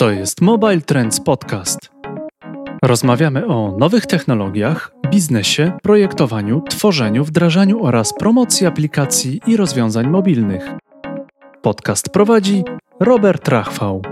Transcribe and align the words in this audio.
To 0.00 0.10
jest 0.10 0.40
Mobile 0.40 0.80
Trends 0.80 1.20
Podcast. 1.20 1.90
Rozmawiamy 2.84 3.46
o 3.46 3.76
nowych 3.78 4.06
technologiach, 4.06 4.92
biznesie, 5.10 5.72
projektowaniu, 5.82 6.62
tworzeniu, 6.68 7.24
wdrażaniu 7.24 7.84
oraz 7.84 8.12
promocji 8.12 8.66
aplikacji 8.66 9.40
i 9.46 9.56
rozwiązań 9.56 10.06
mobilnych. 10.06 10.70
Podcast 11.62 12.08
prowadzi 12.08 12.64
Robert 13.00 13.48
Rachwał. 13.48 14.02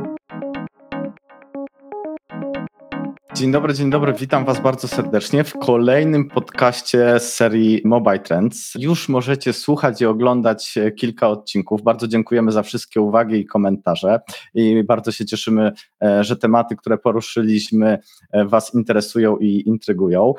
Dzień 3.38 3.52
dobry, 3.52 3.74
dzień 3.74 3.90
dobry, 3.90 4.12
witam 4.12 4.44
Was 4.44 4.60
bardzo 4.60 4.88
serdecznie 4.88 5.44
w 5.44 5.52
kolejnym 5.52 6.28
podcaście 6.28 7.20
z 7.20 7.34
serii 7.34 7.82
Mobile 7.84 8.18
Trends. 8.18 8.72
Już 8.78 9.08
możecie 9.08 9.52
słuchać 9.52 10.00
i 10.00 10.06
oglądać 10.06 10.78
kilka 10.96 11.28
odcinków. 11.28 11.82
Bardzo 11.82 12.08
dziękujemy 12.08 12.52
za 12.52 12.62
wszystkie 12.62 13.00
uwagi 13.00 13.36
i 13.36 13.46
komentarze 13.46 14.20
i 14.54 14.84
bardzo 14.84 15.12
się 15.12 15.26
cieszymy, 15.26 15.72
e, 16.04 16.24
że 16.24 16.36
tematy, 16.36 16.76
które 16.76 16.98
poruszyliśmy, 16.98 17.98
e, 18.32 18.44
Was 18.44 18.74
interesują 18.74 19.36
i 19.36 19.62
intrygują. 19.66 20.34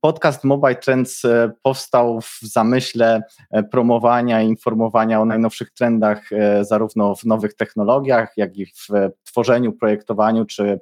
Podcast 0.00 0.44
Mobile 0.44 0.74
Trends 0.74 1.24
e, 1.24 1.52
powstał 1.62 2.20
w 2.20 2.38
zamyśle 2.42 3.22
promowania 3.70 4.42
i 4.42 4.48
informowania 4.48 5.20
o 5.20 5.24
najnowszych 5.24 5.70
trendach, 5.70 6.30
zarówno 6.60 7.14
w 7.14 7.24
nowych 7.24 7.54
technologiach, 7.54 8.32
jak 8.36 8.56
i 8.56 8.66
w 8.66 8.88
tworzeniu, 9.24 9.72
projektowaniu 9.72 10.44
czy 10.44 10.80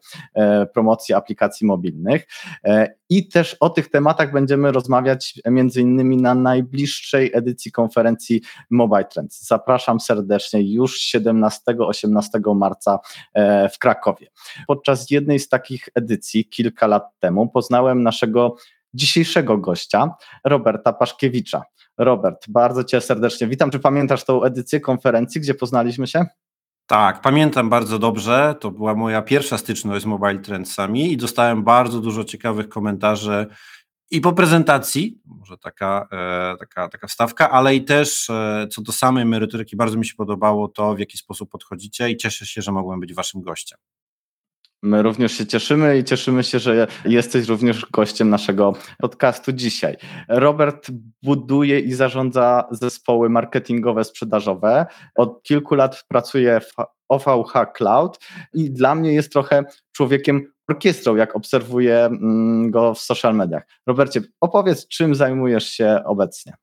promocji 0.74 1.14
aplikacji 1.14 1.61
aplikacji 1.62 1.66
mobilnych. 1.66 2.26
E, 2.64 2.94
I 3.08 3.28
też 3.28 3.56
o 3.60 3.70
tych 3.70 3.90
tematach 3.90 4.32
będziemy 4.32 4.72
rozmawiać 4.72 5.40
między 5.46 5.80
innymi 5.80 6.16
na 6.16 6.34
najbliższej 6.34 7.30
edycji 7.34 7.72
konferencji 7.72 8.40
Mobile 8.70 9.04
Trends. 9.04 9.46
Zapraszam 9.46 10.00
serdecznie 10.00 10.72
już 10.72 11.00
17-18 11.00 12.54
marca 12.56 12.98
e, 13.34 13.68
w 13.68 13.78
Krakowie. 13.78 14.26
Podczas 14.66 15.10
jednej 15.10 15.38
z 15.38 15.48
takich 15.48 15.88
edycji 15.94 16.48
kilka 16.48 16.86
lat 16.86 17.04
temu 17.20 17.48
poznałem 17.48 18.02
naszego 18.02 18.56
dzisiejszego 18.94 19.58
gościa, 19.58 20.14
Roberta 20.44 20.92
Paszkiewicza. 20.92 21.62
Robert, 21.98 22.46
bardzo 22.48 22.84
Cię 22.84 23.00
serdecznie 23.00 23.46
witam. 23.46 23.70
Czy 23.70 23.78
pamiętasz 23.78 24.24
tą 24.24 24.42
edycję 24.42 24.80
konferencji, 24.80 25.40
gdzie 25.40 25.54
poznaliśmy 25.54 26.06
się? 26.06 26.26
Tak, 26.92 27.20
pamiętam 27.20 27.70
bardzo 27.70 27.98
dobrze. 27.98 28.54
To 28.60 28.70
była 28.70 28.94
moja 28.94 29.22
pierwsza 29.22 29.58
styczność 29.58 30.02
z 30.02 30.06
Mobile 30.06 30.38
Trendsami 30.38 31.12
i 31.12 31.16
dostałem 31.16 31.64
bardzo 31.64 32.00
dużo 32.00 32.24
ciekawych 32.24 32.68
komentarzy 32.68 33.46
i 34.10 34.20
po 34.20 34.32
prezentacji, 34.32 35.20
może 35.24 35.58
taka, 35.58 36.08
e, 36.12 36.56
taka, 36.58 36.88
taka 36.88 37.06
wstawka, 37.06 37.50
ale 37.50 37.74
i 37.74 37.84
też 37.84 38.30
e, 38.30 38.66
co 38.70 38.82
do 38.82 38.92
samej 38.92 39.24
merytoryki, 39.24 39.76
bardzo 39.76 39.96
mi 39.98 40.06
się 40.06 40.14
podobało 40.14 40.68
to, 40.68 40.94
w 40.94 40.98
jaki 40.98 41.18
sposób 41.18 41.50
podchodzicie 41.50 42.10
i 42.10 42.16
cieszę 42.16 42.46
się, 42.46 42.62
że 42.62 42.72
mogłem 42.72 43.00
być 43.00 43.14
waszym 43.14 43.42
gościem. 43.42 43.78
My 44.82 45.02
również 45.02 45.32
się 45.32 45.46
cieszymy 45.46 45.98
i 45.98 46.04
cieszymy 46.04 46.44
się, 46.44 46.58
że 46.58 46.86
jesteś 47.04 47.48
również 47.48 47.86
gościem 47.90 48.30
naszego 48.30 48.72
podcastu 48.98 49.52
dzisiaj. 49.52 49.96
Robert 50.28 50.90
buduje 51.22 51.80
i 51.80 51.92
zarządza 51.92 52.68
zespoły 52.70 53.30
marketingowe, 53.30 54.04
sprzedażowe. 54.04 54.86
Od 55.14 55.42
kilku 55.42 55.74
lat 55.74 56.04
pracuje 56.08 56.60
w 56.60 56.72
OVH 57.08 57.52
Cloud 57.76 58.18
i 58.54 58.70
dla 58.70 58.94
mnie 58.94 59.12
jest 59.12 59.32
trochę 59.32 59.64
człowiekiem 59.92 60.52
orkiestrą, 60.68 61.16
jak 61.16 61.36
obserwuję 61.36 62.04
mm, 62.04 62.70
go 62.70 62.94
w 62.94 62.98
social 62.98 63.34
mediach. 63.34 63.62
Robercie, 63.86 64.20
opowiedz, 64.40 64.88
czym 64.88 65.14
zajmujesz 65.14 65.68
się 65.68 66.00
obecnie. 66.04 66.54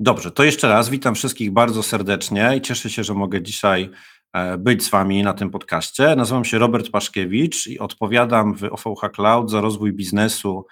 Dobrze, 0.00 0.30
to 0.30 0.44
jeszcze 0.44 0.68
raz 0.68 0.88
witam 0.88 1.14
wszystkich 1.14 1.50
bardzo 1.50 1.82
serdecznie 1.82 2.52
i 2.56 2.60
cieszę 2.60 2.90
się, 2.90 3.04
że 3.04 3.14
mogę 3.14 3.42
dzisiaj 3.42 3.90
być 4.58 4.84
z 4.84 4.90
Wami 4.90 5.22
na 5.22 5.32
tym 5.32 5.50
podcaście. 5.50 6.16
Nazywam 6.16 6.44
się 6.44 6.58
Robert 6.58 6.90
Paszkiewicz 6.90 7.66
i 7.66 7.78
odpowiadam 7.78 8.54
w 8.56 8.64
OVH 8.64 9.12
Cloud 9.14 9.50
za 9.50 9.60
rozwój 9.60 9.92
biznesu 9.92 10.66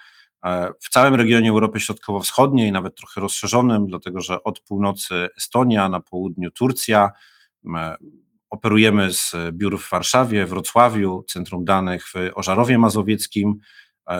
e, 0.45 0.71
w 0.79 0.89
całym 0.89 1.15
regionie 1.15 1.49
Europy 1.49 1.79
Środkowo-Wschodniej, 1.79 2.71
nawet 2.71 2.95
trochę 2.95 3.21
rozszerzonym, 3.21 3.87
dlatego 3.87 4.21
że 4.21 4.43
od 4.43 4.59
północy 4.59 5.29
Estonia, 5.37 5.89
na 5.89 5.99
południu 5.99 6.51
Turcja. 6.51 7.11
E, 7.75 7.95
operujemy 8.49 9.13
z 9.13 9.35
biur 9.51 9.79
w 9.79 9.89
Warszawie, 9.89 10.45
Wrocławiu, 10.45 11.23
Centrum 11.27 11.65
Danych 11.65 12.07
w 12.07 12.13
Ożarowie 12.35 12.77
Mazowieckim. 12.77 13.59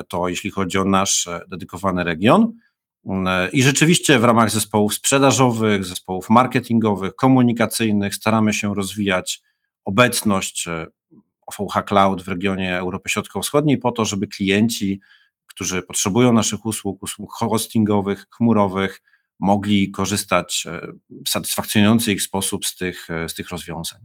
To 0.07 0.27
jeśli 0.27 0.51
chodzi 0.51 0.77
o 0.77 0.83
nasz 0.83 1.29
dedykowany 1.47 2.03
region. 2.03 2.53
I 3.53 3.63
rzeczywiście 3.63 4.19
w 4.19 4.23
ramach 4.23 4.51
zespołów 4.51 4.93
sprzedażowych, 4.93 5.85
zespołów 5.85 6.29
marketingowych, 6.29 7.15
komunikacyjnych 7.15 8.15
staramy 8.15 8.53
się 8.53 8.75
rozwijać 8.75 9.41
obecność 9.85 10.67
OVH 11.47 11.85
Cloud 11.85 12.21
w 12.21 12.27
regionie 12.27 12.77
Europy 12.77 13.09
Środkowo-Wschodniej 13.09 13.77
po 13.77 13.91
to, 13.91 14.05
żeby 14.05 14.27
klienci, 14.27 14.99
którzy 15.47 15.81
potrzebują 15.81 16.33
naszych 16.33 16.65
usług, 16.65 17.03
usług 17.03 17.33
hostingowych, 17.33 18.25
chmurowych, 18.29 19.01
mogli 19.39 19.91
korzystać 19.91 20.67
e, 20.67 20.87
w 21.25 21.29
satysfakcjonujący 21.29 22.13
ich 22.13 22.21
sposób 22.21 22.65
z 22.65 22.75
tych, 22.75 23.09
e, 23.09 23.29
z 23.29 23.33
tych 23.33 23.49
rozwiązań. 23.49 23.99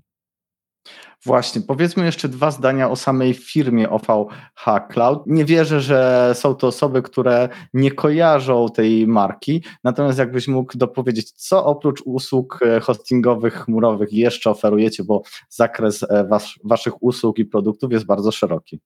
Właśnie, 1.24 1.60
powiedzmy 1.60 2.04
jeszcze 2.04 2.28
dwa 2.28 2.50
zdania 2.50 2.90
o 2.90 2.96
samej 2.96 3.34
firmie 3.34 3.90
OVH 3.90 4.88
Cloud. 4.90 5.22
Nie 5.26 5.44
wierzę, 5.44 5.80
że 5.80 6.30
są 6.34 6.54
to 6.54 6.66
osoby, 6.66 7.02
które 7.02 7.48
nie 7.74 7.90
kojarzą 7.90 8.68
tej 8.68 9.06
marki, 9.06 9.64
natomiast 9.84 10.18
jakbyś 10.18 10.48
mógł 10.48 10.78
dopowiedzieć, 10.78 11.32
co 11.32 11.64
oprócz 11.64 12.02
usług 12.04 12.58
e, 12.62 12.80
hostingowych, 12.80 13.54
chmurowych 13.54 14.12
jeszcze 14.12 14.50
oferujecie, 14.50 15.04
bo 15.04 15.22
zakres 15.48 16.02
e, 16.02 16.24
was, 16.24 16.54
waszych 16.64 17.02
usług 17.02 17.38
i 17.38 17.44
produktów 17.44 17.92
jest 17.92 18.06
bardzo 18.06 18.32
szeroki. 18.32 18.80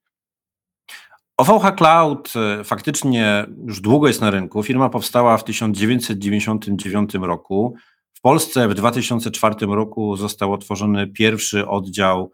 OVH 1.37 1.75
Cloud 1.77 2.33
e, 2.37 2.65
faktycznie 2.65 3.47
już 3.67 3.81
długo 3.81 4.07
jest 4.07 4.21
na 4.21 4.31
rynku. 4.31 4.63
Firma 4.63 4.89
powstała 4.89 5.37
w 5.37 5.45
1999 5.45 7.15
roku. 7.15 7.77
W 8.17 8.21
Polsce 8.21 8.69
w 8.69 8.75
2004 8.75 9.55
roku 9.67 10.17
został 10.17 10.53
otworzony 10.53 11.07
pierwszy 11.07 11.69
oddział 11.69 12.33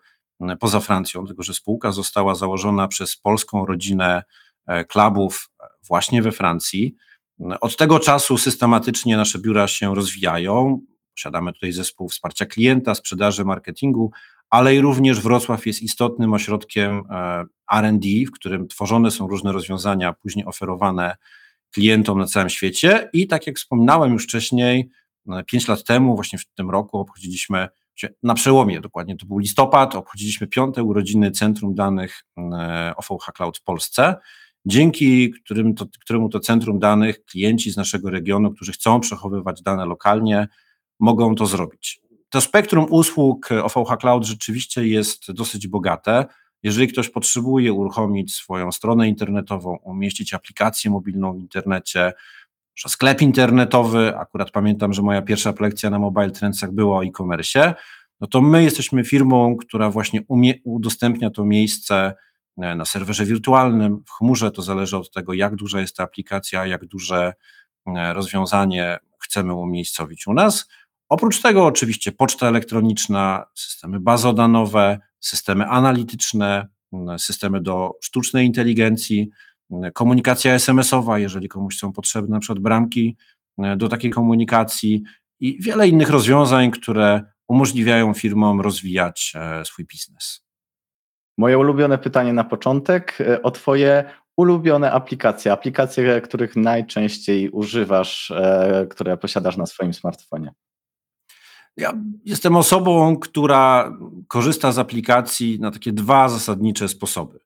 poza 0.60 0.80
Francją, 0.80 1.26
tylko 1.26 1.42
że 1.42 1.54
spółka 1.54 1.92
została 1.92 2.34
założona 2.34 2.88
przez 2.88 3.16
polską 3.16 3.66
rodzinę 3.66 4.22
e, 4.66 4.84
klubów 4.84 5.50
e, 5.60 5.66
właśnie 5.88 6.22
we 6.22 6.32
Francji. 6.32 6.94
Od 7.60 7.76
tego 7.76 7.98
czasu 7.98 8.38
systematycznie 8.38 9.16
nasze 9.16 9.38
biura 9.38 9.68
się 9.68 9.94
rozwijają. 9.94 10.80
Posiadamy 11.16 11.52
tutaj 11.52 11.72
zespół 11.72 12.08
wsparcia 12.08 12.46
klienta, 12.46 12.94
sprzedaży, 12.94 13.44
marketingu, 13.44 14.10
ale 14.50 14.74
i 14.74 14.80
również 14.80 15.20
Wrocław 15.20 15.66
jest 15.66 15.82
istotnym 15.82 16.32
ośrodkiem 16.32 17.02
e, 17.10 17.44
RD, 17.80 18.08
w 18.28 18.30
którym 18.30 18.68
tworzone 18.68 19.10
są 19.10 19.28
różne 19.28 19.52
rozwiązania, 19.52 20.12
później 20.12 20.44
oferowane 20.46 21.16
klientom 21.74 22.18
na 22.18 22.26
całym 22.26 22.50
świecie. 22.50 23.10
I 23.12 23.26
tak 23.26 23.46
jak 23.46 23.56
wspominałem 23.56 24.12
już 24.12 24.24
wcześniej, 24.24 24.90
pięć 25.46 25.68
lat 25.68 25.84
temu, 25.84 26.14
właśnie 26.14 26.38
w 26.38 26.46
tym 26.46 26.70
roku, 26.70 26.98
obchodziliśmy 26.98 27.68
na 28.22 28.34
przełomie, 28.34 28.80
dokładnie 28.80 29.16
to 29.16 29.26
był 29.26 29.38
listopad, 29.38 29.94
obchodziliśmy 29.94 30.46
piąte 30.46 30.82
urodziny 30.82 31.30
Centrum 31.30 31.74
Danych 31.74 32.24
e, 32.38 32.92
OVH 32.96 33.32
Cloud 33.36 33.58
w 33.58 33.62
Polsce, 33.62 34.14
dzięki 34.66 35.32
którym 35.44 35.74
to, 35.74 35.86
któremu 36.00 36.28
to 36.28 36.40
centrum 36.40 36.78
danych 36.78 37.24
klienci 37.24 37.70
z 37.70 37.76
naszego 37.76 38.10
regionu, 38.10 38.50
którzy 38.54 38.72
chcą 38.72 39.00
przechowywać 39.00 39.62
dane 39.62 39.86
lokalnie, 39.86 40.48
mogą 41.00 41.34
to 41.34 41.46
zrobić. 41.46 42.00
To 42.28 42.40
spektrum 42.40 42.86
usług 42.90 43.48
OVH 43.62 43.98
Cloud 44.00 44.24
rzeczywiście 44.24 44.86
jest 44.86 45.32
dosyć 45.32 45.68
bogate. 45.68 46.26
Jeżeli 46.62 46.88
ktoś 46.88 47.08
potrzebuje 47.08 47.72
uruchomić 47.72 48.34
swoją 48.34 48.72
stronę 48.72 49.08
internetową, 49.08 49.76
umieścić 49.76 50.34
aplikację 50.34 50.90
mobilną 50.90 51.32
w 51.32 51.38
internecie, 51.38 52.12
sklep 52.76 53.22
internetowy, 53.22 54.16
akurat 54.16 54.50
pamiętam, 54.50 54.92
że 54.92 55.02
moja 55.02 55.22
pierwsza 55.22 55.54
lekcja 55.60 55.90
na 55.90 55.98
Mobile 55.98 56.30
Trendsach 56.30 56.72
była 56.72 56.98
o 56.98 57.04
e-commerce, 57.04 57.74
no 58.20 58.26
to 58.26 58.40
my 58.40 58.62
jesteśmy 58.62 59.04
firmą, 59.04 59.56
która 59.56 59.90
właśnie 59.90 60.20
umie, 60.28 60.54
udostępnia 60.64 61.30
to 61.30 61.44
miejsce 61.44 62.14
e, 62.58 62.74
na 62.74 62.84
serwerze 62.84 63.24
wirtualnym, 63.24 64.02
w 64.06 64.10
chmurze, 64.10 64.50
to 64.50 64.62
zależy 64.62 64.96
od 64.96 65.10
tego, 65.10 65.32
jak 65.32 65.56
duża 65.56 65.80
jest 65.80 65.96
ta 65.96 66.04
aplikacja, 66.04 66.66
jak 66.66 66.86
duże 66.86 67.32
e, 67.86 68.12
rozwiązanie 68.12 68.98
chcemy 69.18 69.54
umiejscowić 69.54 70.26
u 70.26 70.34
nas. 70.34 70.68
Oprócz 71.08 71.42
tego 71.42 71.66
oczywiście 71.66 72.12
poczta 72.12 72.48
elektroniczna, 72.48 73.44
systemy 73.54 74.00
bazodanowe, 74.00 74.98
systemy 75.20 75.66
analityczne, 75.66 76.68
systemy 77.18 77.60
do 77.60 77.90
sztucznej 78.02 78.46
inteligencji, 78.46 79.30
komunikacja 79.94 80.54
SMS-owa, 80.54 81.18
jeżeli 81.18 81.48
komuś 81.48 81.78
są 81.78 81.92
potrzebne 81.92 82.34
na 82.34 82.40
przykład 82.40 82.58
bramki 82.58 83.16
e, 83.58 83.76
do 83.76 83.88
takiej 83.88 84.10
komunikacji 84.10 85.02
i 85.40 85.62
wiele 85.62 85.88
innych 85.88 86.10
rozwiązań, 86.10 86.70
które 86.70 87.24
umożliwiają 87.48 88.14
firmom 88.14 88.60
rozwijać 88.60 89.32
e, 89.34 89.64
swój 89.64 89.84
biznes. 89.84 90.44
Moje 91.38 91.58
ulubione 91.58 91.98
pytanie 91.98 92.32
na 92.32 92.44
początek 92.44 93.18
e, 93.20 93.42
o 93.42 93.50
Twoje 93.50 94.04
ulubione 94.36 94.92
aplikacje, 94.92 95.52
aplikacje, 95.52 96.20
których 96.20 96.56
najczęściej 96.56 97.50
używasz, 97.50 98.32
które 98.90 99.16
posiadasz 99.16 99.56
na 99.56 99.66
swoim 99.66 99.94
smartfonie. 99.94 100.52
Ja 101.76 101.92
jestem 102.24 102.56
osobą, 102.56 103.16
która 103.16 103.92
korzysta 104.28 104.72
z 104.72 104.78
aplikacji 104.78 105.60
na 105.60 105.70
takie 105.70 105.92
dwa 105.92 106.28
zasadnicze 106.28 106.88
sposoby. 106.88 107.41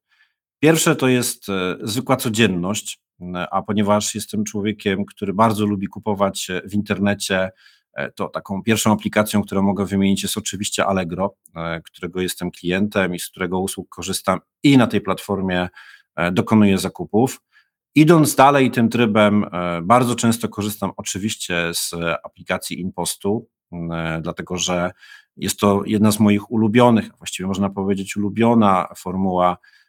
Pierwsze 0.67 0.97
to 0.97 1.09
jest 1.09 1.49
e, 1.49 1.77
zwykła 1.83 2.17
codzienność, 2.17 3.01
a 3.51 3.63
ponieważ 3.63 4.15
jestem 4.15 4.45
człowiekiem, 4.45 5.05
który 5.05 5.35
bardzo 5.35 5.67
lubi 5.67 5.87
kupować 5.87 6.49
w 6.65 6.75
internecie, 6.75 7.51
to 8.15 8.29
taką 8.29 8.63
pierwszą 8.63 8.93
aplikacją, 8.93 9.43
którą 9.43 9.63
mogę 9.63 9.85
wymienić 9.85 10.23
jest 10.23 10.37
oczywiście 10.37 10.87
Allegro, 10.87 11.37
którego 11.85 12.21
jestem 12.21 12.51
klientem 12.51 13.15
i 13.15 13.19
z 13.19 13.29
którego 13.29 13.61
usług 13.61 13.89
korzystam 13.89 14.41
i 14.63 14.79
na 14.79 14.87
tej 14.87 15.01
platformie 15.01 15.69
dokonuję 16.33 16.79
zakupów. 16.79 17.41
Idąc 17.95 18.35
dalej 18.35 18.71
tym 18.71 18.89
trybem, 18.89 19.45
e, 19.53 19.83
bardzo 19.83 20.15
często 20.15 20.49
korzystam 20.49 20.93
oczywiście 20.97 21.71
z 21.75 21.95
aplikacji 22.25 22.81
InPostu, 22.81 23.49
e, 23.73 24.21
dlatego 24.23 24.57
że 24.57 24.91
jest 25.37 25.61
to 25.61 25.83
jedna 25.87 26.13
z 26.13 26.21
moich 26.21 26.51
ulubionych, 26.51 27.11
właściwie 27.19 27.47
można 27.47 27.71
powiedzieć 27.71 28.17
ulubiona 28.17 28.89
formuła 28.97 29.53
e, 29.53 29.86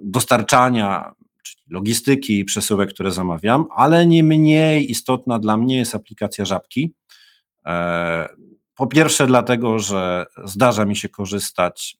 dostarczania, 0.00 1.12
czyli 1.42 1.62
logistyki 1.70 2.38
i 2.38 2.44
przesyłek, 2.44 2.90
które 2.90 3.10
zamawiam, 3.10 3.66
ale 3.76 4.06
nie 4.06 4.24
mniej 4.24 4.90
istotna 4.90 5.38
dla 5.38 5.56
mnie 5.56 5.76
jest 5.76 5.94
aplikacja 5.94 6.44
Żabki. 6.44 6.94
Po 8.74 8.86
pierwsze, 8.86 9.26
dlatego, 9.26 9.78
że 9.78 10.26
zdarza 10.44 10.84
mi 10.84 10.96
się 10.96 11.08
korzystać 11.08 11.96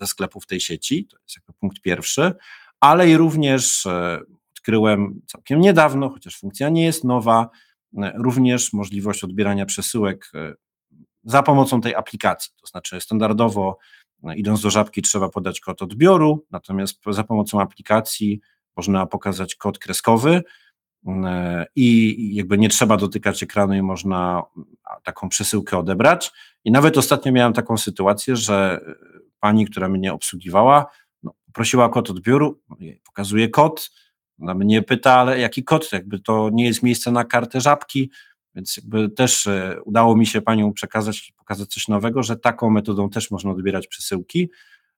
ze 0.00 0.06
sklepów 0.06 0.46
tej 0.46 0.60
sieci, 0.60 1.06
to 1.06 1.16
jest 1.22 1.36
jakby 1.36 1.52
punkt 1.52 1.80
pierwszy, 1.80 2.32
ale 2.80 3.10
i 3.10 3.16
również 3.16 3.86
odkryłem 4.68 5.20
całkiem 5.26 5.60
niedawno, 5.60 6.10
chociaż 6.10 6.38
funkcja 6.38 6.68
nie 6.68 6.84
jest 6.84 7.04
nowa, 7.04 7.48
e, 7.98 8.12
również 8.16 8.72
możliwość 8.72 9.24
odbierania 9.24 9.66
przesyłek 9.66 10.30
e, 10.34 10.54
za 11.24 11.42
pomocą 11.42 11.80
tej 11.80 11.94
aplikacji. 11.94 12.52
To 12.60 12.66
znaczy, 12.66 13.00
standardowo 13.00 13.78
e, 13.78 13.97
idąc 14.36 14.62
do 14.62 14.70
żabki 14.70 15.02
trzeba 15.02 15.28
podać 15.28 15.60
kod 15.60 15.82
odbioru, 15.82 16.46
natomiast 16.50 17.00
za 17.10 17.24
pomocą 17.24 17.60
aplikacji 17.60 18.40
można 18.76 19.06
pokazać 19.06 19.54
kod 19.54 19.78
kreskowy 19.78 20.42
i 21.76 22.34
jakby 22.34 22.58
nie 22.58 22.68
trzeba 22.68 22.96
dotykać 22.96 23.42
ekranu 23.42 23.74
i 23.74 23.82
można 23.82 24.42
taką 25.02 25.28
przesyłkę 25.28 25.78
odebrać. 25.78 26.32
I 26.64 26.70
nawet 26.70 26.98
ostatnio 26.98 27.32
miałem 27.32 27.52
taką 27.52 27.76
sytuację, 27.76 28.36
że 28.36 28.80
pani, 29.40 29.66
która 29.66 29.88
mnie 29.88 30.12
obsługiwała, 30.12 30.86
no, 31.22 31.34
prosiła 31.52 31.88
kod 31.88 32.10
odbioru, 32.10 32.60
pokazuje 33.06 33.48
kod, 33.48 33.90
ona 34.40 34.54
mnie 34.54 34.82
pyta, 34.82 35.14
ale 35.14 35.38
jaki 35.38 35.64
kod? 35.64 35.92
Jakby 35.92 36.20
to 36.20 36.50
nie 36.52 36.66
jest 36.66 36.82
miejsce 36.82 37.12
na 37.12 37.24
kartę 37.24 37.60
żabki, 37.60 38.10
więc 38.58 38.76
jakby 38.76 39.08
też 39.08 39.46
e, 39.46 39.76
udało 39.84 40.16
mi 40.16 40.26
się 40.26 40.40
panią 40.42 40.72
przekazać, 40.72 41.32
pokazać 41.36 41.68
coś 41.68 41.88
nowego, 41.88 42.22
że 42.22 42.36
taką 42.36 42.70
metodą 42.70 43.10
też 43.10 43.30
można 43.30 43.50
odbierać 43.50 43.86
przesyłki. 43.86 44.50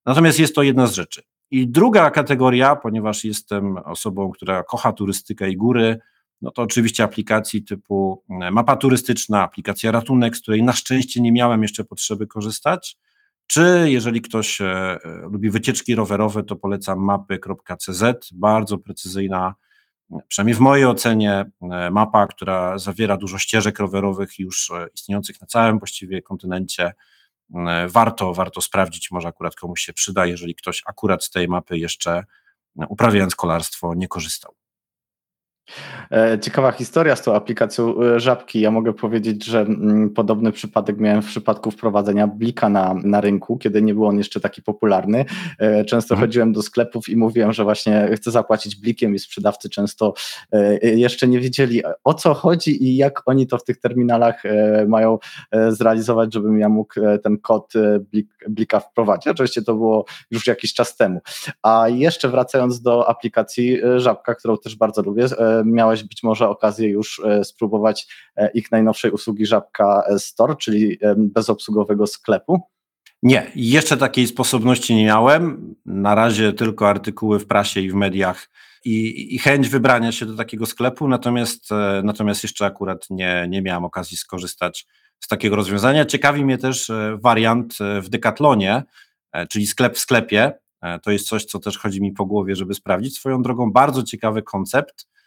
Natomiast 0.06 0.38
jest 0.38 0.54
to 0.54 0.62
jedna 0.62 0.86
z 0.86 0.94
rzeczy. 0.94 1.22
I 1.50 1.68
druga 1.68 2.10
kategoria, 2.10 2.76
ponieważ 2.76 3.24
jestem 3.24 3.76
osobą, 3.76 4.30
która 4.30 4.62
kocha 4.62 4.92
turystykę 4.92 5.50
i 5.50 5.56
góry, 5.56 5.98
no 6.42 6.50
to 6.50 6.62
oczywiście 6.62 7.04
aplikacji 7.04 7.62
typu 7.62 8.22
e, 8.30 8.50
mapa 8.50 8.76
turystyczna, 8.76 9.42
aplikacja 9.42 9.90
ratunek, 9.92 10.36
z 10.36 10.40
której 10.40 10.62
na 10.62 10.72
szczęście 10.72 11.20
nie 11.20 11.32
miałem 11.32 11.62
jeszcze 11.62 11.84
potrzeby 11.84 12.26
korzystać. 12.26 12.96
Czy 13.46 13.84
jeżeli 13.86 14.20
ktoś 14.20 14.60
e, 14.60 14.66
e, 14.66 14.98
lubi 15.32 15.50
wycieczki 15.50 15.94
rowerowe, 15.94 16.42
to 16.42 16.56
polecam 16.56 16.98
mapy.cz, 16.98 18.32
bardzo 18.32 18.78
precyzyjna, 18.78 19.54
przynajmniej 20.28 20.54
w 20.54 20.60
mojej 20.60 20.86
ocenie, 20.86 21.50
e, 21.62 21.90
mapa, 21.90 22.26
która 22.26 22.78
zawiera 22.78 23.16
dużo 23.16 23.38
ścieżek 23.38 23.78
rowerowych 23.78 24.38
już 24.38 24.72
istniejących 24.94 25.40
na 25.40 25.46
całym 25.46 25.78
właściwie 25.78 26.22
kontynencie. 26.22 26.92
Warto, 27.88 28.34
warto 28.34 28.60
sprawdzić, 28.60 29.10
może 29.10 29.28
akurat 29.28 29.54
komuś 29.54 29.80
się 29.80 29.92
przyda, 29.92 30.26
jeżeli 30.26 30.54
ktoś 30.54 30.82
akurat 30.86 31.24
z 31.24 31.30
tej 31.30 31.48
mapy 31.48 31.78
jeszcze 31.78 32.24
uprawiając 32.88 33.34
kolarstwo 33.34 33.94
nie 33.94 34.08
korzystał. 34.08 34.59
E, 36.10 36.38
ciekawa 36.38 36.72
historia 36.72 37.16
z 37.16 37.22
tą 37.22 37.34
aplikacją 37.34 38.02
e, 38.02 38.20
Żabki. 38.20 38.60
Ja 38.60 38.70
mogę 38.70 38.92
powiedzieć, 38.92 39.44
że 39.44 39.60
mm, 39.60 40.10
podobny 40.10 40.52
przypadek 40.52 40.98
miałem 40.98 41.22
w 41.22 41.26
przypadku 41.26 41.70
wprowadzenia 41.70 42.26
Blika 42.26 42.68
na, 42.68 42.94
na 43.04 43.20
rynku, 43.20 43.58
kiedy 43.58 43.82
nie 43.82 43.94
był 43.94 44.06
on 44.06 44.18
jeszcze 44.18 44.40
taki 44.40 44.62
popularny. 44.62 45.24
E, 45.58 45.84
często 45.84 46.14
mhm. 46.14 46.28
chodziłem 46.28 46.52
do 46.52 46.62
sklepów 46.62 47.08
i 47.08 47.16
mówiłem, 47.16 47.52
że 47.52 47.64
właśnie 47.64 48.10
chcę 48.14 48.30
zapłacić 48.30 48.76
Blikiem 48.76 49.14
i 49.14 49.18
sprzedawcy 49.18 49.70
często 49.70 50.14
jeszcze 50.82 51.28
nie 51.28 51.40
wiedzieli 51.40 51.82
o 52.04 52.14
co 52.14 52.34
chodzi 52.34 52.84
i 52.84 52.96
jak 52.96 53.22
oni 53.26 53.46
to 53.46 53.58
w 53.58 53.64
tych 53.64 53.80
terminalach 53.80 54.42
mają 54.88 55.18
zrealizować, 55.68 56.34
żebym 56.34 56.58
ja 56.58 56.68
mógł 56.68 56.94
ten 57.22 57.38
kod 57.38 57.72
Blika 58.48 58.80
wprowadzić. 58.80 59.28
Oczywiście 59.28 59.62
to 59.62 59.74
było 59.74 60.04
już 60.30 60.46
jakiś 60.46 60.74
czas 60.74 60.96
temu. 60.96 61.20
A 61.62 61.88
jeszcze 61.88 62.28
wracając 62.28 62.82
do 62.82 63.08
aplikacji 63.08 63.80
Żabka, 63.96 64.34
którą 64.34 64.58
też 64.58 64.76
bardzo 64.76 65.02
lubię, 65.02 65.28
miałeś 65.64 66.02
być 66.02 66.22
może 66.22 66.48
okazję 66.48 66.88
już 66.88 67.22
e, 67.24 67.44
spróbować 67.44 68.06
e, 68.36 68.50
ich 68.50 68.70
najnowszej 68.72 69.10
usługi 69.10 69.46
Żabka 69.46 70.04
Store, 70.18 70.56
czyli 70.56 70.98
bezobsługowego 71.16 72.06
sklepu? 72.06 72.60
Nie, 73.22 73.52
jeszcze 73.54 73.96
takiej 73.96 74.26
sposobności 74.26 74.94
nie 74.94 75.04
miałem. 75.04 75.74
Na 75.86 76.14
razie 76.14 76.52
tylko 76.52 76.88
artykuły 76.88 77.38
w 77.38 77.46
prasie 77.46 77.80
i 77.80 77.90
w 77.90 77.94
mediach 77.94 78.48
i, 78.84 79.34
i 79.34 79.38
chęć 79.38 79.68
wybrania 79.68 80.12
się 80.12 80.26
do 80.26 80.36
takiego 80.36 80.66
sklepu, 80.66 81.08
natomiast, 81.08 81.72
e, 81.72 82.02
natomiast 82.04 82.42
jeszcze 82.42 82.66
akurat 82.66 83.06
nie, 83.10 83.46
nie 83.48 83.62
miałem 83.62 83.84
okazji 83.84 84.16
skorzystać 84.16 84.86
z 85.20 85.28
takiego 85.28 85.56
rozwiązania. 85.56 86.04
Ciekawi 86.04 86.44
mnie 86.44 86.58
też 86.58 86.90
wariant 87.18 87.74
w 88.02 88.08
Decathlonie, 88.08 88.82
czyli 89.50 89.66
sklep 89.66 89.96
w 89.96 89.98
sklepie. 89.98 90.52
To 91.02 91.10
jest 91.10 91.28
coś, 91.28 91.44
co 91.44 91.58
też 91.58 91.78
chodzi 91.78 92.02
mi 92.02 92.12
po 92.12 92.26
głowie, 92.26 92.56
żeby 92.56 92.74
sprawdzić. 92.74 93.16
Swoją 93.16 93.42
drogą 93.42 93.72
bardzo 93.72 94.02
ciekawy 94.02 94.42
koncept 94.42 95.06
E, 95.06 95.19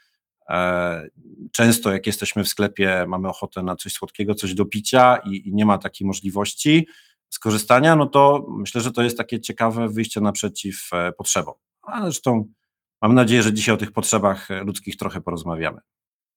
często, 1.52 1.92
jak 1.92 2.08
jesteśmy 2.08 2.44
w 2.44 2.48
sklepie, 2.48 3.06
mamy 3.08 3.30
ochotę 3.30 3.64
na 3.64 3.76
coś 3.76 3.94
słodkiego, 3.94 4.36
coś 4.36 4.54
do 4.54 4.66
picia 4.66 5.18
i, 5.18 5.48
i, 5.48 5.54
nie 5.54 5.66
ma 5.66 5.78
takiej 5.78 6.08
możliwości 6.08 6.88
skorzystania, 7.30 7.96
no 7.96 8.06
to 8.06 8.46
myślę, 8.50 8.82
że 8.82 8.92
to 8.92 9.02
jest 9.02 9.18
takie 9.18 9.40
ciekawe 9.40 9.90
wyjście 9.90 10.22
naprzeciw 10.22 10.90
e, 10.94 11.12
potrzebom. 11.12 11.54
A 11.82 12.02
zresztą 12.02 12.48
mam 13.02 13.14
nadzieję, 13.16 13.44
że 13.44 13.54
dzisiaj 13.54 13.76
o 13.76 13.78
tych 13.78 13.92
potrzebach 13.92 14.48
ludzkich 14.50 14.98
trochę 14.98 15.22
porozmawiamy. 15.22 15.80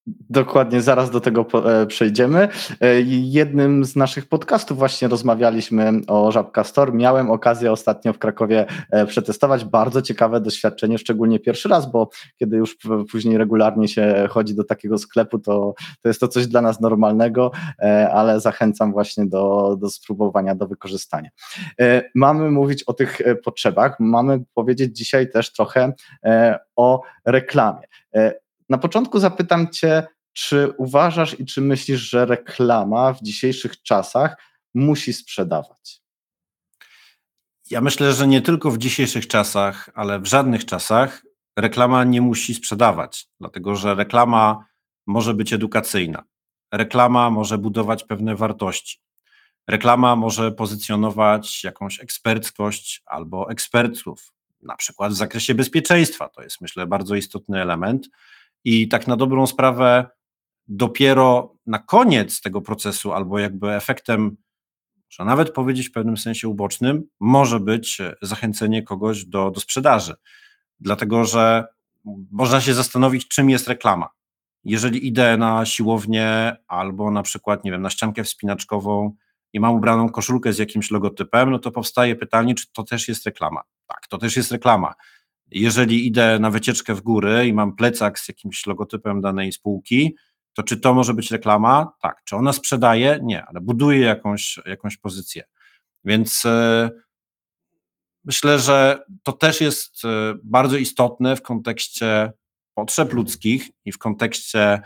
Dokładnie, 0.06 0.81
zaraz 0.81 1.11
do 1.11 1.20
tego 1.20 1.47
e, 1.64 1.87
przejdziemy. 1.87 2.49
E, 2.81 3.00
jednym 3.06 3.85
z 3.85 3.97
naszych 3.97 4.29
podcastów 4.29 4.79
właśnie 4.79 5.08
rozmawialiśmy 5.08 5.93
o 6.06 6.32
Żabka 6.32 6.64
Store. 6.64 6.93
Miałem 6.93 7.31
okazję 7.31 7.73
ostatnio 7.73 8.12
w 8.12 8.19
Krakowie 8.19 8.66
e, 8.90 9.07
przetestować. 9.07 9.64
Bardzo 9.64 10.02
ciekawe 10.02 10.40
doświadczenie, 10.40 10.99
szczególnie 10.99 11.40
pierwszy 11.40 11.69
raz, 11.69 11.90
bo 11.90 12.09
kiedy 12.38 12.57
już 12.57 12.76
później 13.11 13.38
regularnie 13.38 13.88
się 13.88 14.28
chodzi 14.31 14.54
do 14.54 14.64
takiego 14.64 14.99
sklepu, 14.99 15.38
to, 15.38 15.75
to 16.02 16.09
jest 16.09 16.21
to 16.21 16.28
coś 16.28 16.47
dla 16.47 16.62
nas 16.62 16.81
normalnego, 16.81 17.50
ale 18.12 18.40
zachęcam 18.40 18.92
właśnie 18.92 19.26
do, 19.26 19.76
do 19.81 19.90
spróbowania, 19.90 20.54
do 20.54 20.66
wykorzystania. 20.66 21.31
Mamy 22.14 22.50
mówić 22.50 22.83
o 22.83 22.92
tych 22.92 23.19
potrzebach, 23.45 23.97
mamy 24.00 24.42
powiedzieć 24.54 24.97
dzisiaj 24.97 25.31
też 25.31 25.52
trochę 25.52 25.92
o 26.76 27.02
reklamie. 27.25 27.83
Na 28.68 28.78
początku 28.78 29.18
zapytam 29.18 29.68
Cię, 29.68 30.06
czy 30.32 30.73
uważasz 30.78 31.40
i 31.40 31.46
czy 31.46 31.61
myślisz, 31.61 32.00
że 32.00 32.26
reklama 32.26 33.12
w 33.12 33.23
dzisiejszych 33.23 33.82
czasach 33.82 34.37
musi 34.75 35.12
sprzedawać? 35.12 36.00
Ja 37.70 37.80
myślę, 37.80 38.12
że 38.12 38.26
nie 38.26 38.42
tylko 38.42 38.70
w 38.70 38.78
dzisiejszych 38.78 39.26
czasach, 39.26 39.90
ale 39.94 40.20
w 40.20 40.26
żadnych 40.26 40.64
czasach 40.64 41.23
reklama 41.56 42.04
nie 42.04 42.20
musi 42.20 42.54
sprzedawać, 42.54 43.28
dlatego 43.40 43.76
że 43.76 43.94
reklama 43.94 44.64
może 45.06 45.35
być 45.35 45.52
edukacyjna. 45.52 46.23
Reklama 46.73 47.30
może 47.30 47.58
budować 47.58 48.04
pewne 48.04 48.37
wartości. 48.37 49.00
Reklama 49.68 50.16
może 50.16 50.52
pozycjonować 50.52 51.64
jakąś 51.64 52.00
eksperckość 52.00 53.02
albo 53.06 53.50
ekspertów, 53.50 54.32
na 54.62 54.76
przykład 54.76 55.12
w 55.12 55.16
zakresie 55.16 55.54
bezpieczeństwa. 55.54 56.28
To 56.28 56.42
jest, 56.42 56.61
myślę, 56.61 56.87
bardzo 56.87 57.14
istotny 57.14 57.62
element. 57.62 58.08
I 58.68 58.88
tak 58.88 59.06
na 59.06 59.16
dobrą 59.16 59.46
sprawę, 59.46 60.06
dopiero 60.68 61.54
na 61.66 61.78
koniec 61.78 62.40
tego 62.40 62.61
procesu, 62.61 63.12
albo 63.12 63.38
jakby 63.38 63.73
efektem, 63.73 64.37
można 65.11 65.25
nawet 65.25 65.50
powiedzieć 65.50 65.88
w 65.88 65.92
pewnym 65.92 66.16
sensie 66.16 66.49
ubocznym, 66.49 67.02
może 67.20 67.61
być 67.61 67.99
zachęcenie 68.23 68.82
kogoś 68.82 69.25
do, 69.25 69.50
do 69.50 69.61
sprzedaży. 69.61 70.14
Dlatego, 70.80 71.25
że 71.25 71.66
można 72.30 72.61
się 72.61 72.75
zastanowić, 72.75 73.28
czym 73.28 73.50
jest 73.50 73.68
reklama. 73.68 74.08
Jeżeli 74.64 75.06
idę 75.06 75.37
na 75.37 75.66
siłownię 75.66 76.56
albo 76.68 77.11
na 77.11 77.23
przykład, 77.23 77.64
nie 77.64 77.70
wiem, 77.70 77.82
na 77.82 77.90
ściankę 77.90 78.25
wspinaczkową 78.25 79.16
i 79.52 79.61
mam 79.61 79.75
ubraną 79.75 80.08
koszulkę 80.08 80.52
z 80.52 80.58
jakimś 80.58 80.90
logotypem, 80.90 81.50
no 81.50 81.58
to 81.58 81.70
powstaje 81.70 82.16
pytanie, 82.16 82.54
czy 82.54 82.73
to 82.73 82.82
też 82.82 83.08
jest 83.08 83.26
reklama. 83.26 83.62
Tak, 83.87 84.06
to 84.08 84.18
też 84.18 84.37
jest 84.37 84.52
reklama. 84.52 84.94
Jeżeli 85.50 86.07
idę 86.07 86.38
na 86.38 86.50
wycieczkę 86.50 86.95
w 86.95 87.00
góry 87.00 87.47
i 87.47 87.53
mam 87.53 87.76
plecak 87.76 88.19
z 88.19 88.29
jakimś 88.29 88.67
logotypem 88.67 89.21
danej 89.21 89.53
spółki, 89.53 90.17
to 90.55 90.62
czy 90.62 90.76
to 90.76 90.95
może 90.95 91.15
być 91.15 91.31
reklama? 91.31 91.93
Tak. 92.03 92.23
Czy 92.25 92.37
ona 92.37 92.53
sprzedaje? 92.53 93.19
Nie, 93.23 93.45
ale 93.45 93.61
buduje 93.61 94.00
jakąś, 94.00 94.61
jakąś 94.67 94.97
pozycję. 94.97 95.45
Więc 96.05 96.43
myślę, 98.25 98.59
że 98.59 99.05
to 99.23 99.33
też 99.33 99.61
jest 99.61 100.03
bardzo 100.45 100.76
istotne 100.76 101.37
w 101.37 101.43
kontekście 101.43 102.33
potrzeb 102.75 103.12
ludzkich 103.12 103.71
i 103.85 103.93
w 103.93 103.99
kontekście 103.99 104.81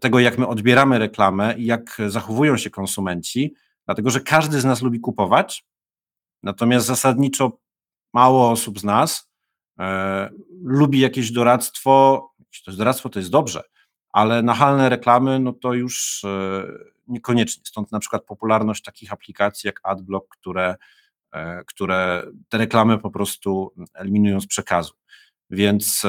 tego, 0.00 0.18
jak 0.18 0.38
my 0.38 0.46
odbieramy 0.46 0.98
reklamę 0.98 1.54
i 1.58 1.64
jak 1.64 1.98
zachowują 2.08 2.56
się 2.56 2.70
konsumenci, 2.70 3.54
dlatego 3.86 4.10
że 4.10 4.20
każdy 4.20 4.60
z 4.60 4.64
nas 4.64 4.82
lubi 4.82 5.00
kupować, 5.00 5.64
natomiast 6.42 6.86
zasadniczo 6.86 7.58
mało 8.14 8.50
osób 8.50 8.80
z 8.80 8.84
nas 8.84 9.30
e, 9.78 10.30
lubi 10.62 11.00
jakieś 11.00 11.32
doradztwo. 11.32 12.22
To 12.64 12.70
jest 12.70 12.78
doradztwo 12.78 13.08
to 13.08 13.18
jest 13.18 13.30
dobrze, 13.30 13.62
ale 14.12 14.42
nachalne 14.42 14.88
reklamy, 14.88 15.40
no 15.40 15.52
to 15.52 15.74
już 15.74 16.24
e, 16.24 16.64
niekoniecznie. 17.06 17.62
Stąd 17.66 17.92
na 17.92 17.98
przykład 17.98 18.24
popularność 18.24 18.82
takich 18.82 19.12
aplikacji 19.12 19.68
jak 19.68 19.80
AdBlock, 19.82 20.28
które, 20.28 20.76
e, 21.32 21.64
które 21.64 22.26
te 22.48 22.58
reklamy 22.58 22.98
po 22.98 23.10
prostu 23.10 23.72
eliminują 23.94 24.40
z 24.40 24.46
przekazu. 24.46 24.92
Więc 25.50 26.02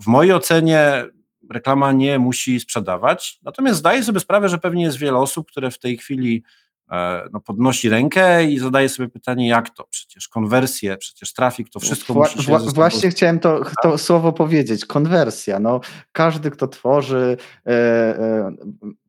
w 0.00 0.06
mojej 0.06 0.32
ocenie 0.32 1.04
reklama 1.50 1.92
nie 1.92 2.18
musi 2.18 2.60
sprzedawać, 2.60 3.38
natomiast 3.42 3.78
zdaję 3.78 4.02
sobie 4.02 4.20
sprawę, 4.20 4.48
że 4.48 4.58
pewnie 4.58 4.84
jest 4.84 4.98
wiele 4.98 5.18
osób, 5.18 5.50
które 5.50 5.70
w 5.70 5.78
tej 5.78 5.96
chwili 5.96 6.44
no, 7.32 7.40
podnosi 7.40 7.88
rękę 7.88 8.44
i 8.44 8.58
zadaje 8.58 8.88
sobie 8.88 9.08
pytanie, 9.08 9.48
jak 9.48 9.70
to? 9.70 9.86
Przecież 9.90 10.28
konwersje, 10.28 10.96
przecież 10.96 11.32
trafik, 11.32 11.70
to 11.70 11.80
wszystko 11.80 12.14
Wła, 12.14 12.28
musi 12.36 12.46
się... 12.46 12.58
Właśnie 12.74 13.10
chciałem 13.10 13.38
to, 13.40 13.60
to 13.82 13.98
słowo 13.98 14.32
powiedzieć, 14.32 14.86
konwersja. 14.86 15.60
No, 15.60 15.80
każdy, 16.12 16.50
kto 16.50 16.68
tworzy 16.68 17.36
e, 17.66 17.70
e, 17.70 18.52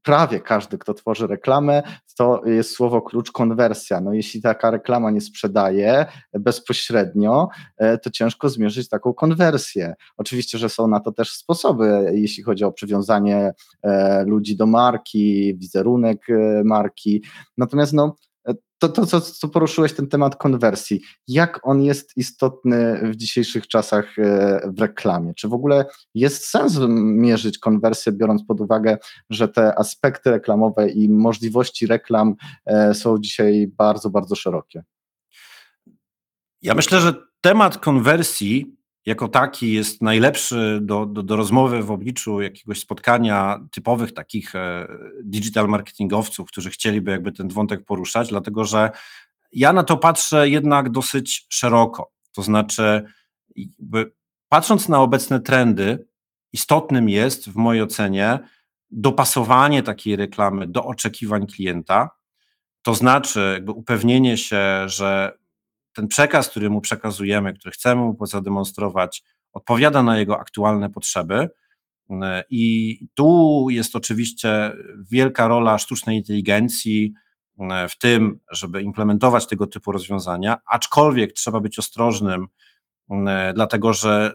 prawie 0.06 0.40
każdy, 0.40 0.78
kto 0.78 0.94
tworzy 0.94 1.28
reklamę, 1.28 1.84
to 2.18 2.42
jest 2.46 2.76
słowo 2.76 3.02
klucz 3.02 3.32
konwersja. 3.32 4.02
No 4.02 4.14
jeśli 4.14 4.42
taka 4.42 4.72
reklama 4.72 5.12
nie 5.12 5.22
sprzedaje 5.22 6.06
bezpośrednio, 6.34 7.48
e, 7.78 7.98
to 7.98 8.10
ciężko 8.10 8.50
zmierzyć 8.50 8.90
taką 8.90 9.14
konwersję. 9.14 9.94
Oczywiście, 10.18 10.58
że 10.58 10.70
są 10.70 10.88
na 10.88 11.00
to 11.00 11.12
też 11.12 11.32
sposoby, 11.32 12.12
jeśli 12.14 12.44
chodzi 12.44 12.64
o 12.64 12.72
przywiązanie 12.72 13.54
e, 13.84 14.24
ludzi 14.26 14.56
do 14.56 14.66
marki, 14.66 15.56
wizerunek 15.58 16.30
e, 16.30 16.64
marki. 16.66 17.24
Natomiast 17.58 17.94
no, 17.94 18.16
to, 18.80 18.90
to 18.90 19.06
co, 19.06 19.22
co 19.22 19.48
poruszyłeś, 19.48 19.94
ten 19.94 20.08
temat 20.08 20.36
konwersji, 20.36 21.02
jak 21.28 21.60
on 21.64 21.82
jest 21.82 22.18
istotny 22.18 23.00
w 23.12 23.16
dzisiejszych 23.16 23.68
czasach 23.68 24.20
e, 24.20 24.62
w 24.74 24.80
reklamie? 24.80 25.34
Czy 25.34 25.48
w 25.48 25.54
ogóle 25.54 25.86
jest 26.14 26.46
sens 26.46 26.80
mierzyć 27.00 27.58
konwersję, 27.58 28.12
biorąc 28.12 28.46
pod 28.46 28.62
uwagę, 28.62 28.98
że 29.30 29.48
te 29.48 29.80
aspekty 29.80 30.32
reklamowe 30.32 30.90
i 30.90 31.10
możliwości 31.10 31.88
reklam 31.88 32.36
e, 32.66 32.94
są 32.94 33.20
dzisiaj 33.20 33.68
bardzo, 33.68 34.10
bardzo 34.10 34.36
szerokie? 34.36 34.84
Ja 36.62 36.76
myślę, 36.76 37.02
że 37.02 37.14
temat 37.42 37.78
konwersji 37.78 38.76
jako 39.06 39.28
taki 39.28 39.74
jest 39.74 40.02
najlepszy 40.02 40.80
do, 40.82 41.06
do, 41.06 41.24
do, 41.24 41.36
rozmowy 41.36 41.84
w 41.84 41.92
obliczu 41.92 42.42
jakiegoś 42.42 42.80
spotkania 42.80 43.60
typowych 43.72 44.14
takich 44.14 44.56
e, 44.56 44.88
digital 45.24 45.68
marketingowców, 45.68 46.48
którzy 46.48 46.70
chcieliby 46.70 47.12
jakby 47.12 47.32
ten 47.32 47.48
wątek 47.48 47.86
poruszać, 47.86 48.30
dlatego 48.30 48.66
że 48.66 48.92
ja 49.52 49.74
na 49.74 49.84
to 49.84 49.98
patrzę 49.98 50.50
jednak 50.50 50.90
dosyć 50.90 51.46
szeroko. 51.50 52.12
To 52.32 52.42
znaczy, 52.42 53.04
patrząc 54.50 54.90
na 54.90 55.02
obecne 55.02 55.40
trendy, 55.40 56.08
istotnym 56.54 57.10
jest 57.10 57.50
w 57.50 57.56
mojej 57.56 57.84
ocenie 57.84 58.40
dopasowanie 58.92 59.84
takiej 59.84 60.16
reklamy 60.16 60.68
do 60.68 60.86
oczekiwań 60.86 61.48
klienta. 61.48 62.10
To 62.82 62.96
znaczy, 62.96 63.52
jakby 63.54 63.72
upewnienie 63.72 64.38
się, 64.38 64.84
że 64.86 65.38
ten 65.96 66.08
przekaz, 66.08 66.50
który 66.50 66.70
mu 66.70 66.82
przekazujemy, 66.82 67.54
który 67.54 67.72
chcemy 67.72 68.02
mu 68.02 68.26
zademonstrować, 68.26 69.24
odpowiada 69.54 70.04
na 70.04 70.18
jego 70.18 70.40
aktualne 70.40 70.90
potrzeby. 70.90 71.50
I 72.50 73.00
tu 73.14 73.68
jest 73.70 73.96
oczywiście 73.96 74.72
wielka 75.12 75.48
rola 75.48 75.78
sztucznej 75.78 76.18
inteligencji 76.18 77.14
w 77.90 77.98
tym, 77.98 78.40
żeby 78.52 78.82
implementować 78.82 79.48
tego 79.48 79.68
typu 79.68 79.92
rozwiązania, 79.92 80.58
aczkolwiek 80.72 81.34
trzeba 81.34 81.60
być 81.60 81.80
ostrożnym, 81.80 82.48
dlatego 83.54 83.94
że 83.94 84.34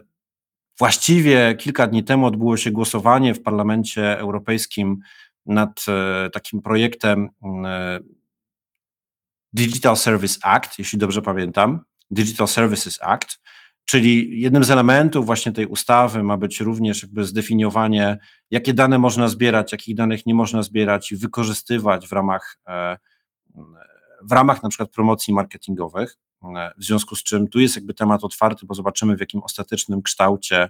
właściwie 0.79 1.55
kilka 1.55 1.87
dni 1.87 2.03
temu 2.03 2.25
odbyło 2.25 2.57
się 2.57 2.71
głosowanie 2.71 3.33
w 3.33 3.41
Parlamencie 3.41 4.19
Europejskim 4.19 4.99
nad 5.45 5.85
e, 5.87 6.29
takim 6.29 6.61
projektem 6.61 7.29
Digital 9.53 9.97
Service 9.97 10.39
Act, 10.43 10.79
jeśli 10.79 10.99
dobrze 10.99 11.21
pamiętam, 11.21 11.79
Digital 12.11 12.47
Services 12.47 12.99
Act, 13.01 13.39
czyli 13.85 14.41
jednym 14.41 14.63
z 14.63 14.71
elementów 14.71 15.25
właśnie 15.25 15.51
tej 15.51 15.65
ustawy 15.65 16.23
ma 16.23 16.37
być 16.37 16.59
również 16.59 17.03
jakby 17.03 17.23
zdefiniowanie, 17.23 18.17
jakie 18.51 18.73
dane 18.73 18.99
można 18.99 19.27
zbierać, 19.27 19.71
jakich 19.71 19.95
danych 19.95 20.25
nie 20.25 20.35
można 20.35 20.63
zbierać 20.63 21.11
i 21.11 21.15
wykorzystywać 21.15 22.07
w 22.07 22.11
ramach, 22.11 22.57
e, 22.67 22.97
w 24.21 24.31
ramach 24.31 24.63
na 24.63 24.69
przykład 24.69 24.91
promocji 24.91 25.33
marketingowych. 25.33 26.17
E, 26.43 26.71
w 26.77 26.83
związku 26.83 27.15
z 27.15 27.23
czym 27.23 27.47
tu 27.47 27.59
jest 27.59 27.75
jakby 27.75 27.93
temat 27.93 28.23
otwarty, 28.23 28.65
bo 28.65 28.73
zobaczymy, 28.73 29.17
w 29.17 29.19
jakim 29.19 29.43
ostatecznym 29.43 30.01
kształcie 30.01 30.69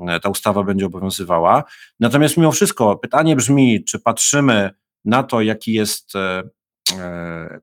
e, 0.00 0.20
ta 0.20 0.28
ustawa 0.28 0.62
będzie 0.62 0.86
obowiązywała. 0.86 1.64
Natomiast 2.00 2.36
mimo 2.36 2.52
wszystko 2.52 2.96
pytanie 2.96 3.36
brzmi, 3.36 3.84
czy 3.84 3.98
patrzymy 3.98 4.70
na 5.04 5.22
to, 5.22 5.40
jaki 5.40 5.72
jest 5.72 6.12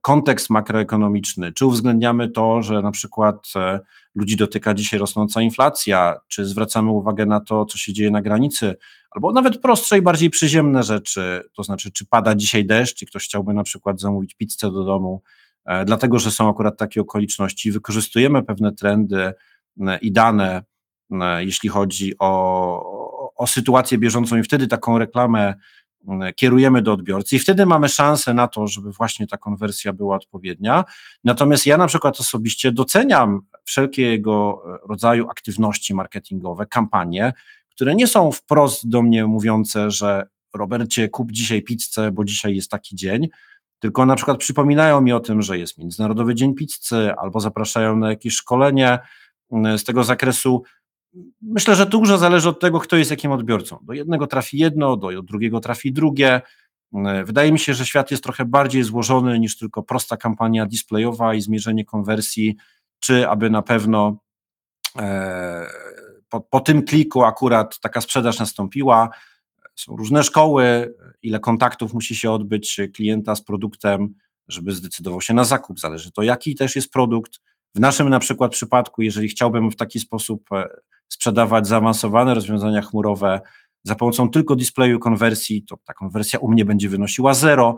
kontekst 0.01 0.49
makroekonomiczny, 0.49 1.53
czy 1.53 1.65
uwzględniamy 1.65 2.29
to, 2.29 2.61
że 2.61 2.81
na 2.81 2.91
przykład 2.91 3.47
e, 3.55 3.79
ludzi 4.15 4.37
dotyka 4.37 4.73
dzisiaj 4.73 4.99
rosnąca 4.99 5.41
inflacja, 5.41 6.15
czy 6.27 6.45
zwracamy 6.45 6.91
uwagę 6.91 7.25
na 7.25 7.39
to, 7.39 7.65
co 7.65 7.77
się 7.77 7.93
dzieje 7.93 8.11
na 8.11 8.21
granicy, 8.21 8.75
albo 9.11 9.31
nawet 9.31 9.61
prostsze 9.61 9.97
i 9.97 10.01
bardziej 10.01 10.29
przyziemne 10.29 10.83
rzeczy, 10.83 11.41
to 11.53 11.63
znaczy, 11.63 11.91
czy 11.91 12.05
pada 12.05 12.35
dzisiaj 12.35 12.65
deszcz 12.65 13.01
i 13.01 13.05
ktoś 13.05 13.25
chciałby 13.25 13.53
na 13.53 13.63
przykład 13.63 13.99
zamówić 13.99 14.35
pizzę 14.35 14.71
do 14.71 14.83
domu, 14.83 15.21
e, 15.65 15.85
dlatego 15.85 16.19
że 16.19 16.31
są 16.31 16.49
akurat 16.49 16.77
takie 16.77 17.01
okoliczności, 17.01 17.71
wykorzystujemy 17.71 18.43
pewne 18.43 18.73
trendy 18.73 19.33
i 20.01 20.11
dane, 20.11 20.63
jeśli 21.39 21.69
chodzi 21.69 22.13
o, 22.19 23.31
o 23.35 23.47
sytuację 23.47 23.97
bieżącą 23.97 24.37
i 24.37 24.43
wtedy 24.43 24.67
taką 24.67 24.97
reklamę 24.97 25.53
kierujemy 26.35 26.81
do 26.81 26.93
odbiorcy 26.93 27.35
i 27.35 27.39
wtedy 27.39 27.65
mamy 27.65 27.89
szansę 27.89 28.33
na 28.33 28.47
to, 28.47 28.67
żeby 28.67 28.91
właśnie 28.91 29.27
ta 29.27 29.37
konwersja 29.37 29.93
była 29.93 30.15
odpowiednia. 30.15 30.83
Natomiast 31.23 31.65
ja 31.65 31.77
na 31.77 31.87
przykład 31.87 32.19
osobiście 32.19 32.71
doceniam 32.71 33.41
wszelkiego 33.63 34.63
rodzaju 34.89 35.29
aktywności 35.29 35.93
marketingowe, 35.93 36.65
kampanie, 36.65 37.33
które 37.71 37.95
nie 37.95 38.07
są 38.07 38.31
wprost 38.31 38.89
do 38.89 39.01
mnie 39.01 39.25
mówiące, 39.25 39.91
że 39.91 40.27
Robercie, 40.53 41.09
kup 41.09 41.31
dzisiaj 41.31 41.61
pizzę, 41.61 42.11
bo 42.11 42.23
dzisiaj 42.23 42.55
jest 42.55 42.71
taki 42.71 42.95
dzień, 42.95 43.27
tylko 43.79 44.05
na 44.05 44.15
przykład 44.15 44.37
przypominają 44.37 45.01
mi 45.01 45.13
o 45.13 45.19
tym, 45.19 45.41
że 45.41 45.57
jest 45.57 45.77
Międzynarodowy 45.77 46.35
Dzień 46.35 46.55
Pizzy, 46.55 47.13
albo 47.17 47.39
zapraszają 47.39 47.95
na 47.95 48.09
jakieś 48.09 48.33
szkolenie 48.33 48.99
z 49.51 49.83
tego 49.83 50.03
zakresu 50.03 50.63
myślę, 51.41 51.75
że 51.75 51.85
dużo 51.85 52.17
zależy 52.17 52.49
od 52.49 52.59
tego, 52.59 52.79
kto 52.79 52.95
jest 52.95 53.11
jakim 53.11 53.31
odbiorcą. 53.31 53.77
Do 53.81 53.93
jednego 53.93 54.27
trafi 54.27 54.57
jedno, 54.57 54.97
do 54.97 55.21
drugiego 55.21 55.59
trafi 55.59 55.93
drugie. 55.93 56.41
Wydaje 57.25 57.51
mi 57.51 57.59
się, 57.59 57.73
że 57.73 57.85
świat 57.85 58.11
jest 58.11 58.23
trochę 58.23 58.45
bardziej 58.45 58.83
złożony 58.83 59.39
niż 59.39 59.57
tylko 59.57 59.83
prosta 59.83 60.17
kampania 60.17 60.65
displayowa 60.65 61.33
i 61.33 61.41
zmierzenie 61.41 61.85
konwersji, 61.85 62.55
czy 62.99 63.29
aby 63.29 63.49
na 63.49 63.61
pewno 63.61 64.17
e, 64.97 65.65
po, 66.29 66.41
po 66.41 66.59
tym 66.59 66.83
kliku 66.83 67.23
akurat 67.23 67.79
taka 67.79 68.01
sprzedaż 68.01 68.39
nastąpiła. 68.39 69.09
Są 69.75 69.95
różne 69.95 70.23
szkoły, 70.23 70.95
ile 71.21 71.39
kontaktów 71.39 71.93
musi 71.93 72.15
się 72.15 72.31
odbyć 72.31 72.81
klienta 72.93 73.35
z 73.35 73.41
produktem, 73.41 74.13
żeby 74.47 74.71
zdecydował 74.71 75.21
się 75.21 75.33
na 75.33 75.43
zakup. 75.43 75.79
Zależy 75.79 76.11
to, 76.11 76.23
jaki 76.23 76.55
też 76.55 76.75
jest 76.75 76.91
produkt. 76.91 77.39
W 77.75 77.79
naszym 77.79 78.09
na 78.09 78.19
przykład 78.19 78.51
przypadku, 78.51 79.01
jeżeli 79.01 79.27
chciałbym 79.27 79.71
w 79.71 79.75
taki 79.75 79.99
sposób 79.99 80.51
e, 80.51 80.67
sprzedawać 81.07 81.67
zaawansowane 81.67 82.33
rozwiązania 82.33 82.81
chmurowe 82.81 83.41
za 83.83 83.95
pomocą 83.95 84.29
tylko 84.29 84.55
displayu 84.55 84.99
konwersji, 84.99 85.63
to 85.63 85.77
ta 85.85 85.93
konwersja 85.93 86.39
u 86.39 86.47
mnie 86.47 86.65
będzie 86.65 86.89
wynosiła 86.89 87.33
zero. 87.33 87.77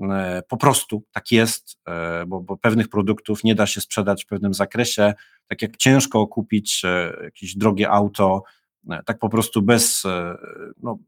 E, 0.00 0.42
po 0.48 0.56
prostu 0.56 1.02
tak 1.12 1.32
jest, 1.32 1.78
e, 1.88 2.26
bo, 2.26 2.40
bo, 2.40 2.56
pewnych 2.56 2.88
produktów 2.88 3.44
nie 3.44 3.54
da 3.54 3.66
się 3.66 3.80
sprzedać 3.80 4.24
w 4.24 4.26
pewnym 4.26 4.54
zakresie. 4.54 5.14
Tak 5.46 5.62
jak 5.62 5.76
ciężko 5.76 6.26
kupić 6.26 6.82
jakieś 7.22 7.56
drogie 7.56 7.90
auto, 7.90 8.42
tak 9.04 9.18
po 9.18 9.28
prostu 9.28 9.62
bez 9.62 10.02
no, 10.82 10.98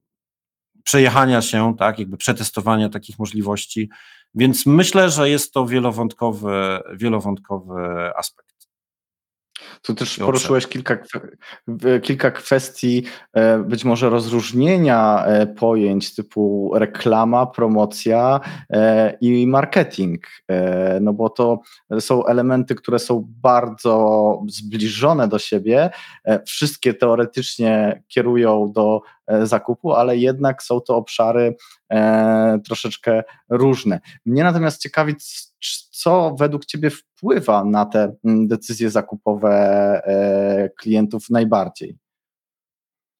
przejechania 0.83 1.43
się, 1.43 1.75
tak, 1.79 1.99
jakby 1.99 2.17
przetestowania 2.17 2.89
takich 2.89 3.19
możliwości. 3.19 3.91
Więc 4.39 4.67
myślę, 4.67 5.11
że 5.11 5.31
jest 5.31 5.53
to 5.53 5.67
wielowątkowy, 5.67 6.79
wielowątkowy 6.97 8.11
aspekt. 8.17 8.49
Tu 9.83 9.95
też 9.95 10.19
poruszyłeś 10.19 10.67
kilka, 10.67 10.99
kilka 12.03 12.31
kwestii 12.31 13.03
e, 13.33 13.59
być 13.59 13.85
może 13.85 14.11
rozróżnienia 14.11 15.25
e, 15.25 15.47
pojęć 15.47 16.15
typu 16.15 16.73
reklama, 16.75 17.47
promocja 17.47 18.41
e, 18.71 19.17
i 19.21 19.47
marketing, 19.47 20.27
no 21.01 21.13
bo 21.13 21.31
to 21.31 21.61
są 22.01 22.27
elementy, 22.27 22.75
które 22.75 22.99
są 22.99 23.27
bardzo 23.43 24.43
zbliżone 24.49 25.29
do 25.29 25.39
siebie, 25.39 25.91
wszystkie 26.47 26.95
teoretycznie 26.95 28.03
kierują 28.09 28.73
do 28.73 29.01
zakupu, 29.43 29.93
ale 29.93 30.17
jednak 30.17 30.63
są 30.63 30.81
to 30.81 30.97
obszary 30.97 31.57
troszeczkę 32.65 33.23
różne. 33.49 34.01
Mnie 34.27 34.45
natomiast 34.45 34.83
ciekawi, 34.83 35.15
co 35.91 36.35
według 36.39 36.65
Ciebie 36.65 36.91
wpływa 36.91 37.65
na 37.65 37.87
te 37.87 38.15
mm, 38.25 38.49
decyzje 38.49 38.91
zakupowe 38.91 39.51
e, 40.07 40.71
klientów 40.79 41.31
najbardziej? 41.31 41.99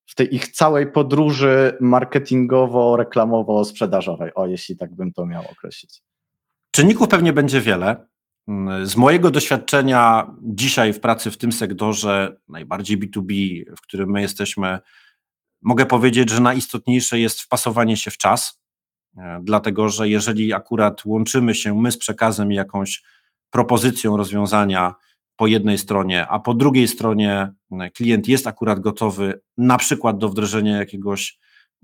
W 0.07 0.15
tej 0.15 0.35
ich 0.35 0.49
całej 0.49 0.93
podróży 0.93 1.77
marketingowo-reklamowo-sprzedażowej, 1.81 4.31
o 4.35 4.47
jeśli 4.47 4.77
tak 4.77 4.95
bym 4.95 5.13
to 5.13 5.27
miał 5.27 5.45
określić. 5.53 6.03
Czynników 6.71 7.09
pewnie 7.09 7.33
będzie 7.33 7.61
wiele. 7.61 8.07
Mm, 8.49 8.87
z 8.87 8.97
mojego 8.97 9.31
doświadczenia 9.31 10.31
dzisiaj 10.43 10.93
w 10.93 11.01
pracy 11.01 11.31
w 11.31 11.37
tym 11.37 11.53
sektorze, 11.53 12.37
najbardziej 12.49 12.99
B2B, 12.99 13.63
w 13.77 13.81
którym 13.81 14.11
my 14.11 14.21
jesteśmy, 14.21 14.79
mogę 15.63 15.87
powiedzieć, 15.87 16.31
że 16.31 16.41
najistotniejsze 16.41 17.21
jest 17.21 17.41
wpasowanie 17.41 17.97
się 17.97 18.11
w 18.11 18.17
czas. 18.17 18.61
E, 19.17 19.41
dlatego 19.43 19.89
że 19.89 20.09
jeżeli 20.09 20.53
akurat 20.53 21.05
łączymy 21.05 21.55
się 21.55 21.81
my 21.81 21.93
z 21.93 21.99
przekazem 21.99 22.53
jakąś 22.53 23.03
propozycją 23.51 24.17
rozwiązania 24.17 24.95
po 25.37 25.47
jednej 25.47 25.79
stronie, 25.79 26.27
a 26.27 26.39
po 26.39 26.55
drugiej 26.55 26.89
stronie 26.89 27.53
e, 27.73 27.91
klient 27.91 28.29
jest 28.29 28.47
akurat 28.47 28.81
gotowy 28.81 29.41
na 29.57 29.79
przykład 29.79 30.19
do 30.19 30.29
wdrożenia 30.29 30.77
jakiegoś, 30.77 31.39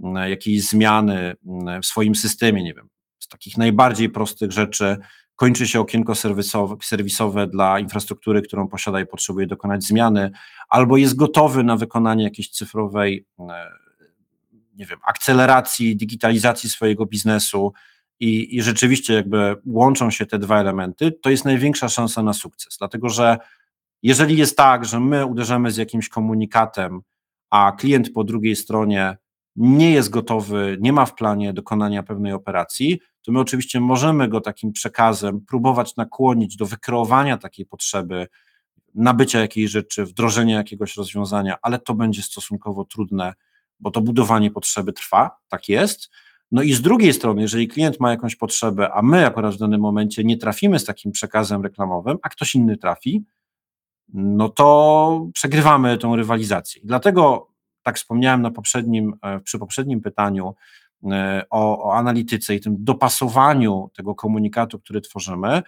e, 0.05 0.31
jakiejś 0.31 0.63
zmiany 0.63 1.37
w 1.83 1.87
swoim 1.87 2.15
systemie, 2.15 2.63
nie 2.63 2.75
wiem, 2.75 2.89
z 3.19 3.29
takich 3.29 3.57
najbardziej 3.59 4.11
prostych 4.11 4.53
rzeczy 4.53 4.97
kończy 5.37 5.69
się 5.69 5.81
okienko 5.81 6.15
serwisowe, 6.15 6.77
serwisowe 6.83 7.47
dla 7.47 7.79
infrastruktury, 7.79 8.43
którą 8.43 8.69
posiada 8.69 9.01
i 9.01 9.07
potrzebuje 9.07 9.47
dokonać 9.47 9.85
zmiany, 9.85 10.31
albo 10.69 10.97
jest 10.97 11.17
gotowy 11.17 11.65
na 11.65 11.77
wykonanie 11.77 12.25
jakiejś 12.25 12.51
cyfrowej 12.51 13.27
nie 14.77 14.87
wiem, 14.87 14.99
akceleracji, 15.07 15.97
digitalizacji 15.97 16.71
swojego 16.71 17.07
biznesu 17.07 17.73
i, 18.21 18.57
i 18.57 18.63
rzeczywiście 18.63 19.15
jakby 19.15 19.57
łączą 19.67 20.11
się 20.11 20.27
te 20.27 20.39
dwa 20.39 20.61
elementy, 20.61 21.13
to 21.13 21.31
jest 21.31 21.45
największa 21.45 21.89
szansa 21.89 22.23
na 22.23 22.33
sukces. 22.33 22.77
Dlatego, 22.79 23.09
że 23.09 23.39
jeżeli 24.03 24.37
jest 24.37 24.57
tak, 24.57 24.85
że 24.85 25.01
my 25.01 25.27
uderzamy 25.27 25.71
z 25.71 25.77
jakimś 25.77 26.09
komunikatem, 26.09 27.01
a 27.51 27.73
klient 27.73 28.13
po 28.13 28.25
drugiej 28.25 28.57
stronie 28.57 29.17
nie 29.57 29.91
jest 29.91 30.11
gotowy, 30.11 30.77
nie 30.81 30.93
ma 30.93 31.07
w 31.07 31.15
planie 31.15 31.53
dokonania 31.53 32.03
pewnej 32.03 32.33
operacji, 32.33 33.01
to 33.25 33.33
my 33.33 33.41
oczywiście 33.41 33.81
możemy 33.81 34.29
go 34.29 34.41
takim 34.41 34.73
przekazem 34.73 35.41
próbować 35.41 35.97
nakłonić 35.97 36.57
do 36.57 36.67
wykreowania 36.67 37.39
takiej 37.39 37.67
potrzeby, 37.67 38.27
nabycia 38.95 39.41
jakiejś 39.41 39.71
rzeczy, 39.71 40.05
wdrożenia 40.05 40.57
jakiegoś 40.57 40.97
rozwiązania, 40.97 41.57
ale 41.63 41.79
to 41.79 41.95
będzie 41.95 42.23
stosunkowo 42.23 42.85
trudne 42.85 43.35
bo 43.81 43.91
to 43.91 44.01
budowanie 44.01 44.51
potrzeby 44.51 44.93
trwa, 44.93 45.37
tak 45.49 45.69
jest. 45.69 46.11
No 46.53 46.63
i 46.63 46.73
z 46.73 46.83
drugiej 46.83 47.13
strony, 47.13 47.43
jeżeli 47.43 47.69
klient 47.69 48.01
ma 48.01 48.11
jakąś 48.11 48.37
potrzebę, 48.37 48.93
a 48.93 49.03
my 49.03 49.27
akurat 49.27 49.55
w 49.55 49.59
danym 49.59 49.81
momencie 49.81 50.25
nie 50.25 50.37
trafimy 50.37 50.79
z 50.79 50.85
takim 50.85 51.13
przekazem 51.13 51.63
reklamowym, 51.63 52.19
a 52.23 52.29
ktoś 52.29 52.55
inny 52.55 52.77
trafi, 52.77 53.25
no 54.15 54.49
to 54.49 55.27
przegrywamy 55.35 55.99
tą 55.99 56.17
rywalizację. 56.17 56.83
I 56.83 56.87
dlatego, 56.87 57.49
tak 57.83 57.97
wspomniałem 57.97 58.43
na 58.43 58.51
poprzednim, 58.51 59.15
e, 59.23 59.41
przy 59.41 59.59
poprzednim 59.59 60.01
pytaniu 60.01 60.55
o, 61.51 61.89
o 61.89 61.95
analityce 61.95 62.55
i 62.55 62.61
tym 62.61 62.77
dopasowaniu 62.79 63.91
tego 63.97 64.15
komunikatu, 64.15 64.79
który 64.79 65.01
tworzymy, 65.01 65.63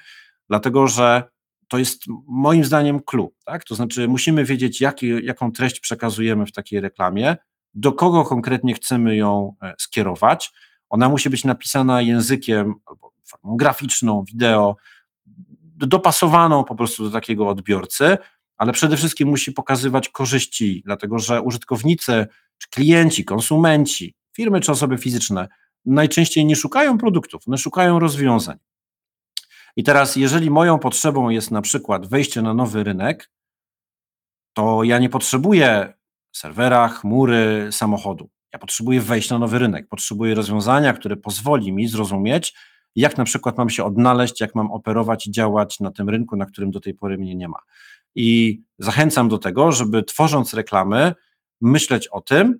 dlatego 0.48 0.88
że 0.88 1.22
to 1.68 1.78
jest 1.78 2.02
moim 2.26 2.64
zdaniem 2.64 3.00
clue, 3.00 3.32
tak? 3.44 3.64
To 3.64 3.74
znaczy 3.74 4.08
musimy 4.08 4.44
wiedzieć, 4.44 4.80
jaki, 4.80 5.24
jaką 5.24 5.52
treść 5.52 5.80
przekazujemy 5.80 6.46
w 6.46 6.52
takiej 6.52 6.80
reklamie, 6.80 7.36
do 7.74 7.92
kogo 7.92 8.24
konkretnie 8.24 8.74
chcemy 8.74 9.16
ją 9.16 9.54
e, 9.62 9.74
skierować. 9.78 10.52
Ona 10.88 11.08
musi 11.08 11.30
być 11.30 11.44
napisana 11.44 12.02
językiem 12.02 12.74
albo 12.86 13.12
formą 13.24 13.56
graficzną, 13.56 14.24
wideo, 14.24 14.76
dopasowaną 15.76 16.64
po 16.64 16.74
prostu 16.74 17.04
do 17.04 17.10
takiego 17.10 17.48
odbiorcy, 17.48 18.18
ale 18.56 18.72
przede 18.72 18.96
wszystkim 18.96 19.28
musi 19.28 19.52
pokazywać 19.52 20.08
korzyści, 20.08 20.82
dlatego 20.84 21.18
że 21.18 21.42
użytkownicy, 21.42 22.26
czy 22.58 22.68
klienci, 22.70 23.24
konsumenci, 23.24 24.14
firmy 24.36 24.60
czy 24.60 24.72
osoby 24.72 24.98
fizyczne 24.98 25.48
najczęściej 25.84 26.44
nie 26.44 26.56
szukają 26.56 26.98
produktów, 26.98 27.48
one 27.48 27.58
szukają 27.58 27.98
rozwiązań. 27.98 28.58
I 29.76 29.84
teraz, 29.84 30.16
jeżeli 30.16 30.50
moją 30.50 30.78
potrzebą 30.78 31.28
jest 31.28 31.50
na 31.50 31.62
przykład 31.62 32.06
wejście 32.06 32.42
na 32.42 32.54
nowy 32.54 32.84
rynek, 32.84 33.30
to 34.52 34.84
ja 34.84 34.98
nie 34.98 35.08
potrzebuję 35.08 35.94
serwera, 36.32 36.88
chmury, 36.88 37.68
samochodu. 37.70 38.30
Ja 38.52 38.58
potrzebuję 38.58 39.00
wejść 39.00 39.30
na 39.30 39.38
nowy 39.38 39.58
rynek, 39.58 39.88
potrzebuję 39.88 40.34
rozwiązania, 40.34 40.92
które 40.92 41.16
pozwoli 41.16 41.72
mi 41.72 41.88
zrozumieć, 41.88 42.54
jak 42.94 43.16
na 43.18 43.24
przykład 43.24 43.58
mam 43.58 43.70
się 43.70 43.84
odnaleźć, 43.84 44.40
jak 44.40 44.54
mam 44.54 44.70
operować 44.70 45.26
i 45.26 45.30
działać 45.30 45.80
na 45.80 45.90
tym 45.90 46.08
rynku, 46.08 46.36
na 46.36 46.46
którym 46.46 46.70
do 46.70 46.80
tej 46.80 46.94
pory 46.94 47.18
mnie 47.18 47.34
nie 47.34 47.48
ma. 47.48 47.58
I 48.14 48.60
zachęcam 48.78 49.28
do 49.28 49.38
tego, 49.38 49.72
żeby 49.72 50.02
tworząc 50.02 50.54
reklamy, 50.54 51.14
myśleć 51.60 52.08
o 52.08 52.20
tym, 52.20 52.58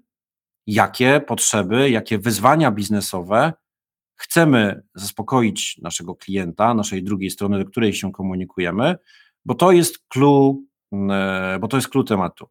jakie 0.67 1.21
potrzeby, 1.21 1.91
jakie 1.91 2.19
wyzwania 2.19 2.71
biznesowe 2.71 3.53
chcemy 4.17 4.83
zaspokoić 4.95 5.79
naszego 5.83 6.15
klienta, 6.15 6.75
naszej 6.75 7.05
drugiej 7.05 7.31
strony, 7.31 7.59
do 7.59 7.71
której 7.71 7.93
się 7.93 8.13
komunikujemy, 8.13 8.97
bo 9.45 9.55
to 9.55 9.73
jest 9.73 9.99
clue, 10.09 10.63
e, 10.93 11.59
bo 11.61 11.69
to 11.69 11.77
jest 11.77 11.89
clue 11.89 12.05
tematu. 12.05 12.47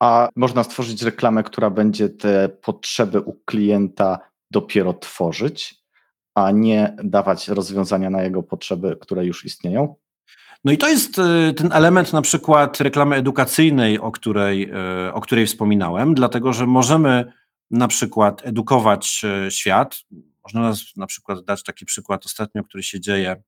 A 0.00 0.28
można 0.36 0.64
stworzyć 0.64 1.02
reklamę, 1.02 1.42
która 1.42 1.70
będzie 1.70 2.08
te 2.08 2.48
potrzeby 2.48 3.20
u 3.20 3.32
klienta 3.44 4.18
dopiero 4.50 4.94
tworzyć, 4.94 5.74
a 6.34 6.50
nie 6.50 6.96
dawać 7.04 7.48
rozwiązania 7.48 8.10
na 8.10 8.22
jego 8.22 8.42
potrzeby, 8.42 8.96
które 9.00 9.26
już 9.26 9.44
istnieją? 9.44 9.94
No 10.64 10.72
i 10.72 10.78
to 10.78 10.88
jest 10.88 11.18
y, 11.18 11.54
ten 11.54 11.72
element 11.72 12.12
na 12.12 12.22
przykład 12.22 12.80
reklamy 12.80 13.16
edukacyjnej, 13.16 13.98
o 13.98 14.12
której, 14.12 14.70
y, 15.08 15.12
o 15.12 15.20
której 15.20 15.46
wspominałem, 15.46 16.14
dlatego 16.14 16.52
że 16.52 16.66
możemy 16.66 17.32
na 17.70 17.88
przykład 17.88 18.46
edukować 18.46 19.22
y, 19.46 19.50
świat. 19.50 19.96
Można 20.44 20.72
na 20.96 21.06
przykład 21.06 21.44
dać 21.44 21.62
taki 21.62 21.84
przykład 21.84 22.26
ostatnio, 22.26 22.64
który 22.64 22.82
się 22.82 23.00
dzieje 23.00 23.42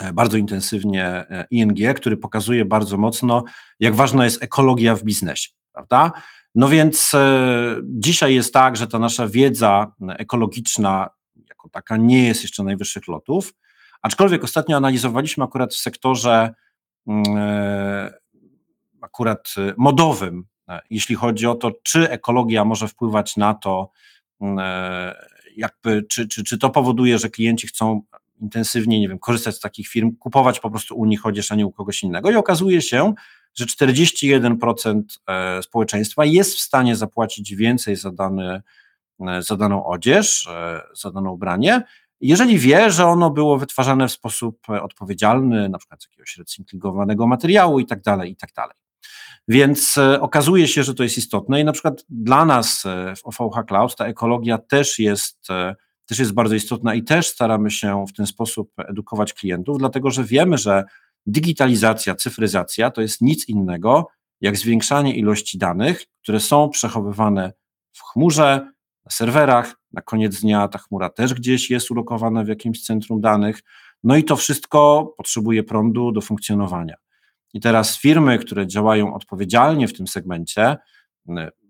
e, 0.00 0.12
bardzo 0.12 0.36
intensywnie 0.36 1.04
e, 1.06 1.46
ING, 1.50 1.94
który 1.96 2.16
pokazuje 2.16 2.64
bardzo 2.64 2.96
mocno, 2.96 3.44
jak 3.80 3.94
ważna 3.94 4.24
jest 4.24 4.42
ekologia 4.42 4.96
w 4.96 5.04
biznesie 5.04 5.56
prawda? 5.76 6.12
No 6.54 6.68
więc 6.68 7.14
e, 7.14 7.76
dzisiaj 7.84 8.34
jest 8.34 8.52
tak, 8.52 8.76
że 8.76 8.86
ta 8.86 8.98
nasza 8.98 9.28
wiedza 9.28 9.92
ekologiczna 10.08 11.10
jako 11.48 11.68
taka 11.68 11.96
nie 11.96 12.26
jest 12.26 12.42
jeszcze 12.42 12.64
najwyższych 12.64 13.08
lotów, 13.08 13.52
aczkolwiek 14.06 14.44
ostatnio 14.44 14.76
analizowaliśmy 14.76 15.44
akurat 15.44 15.74
w 15.74 15.78
sektorze 15.78 16.54
mm, 17.06 17.24
e, 17.36 18.14
akurat 19.00 19.54
modowym, 19.76 20.44
e, 20.68 20.80
jeśli 20.90 21.14
chodzi 21.14 21.46
o 21.46 21.54
to, 21.54 21.72
czy 21.82 22.10
ekologia 22.10 22.64
może 22.64 22.88
wpływać 22.88 23.36
na 23.36 23.54
to, 23.54 23.90
mm, 24.40 24.58
jakby, 25.56 26.02
czy, 26.02 26.28
czy, 26.28 26.44
czy 26.44 26.58
to 26.58 26.70
powoduje, 26.70 27.18
że 27.18 27.30
klienci 27.30 27.66
chcą 27.66 28.02
intensywnie, 28.40 29.00
nie 29.00 29.08
wiem, 29.08 29.18
korzystać 29.18 29.56
z 29.56 29.60
takich 29.60 29.88
firm, 29.88 30.16
kupować 30.16 30.60
po 30.60 30.70
prostu 30.70 30.96
u 30.96 31.04
nich, 31.04 31.20
chociaż 31.20 31.52
a 31.52 31.54
nie 31.54 31.66
u 31.66 31.72
kogoś 31.72 32.02
innego. 32.02 32.30
I 32.30 32.34
okazuje 32.34 32.82
się, 32.82 33.14
że 33.54 33.66
41% 33.66 35.02
e, 35.26 35.62
społeczeństwa 35.62 36.24
jest 36.24 36.54
w 36.54 36.60
stanie 36.60 36.96
zapłacić 36.96 37.54
więcej 37.54 37.96
za, 37.96 38.12
dany, 38.12 38.62
e, 39.20 39.42
za 39.42 39.56
daną 39.56 39.86
odzież, 39.86 40.46
e, 40.46 40.80
za 40.94 41.10
dane 41.10 41.30
ubranie, 41.30 41.82
jeżeli 42.20 42.58
wie, 42.58 42.90
że 42.90 43.06
ono 43.06 43.30
było 43.30 43.58
wytwarzane 43.58 44.08
w 44.08 44.12
sposób 44.12 44.58
odpowiedzialny, 44.68 45.68
na 45.68 45.78
przykład 45.78 46.02
z 46.02 46.06
jakiegoś 46.06 46.36
recyklingowanego 46.36 47.26
materiału 47.26 47.80
i 47.80 47.86
tak 47.86 48.02
dalej, 48.02 48.32
i 48.32 48.36
tak 48.36 48.52
dalej. 48.52 48.76
Więc 49.48 49.98
okazuje 50.20 50.68
się, 50.68 50.82
że 50.82 50.94
to 50.94 51.02
jest 51.02 51.18
istotne 51.18 51.60
i 51.60 51.64
na 51.64 51.72
przykład 51.72 52.04
dla 52.08 52.44
nas 52.44 52.84
w 53.16 53.40
OVH 53.40 53.66
Cloud 53.68 53.96
ta 53.96 54.06
ekologia 54.06 54.58
też 54.58 54.98
jest, 54.98 55.48
też 56.06 56.18
jest 56.18 56.32
bardzo 56.32 56.54
istotna 56.54 56.94
i 56.94 57.02
też 57.02 57.28
staramy 57.28 57.70
się 57.70 58.04
w 58.08 58.12
ten 58.12 58.26
sposób 58.26 58.72
edukować 58.78 59.34
klientów, 59.34 59.78
dlatego 59.78 60.10
że 60.10 60.24
wiemy, 60.24 60.58
że 60.58 60.84
digitalizacja, 61.26 62.14
cyfryzacja 62.14 62.90
to 62.90 63.02
jest 63.02 63.20
nic 63.20 63.48
innego 63.48 64.08
jak 64.40 64.56
zwiększanie 64.56 65.16
ilości 65.16 65.58
danych, 65.58 66.06
które 66.22 66.40
są 66.40 66.68
przechowywane 66.68 67.52
w 67.92 68.02
chmurze, 68.02 68.72
na 69.04 69.10
serwerach. 69.10 69.74
Na 69.96 70.02
koniec 70.02 70.40
dnia 70.40 70.68
ta 70.68 70.78
chmura 70.78 71.10
też 71.10 71.34
gdzieś 71.34 71.70
jest 71.70 71.90
ulokowana 71.90 72.44
w 72.44 72.48
jakimś 72.48 72.84
centrum 72.84 73.20
danych. 73.20 73.62
No 74.04 74.16
i 74.16 74.24
to 74.24 74.36
wszystko 74.36 75.14
potrzebuje 75.16 75.62
prądu 75.62 76.12
do 76.12 76.20
funkcjonowania. 76.20 76.94
I 77.54 77.60
teraz 77.60 77.98
firmy, 77.98 78.38
które 78.38 78.66
działają 78.66 79.14
odpowiedzialnie 79.14 79.88
w 79.88 79.92
tym 79.92 80.06
segmencie, 80.06 80.76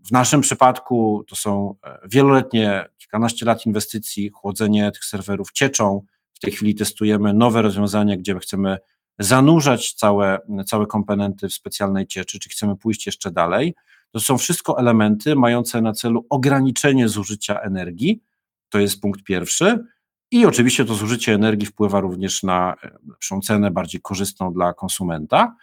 w 0.07 0.12
naszym 0.12 0.41
przypadku 0.41 1.25
to 1.29 1.37
są 1.37 1.75
wieloletnie, 2.05 2.85
kilkanaście 2.99 3.47
lat 3.47 3.67
inwestycji, 3.67 4.31
chłodzenie 4.31 4.91
tych 4.93 5.05
serwerów 5.05 5.53
cieczą. 5.53 6.03
W 6.35 6.39
tej 6.39 6.53
chwili 6.53 6.75
testujemy 6.75 7.35
nowe 7.35 7.62
rozwiązania, 7.62 8.17
gdzie 8.17 8.39
chcemy 8.39 8.79
zanurzać 9.19 9.95
całe, 9.95 10.39
całe 10.67 10.87
komponenty 10.87 11.49
w 11.49 11.55
specjalnej 11.55 12.07
cieczy, 12.07 12.39
czy 12.39 12.49
chcemy 12.49 12.77
pójść 12.77 13.07
jeszcze 13.07 13.31
dalej. 13.31 13.75
To 14.17 14.21
są 14.21 14.39
wszystko 14.39 14.79
elementy 14.79 15.35
mające 15.35 15.81
na 15.81 15.93
celu 15.93 16.27
ograniczenie 16.31 17.09
zużycia 17.09 17.61
energii. 17.61 18.23
To 18.69 18.79
jest 18.79 19.01
punkt 19.01 19.23
pierwszy. 19.23 19.85
I 20.31 20.47
oczywiście 20.47 20.85
to 20.85 20.95
zużycie 20.95 21.35
energii 21.35 21.67
wpływa 21.67 22.01
również 22.01 22.43
na 22.43 22.75
lepszą 23.09 23.41
cenę, 23.41 23.71
bardziej 23.71 24.01
korzystną 24.01 24.53
dla 24.53 24.75
konsumenta. 24.75 25.57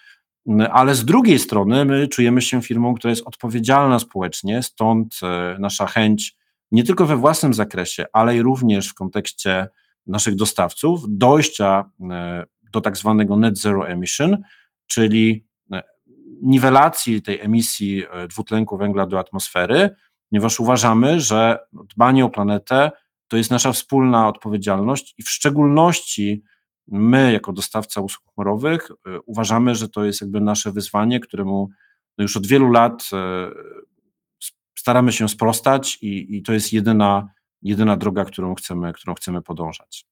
Ale 0.71 0.95
z 0.95 1.05
drugiej 1.05 1.39
strony 1.39 1.85
my 1.85 2.07
czujemy 2.07 2.41
się 2.41 2.61
firmą, 2.61 2.93
która 2.93 3.09
jest 3.09 3.27
odpowiedzialna 3.27 3.99
społecznie, 3.99 4.63
stąd 4.63 5.19
e, 5.23 5.57
nasza 5.59 5.85
chęć 5.85 6.37
nie 6.71 6.83
tylko 6.83 7.05
we 7.05 7.17
własnym 7.17 7.53
zakresie, 7.53 8.05
ale 8.13 8.37
i 8.37 8.41
również 8.41 8.87
w 8.87 8.93
kontekście 8.93 9.67
naszych 10.07 10.35
dostawców 10.35 11.03
dojścia 11.07 11.89
e, 12.11 12.43
do 12.73 12.81
tak 12.81 12.97
zwanego 12.97 13.37
net 13.37 13.57
zero 13.57 13.87
emission, 13.87 14.37
czyli 14.87 15.45
e, 15.47 15.52
niwelacji 16.43 17.21
tej 17.21 17.39
emisji 17.41 18.03
e, 18.11 18.27
dwutlenku 18.27 18.77
węgla 18.77 19.05
do 19.07 19.19
atmosfery, 19.19 19.95
ponieważ 20.29 20.59
uważamy, 20.59 21.21
że 21.21 21.59
dbanie 21.73 22.25
o 22.25 22.29
planetę 22.29 22.91
to 23.27 23.37
jest 23.37 23.51
nasza 23.51 23.71
wspólna 23.71 24.27
odpowiedzialność 24.27 25.15
i 25.17 25.23
w 25.23 25.29
szczególności 25.29 26.43
my, 26.87 27.33
jako 27.33 27.53
dostawca 27.53 28.01
usług 28.01 28.33
chmurowych, 28.33 28.91
e, 28.91 29.19
uważamy, 29.25 29.75
że 29.75 29.89
to 29.89 30.03
jest 30.03 30.21
jakby 30.21 30.41
nasze 30.41 30.71
wyzwanie, 30.71 31.19
któremu 31.19 31.69
no 32.17 32.21
już 32.21 32.37
od 32.37 32.47
wielu 32.47 32.71
lat 32.71 33.09
staramy 34.75 35.11
się 35.11 35.29
sprostać 35.29 35.97
i, 36.01 36.37
i 36.37 36.43
to 36.43 36.53
jest 36.53 36.73
jedyna, 36.73 37.27
jedyna 37.61 37.97
droga, 37.97 38.25
którą 38.25 38.55
chcemy, 38.55 38.93
którą 38.93 39.13
chcemy 39.13 39.41
podążać. 39.41 40.05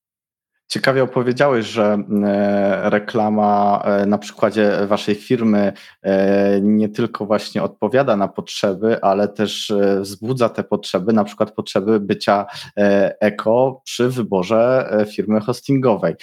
Ciekawie 0.72 1.02
opowiedziałeś, 1.02 1.66
że 1.66 1.98
e, 2.24 2.90
reklama 2.90 3.82
e, 3.84 4.06
na 4.06 4.18
przykładzie 4.18 4.86
waszej 4.86 5.14
firmy 5.14 5.72
e, 6.02 6.60
nie 6.60 6.88
tylko 6.88 7.26
właśnie 7.26 7.62
odpowiada 7.62 8.16
na 8.16 8.28
potrzeby, 8.28 9.02
ale 9.02 9.28
też 9.28 9.72
wzbudza 10.00 10.48
te 10.48 10.64
potrzeby, 10.64 11.12
na 11.12 11.24
przykład 11.24 11.50
potrzeby 11.50 12.00
bycia 12.00 12.46
eko 13.20 13.80
przy 13.84 14.08
wyborze 14.08 14.90
firmy 15.10 15.40
hostingowej. 15.40 16.14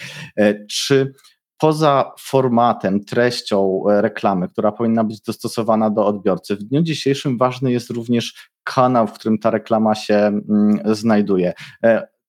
Czy 0.70 1.14
poza 1.58 2.12
formatem, 2.20 3.04
treścią 3.06 3.84
reklamy, 3.88 4.48
która 4.48 4.72
powinna 4.72 5.04
być 5.04 5.22
dostosowana 5.22 5.90
do 5.90 6.06
odbiorcy, 6.06 6.56
w 6.56 6.64
dniu 6.64 6.82
dzisiejszym 6.82 7.38
ważny 7.38 7.72
jest 7.72 7.90
również 7.90 8.50
kanał, 8.64 9.08
w 9.08 9.14
którym 9.14 9.40
ta 9.40 9.50
reklama 9.50 9.96
się 9.96 10.16
mm, 10.16 10.80
znajduje. 10.86 11.54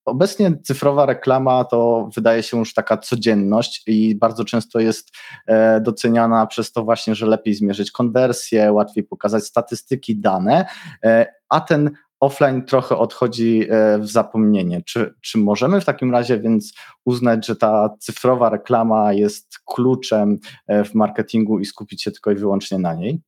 Obecnie 0.05 0.59
cyfrowa 0.63 1.07
reklama 1.07 1.65
to 1.65 2.11
wydaje 2.15 2.43
się 2.43 2.59
już 2.59 2.75
taka 2.75 2.97
codzienność 2.97 3.83
i 3.87 4.15
bardzo 4.15 4.45
często 4.45 4.81
jest 4.81 5.11
e, 5.47 5.81
doceniana 5.81 6.47
przez 6.47 6.73
to 6.73 6.85
właśnie, 6.85 7.15
że 7.15 7.27
lepiej 7.27 7.55
zmierzyć 7.55 7.91
konwersję, 7.91 8.73
łatwiej 8.73 9.05
pokazać 9.05 9.45
statystyki, 9.45 10.17
dane, 10.17 10.67
e, 11.05 11.27
a 11.49 11.61
ten 11.61 11.91
offline 12.21 12.65
trochę 12.65 12.97
odchodzi 12.97 13.67
e, 13.71 13.99
w 13.99 14.09
zapomnienie. 14.09 14.83
Czy, 14.83 15.15
czy 15.21 15.39
możemy 15.39 15.81
w 15.81 15.85
takim 15.85 16.13
razie 16.13 16.39
więc 16.39 16.73
uznać, 17.05 17.47
że 17.47 17.57
ta 17.57 17.97
cyfrowa 17.99 18.51
reklama 18.51 19.13
jest 19.13 19.59
kluczem 19.65 20.39
w 20.69 20.95
marketingu 20.95 21.59
i 21.59 21.65
skupić 21.65 22.03
się 22.03 22.11
tylko 22.11 22.31
i 22.31 22.35
wyłącznie 22.35 22.79
na 22.79 22.95
niej? 22.95 23.21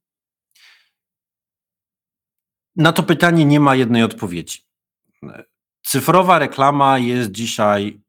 Na 2.76 2.92
to 2.92 3.02
pytanie 3.02 3.44
nie 3.44 3.60
ma 3.60 3.74
jednej 3.74 4.02
odpowiedzi. 4.02 4.58
Cyfrowa 5.92 6.38
reklama 6.38 6.98
jest 6.98 7.30
dzisiaj 7.30 8.00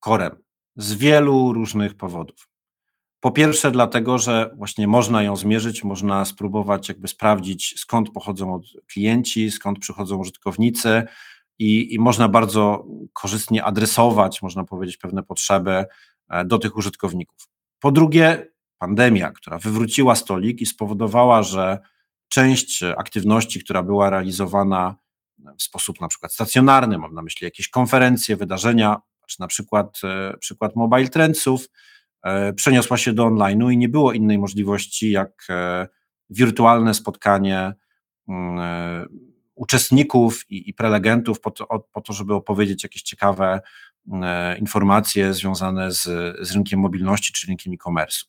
korem 0.00 0.36
z 0.76 0.94
wielu 0.94 1.52
różnych 1.52 1.94
powodów. 1.94 2.48
Po 3.20 3.30
pierwsze, 3.30 3.70
dlatego, 3.70 4.18
że 4.18 4.50
właśnie 4.56 4.88
można 4.88 5.22
ją 5.22 5.36
zmierzyć, 5.36 5.84
można 5.84 6.24
spróbować 6.24 6.88
jakby 6.88 7.08
sprawdzić, 7.08 7.74
skąd 7.80 8.10
pochodzą 8.10 8.60
klienci, 8.92 9.50
skąd 9.50 9.78
przychodzą 9.78 10.16
użytkownicy 10.16 11.02
i, 11.58 11.94
i 11.94 11.98
można 11.98 12.28
bardzo 12.28 12.86
korzystnie 13.12 13.64
adresować, 13.64 14.42
można 14.42 14.64
powiedzieć, 14.64 14.96
pewne 14.96 15.22
potrzeby 15.22 15.84
e, 16.30 16.44
do 16.44 16.58
tych 16.58 16.76
użytkowników. 16.76 17.48
Po 17.80 17.92
drugie, 17.92 18.46
pandemia, 18.78 19.32
która 19.32 19.58
wywróciła 19.58 20.14
stolik 20.14 20.60
i 20.60 20.66
spowodowała, 20.66 21.42
że 21.42 21.78
część 22.28 22.82
aktywności, 22.82 23.60
która 23.60 23.82
była 23.82 24.10
realizowana 24.10 25.07
w 25.58 25.62
sposób 25.62 26.00
na 26.00 26.08
przykład 26.08 26.32
stacjonarny, 26.32 26.98
mam 26.98 27.14
na 27.14 27.22
myśli 27.22 27.44
jakieś 27.44 27.68
konferencje, 27.68 28.36
wydarzenia, 28.36 29.00
czy 29.26 29.40
na 29.40 29.46
przykład 29.46 30.00
e, 30.04 30.36
przykład 30.38 30.76
Mobile 30.76 31.08
Trendsów, 31.08 31.68
e, 32.22 32.52
przeniosła 32.52 32.96
się 32.96 33.12
do 33.12 33.26
online'u 33.26 33.72
i 33.72 33.78
nie 33.78 33.88
było 33.88 34.12
innej 34.12 34.38
możliwości 34.38 35.10
jak 35.10 35.46
e, 35.50 35.88
wirtualne 36.30 36.94
spotkanie 36.94 37.72
mm, 38.28 39.08
uczestników 39.54 40.50
i, 40.50 40.70
i 40.70 40.74
prelegentów 40.74 41.40
po 41.40 41.50
to, 41.50 41.66
po 41.92 42.00
to, 42.00 42.12
żeby 42.12 42.34
opowiedzieć 42.34 42.82
jakieś 42.82 43.02
ciekawe 43.02 43.60
informacje 44.58 45.34
związane 45.34 45.92
z, 45.92 46.02
z 46.48 46.52
rynkiem 46.52 46.80
mobilności 46.80 47.32
czy 47.32 47.46
rynkiem 47.46 47.72
e-commerce. 47.72 48.24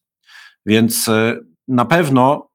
Więc 0.66 1.10
na 1.68 1.86
pewno 1.86 2.49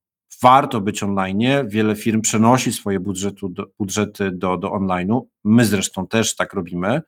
warto 0.45 0.81
być 0.81 1.03
online. 1.03 1.69
Wiele 1.69 1.97
firm 1.97 2.21
przenosi 2.21 2.73
swoje 2.73 3.01
budżetu 3.01 3.49
do, 3.49 3.67
budżety 3.79 4.31
do, 4.31 4.57
do 4.57 4.71
online'u. 4.71 5.23
My 5.45 5.65
zresztą 5.65 6.07
też 6.07 6.37
tak 6.37 6.53
robimy. 6.53 7.03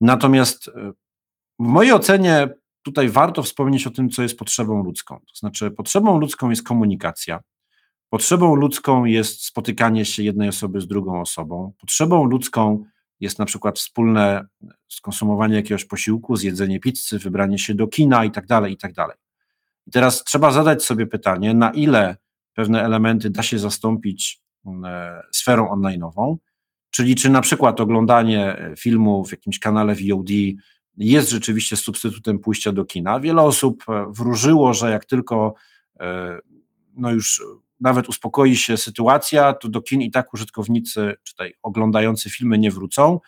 Natomiast 0.00 0.68
e, 0.68 0.92
w 1.58 1.66
mojej 1.66 1.92
ocenie 1.92 2.48
tutaj 2.82 3.08
warto 3.08 3.42
wspomnieć 3.42 3.86
o 3.86 3.90
tym, 3.90 4.10
co 4.10 4.22
jest 4.22 4.38
potrzebą 4.38 4.84
ludzką. 4.84 5.14
To 5.14 5.34
znaczy, 5.34 5.70
potrzebą 5.70 6.18
ludzką 6.18 6.50
jest 6.50 6.62
komunikacja. 6.62 7.40
Potrzebą 8.10 8.54
ludzką 8.54 9.04
jest 9.04 9.44
spotykanie 9.44 10.04
się 10.04 10.22
jednej 10.22 10.48
osoby 10.48 10.80
z 10.80 10.86
drugą 10.86 11.20
osobą. 11.20 11.72
Potrzebą 11.80 12.24
ludzką 12.24 12.84
jest 13.20 13.38
na 13.38 13.44
przykład 13.44 13.78
wspólne 13.78 14.46
skonsumowanie 14.88 15.56
jakiegoś 15.56 15.84
posiłku, 15.84 16.36
zjedzenie 16.36 16.80
pizzy, 16.80 17.18
wybranie 17.18 17.58
się 17.58 17.74
do 17.74 17.86
kina 17.86 18.24
i 18.24 18.30
tak 18.30 18.46
dalej, 18.46 18.72
i 18.72 18.76
tak. 18.76 18.92
I 19.86 19.90
teraz 19.90 20.24
trzeba 20.24 20.50
zadać 20.50 20.84
sobie 20.84 21.06
pytanie, 21.06 21.54
na 21.54 21.70
ile 21.70 22.16
pewne 22.54 22.82
elementy 22.82 23.30
da 23.30 23.42
się 23.42 23.58
zastąpić 23.58 24.40
e, 24.84 25.22
sferą 25.32 25.68
online'ową, 25.74 26.36
czyli 26.90 27.14
czy 27.14 27.30
na 27.30 27.40
przykład 27.40 27.80
oglądanie 27.80 28.58
e, 28.58 28.76
filmu 28.76 29.24
w 29.24 29.30
jakimś 29.30 29.58
kanale 29.58 29.94
VOD 29.94 30.28
jest 30.96 31.30
rzeczywiście 31.30 31.76
substytutem 31.76 32.38
pójścia 32.38 32.72
do 32.72 32.84
kina. 32.84 33.20
Wiele 33.20 33.42
osób 33.42 33.84
e, 33.88 34.06
wróżyło, 34.10 34.74
że 34.74 34.90
jak 34.90 35.04
tylko 35.04 35.54
no 36.96 37.12
już 37.12 37.42
nawet 37.80 38.08
uspokoi 38.08 38.56
się 38.56 38.76
sytuacja, 38.76 39.52
to 39.52 39.68
do 39.68 39.82
kin 39.82 40.02
i 40.02 40.10
tak 40.10 40.34
użytkownicy, 40.34 41.14
czy 41.22 41.32
tutaj 41.32 41.54
oglądający 41.62 42.30
filmy 42.30 42.58
nie 42.58 42.70
wrócą. 42.70 43.20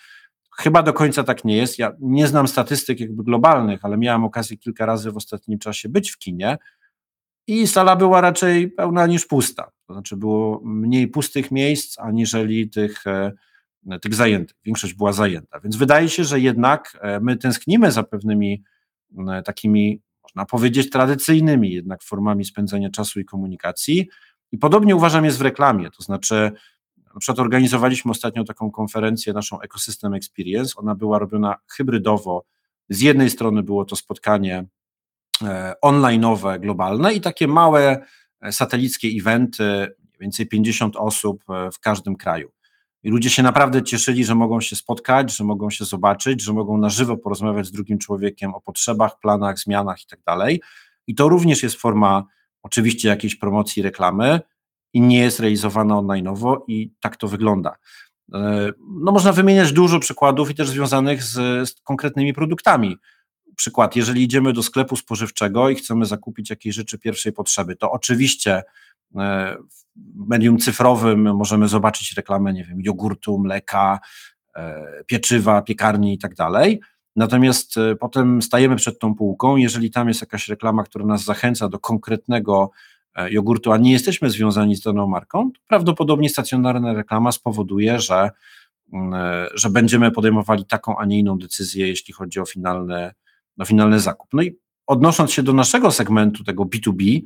Chyba 0.57 0.83
do 0.83 0.93
końca 0.93 1.25
tak 1.25 1.45
nie 1.45 1.57
jest. 1.57 1.79
Ja 1.79 1.93
nie 2.01 2.27
znam 2.27 2.49
statystyk 2.49 3.01
jakby 3.01 3.25
globalnych, 3.25 3.85
ale 3.85 3.97
miałem 3.99 4.25
okazję 4.25 4.57
kilka 4.57 4.87
razy 4.87 5.13
w 5.13 5.17
ostatnim 5.17 5.59
czasie 5.59 5.89
być 5.89 6.11
w 6.11 6.19
kinie 6.19 6.59
i 7.47 7.67
sala 7.67 7.97
była 7.97 8.21
raczej 8.21 8.69
pełna 8.69 9.07
niż 9.07 9.27
pusta. 9.27 9.71
To 9.87 9.93
znaczy 9.93 10.17
było 10.17 10.61
mniej 10.65 11.09
pustych 11.09 11.51
miejsc, 11.51 11.99
aniżeli 11.99 12.71
tych, 12.71 13.07
e, 13.07 13.33
tych 14.03 14.15
zajętych. 14.15 14.57
Większość 14.65 14.95
była 14.95 15.13
zajęta. 15.13 15.61
Więc 15.61 15.77
wydaje 15.77 16.09
się, 16.09 16.25
że 16.25 16.41
jednak 16.41 16.99
e, 17.01 17.21
my 17.21 17.37
tęsknimy 17.37 17.93
za 17.93 18.03
pewnymi 18.03 18.63
takimi, 19.45 20.03
można 20.23 20.45
powiedzieć, 20.47 20.91
tradycyjnymi 20.91 21.73
jednak 21.73 22.03
formami 22.03 22.45
spędzania 22.45 22.91
czasu 22.91 23.21
i 23.21 23.25
komunikacji. 23.25 24.09
I 24.53 24.59
podobnie 24.59 24.97
uważam 24.97 25.25
jest 25.25 25.39
w 25.39 25.41
reklamie. 25.41 25.91
To 25.91 26.03
znaczy, 26.03 26.53
na 27.15 27.21
przykład 27.21 27.39
organizowaliśmy 27.39 28.11
ostatnio 28.11 28.45
taką 28.45 28.71
konferencję, 28.71 29.33
naszą 29.33 29.61
Ecosystem 29.61 30.15
Experience. 30.15 30.75
Ona 30.77 30.95
była 30.95 31.19
robiona 31.19 31.57
hybrydowo. 31.67 32.45
Z 32.89 33.01
jednej 33.01 33.31
strony 33.31 33.63
było 33.63 33.85
to 33.85 33.97
spotkanie 33.97 34.65
online'owe, 35.85 36.61
globalne 36.61 37.15
i 37.15 37.21
takie 37.21 37.49
małe 37.49 38.05
e, 38.41 38.53
satelickie 38.53 39.09
eventy, 39.09 39.65
mniej 39.65 40.21
więcej 40.21 40.47
50 40.47 40.97
osób 40.97 41.45
e, 41.51 41.71
w 41.71 41.81
każdym 41.81 42.17
kraju. 42.17 42.51
I 43.03 43.11
ludzie 43.11 43.31
się 43.31 43.43
naprawdę 43.43 43.83
cieszyli, 43.83 44.25
że 44.25 44.35
mogą 44.35 44.61
się 44.61 44.77
spotkać, 44.77 45.37
że 45.37 45.45
mogą 45.45 45.71
się 45.71 45.85
zobaczyć, 45.85 46.43
że 46.43 46.53
mogą 46.53 46.79
na 46.79 46.89
żywo 46.89 47.17
porozmawiać 47.17 47.67
z 47.67 47.73
drugim 47.73 47.99
człowiekiem 47.99 48.55
o 48.55 48.61
potrzebach, 48.61 49.19
planach, 49.19 49.59
zmianach 49.59 50.03
i 50.03 50.07
tak. 50.07 50.21
I 51.07 51.15
to 51.15 51.29
również 51.29 51.63
jest 51.63 51.77
forma 51.77 52.25
oczywiście 52.63 53.09
jakiejś 53.09 53.37
promocji, 53.37 53.83
reklamy 53.83 54.41
i 54.93 55.01
nie 55.01 55.19
jest 55.19 55.41
realizowana 55.41 55.95
online'owo 55.95 56.57
i 56.69 56.93
tak 57.01 57.17
to 57.17 57.29
wygląda. 57.29 57.77
No 58.79 59.13
można 59.13 59.33
wymieniać 59.33 59.73
dużo 59.73 60.01
przykładów 60.01 60.51
i 60.51 60.55
też 60.55 60.69
związanych 60.69 61.23
z, 61.23 61.69
z 61.69 61.81
konkretnymi 61.83 62.35
produktami 62.35 62.97
przykład, 63.57 63.97
jeżeli 63.97 64.23
idziemy 64.23 64.53
do 64.53 64.63
sklepu 64.63 64.97
spożywczego 64.97 65.71
i 65.71 65.75
chcemy 65.75 66.07
zakupić 66.07 66.51
jakieś 66.51 66.75
rzeczy 66.75 66.99
pierwszej 66.99 67.33
potrzeby, 67.33 67.77
to 67.77 67.91
oczywiście 67.91 68.63
e, 69.17 69.57
w 69.97 70.29
medium 70.29 70.59
cyfrowym 70.59 71.37
możemy 71.37 71.69
zobaczyć 71.69 72.17
reklamę, 72.17 72.53
nie 72.53 72.65
wiem, 72.65 72.79
jogurtu, 72.81 73.39
mleka, 73.39 74.01
e, 74.57 74.85
pieczywa, 75.07 75.63
piekarni 75.63 76.15
i 76.15 76.19
tak 76.19 76.35
dalej. 76.35 76.81
Natomiast 77.17 77.77
e, 77.77 77.97
potem 77.97 78.43
stajemy 78.43 78.77
przed 78.77 78.99
tą 78.99 79.15
półką, 79.15 79.57
jeżeli 79.57 79.91
tam 79.91 80.09
jest 80.09 80.21
jakaś 80.21 80.49
reklama, 80.49 80.85
która 80.85 81.07
nas 81.07 81.25
zachęca 81.25 81.69
do 81.69 81.79
konkretnego 81.79 82.71
jogurtu, 83.31 83.73
a 83.73 83.77
nie 83.77 83.93
jesteśmy 83.93 84.31
związani 84.31 84.77
z 84.77 84.81
daną 84.81 85.07
marką, 85.07 85.51
to 85.53 85.61
prawdopodobnie 85.67 86.29
stacjonarna 86.29 86.93
reklama 86.93 87.33
spowoduje, 87.33 88.01
że 88.01 88.31
Mm, 88.93 89.49
że 89.55 89.71
będziemy 89.71 90.11
podejmowali 90.11 90.65
taką, 90.65 90.99
a 90.99 91.05
nie 91.05 91.19
inną 91.19 91.39
decyzję, 91.39 91.89
jeśli 91.89 92.15
chodzi 92.15 92.41
o 92.41 92.47
finalny, 92.47 93.11
o 93.59 93.65
finalny 93.65 94.01
zakup. 94.01 94.29
No 94.33 94.43
i 94.43 94.59
odnosząc 94.87 95.33
się 95.33 95.43
do 95.43 95.53
naszego 95.53 95.91
segmentu, 95.91 96.45
tego 96.45 96.65
B2B 96.65 97.21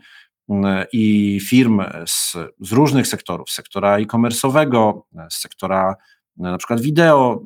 mm, 0.49 0.85
i 0.93 1.38
firm 1.40 1.83
z, 2.07 2.37
z 2.61 2.73
różnych 2.73 3.07
sektorów, 3.07 3.51
sektora 3.51 3.99
e-commerce'owego, 3.99 5.01
sektora 5.31 5.97
e, 6.38 6.43
na 6.43 6.59
przykład 6.59 6.81
wideo, 6.81 7.43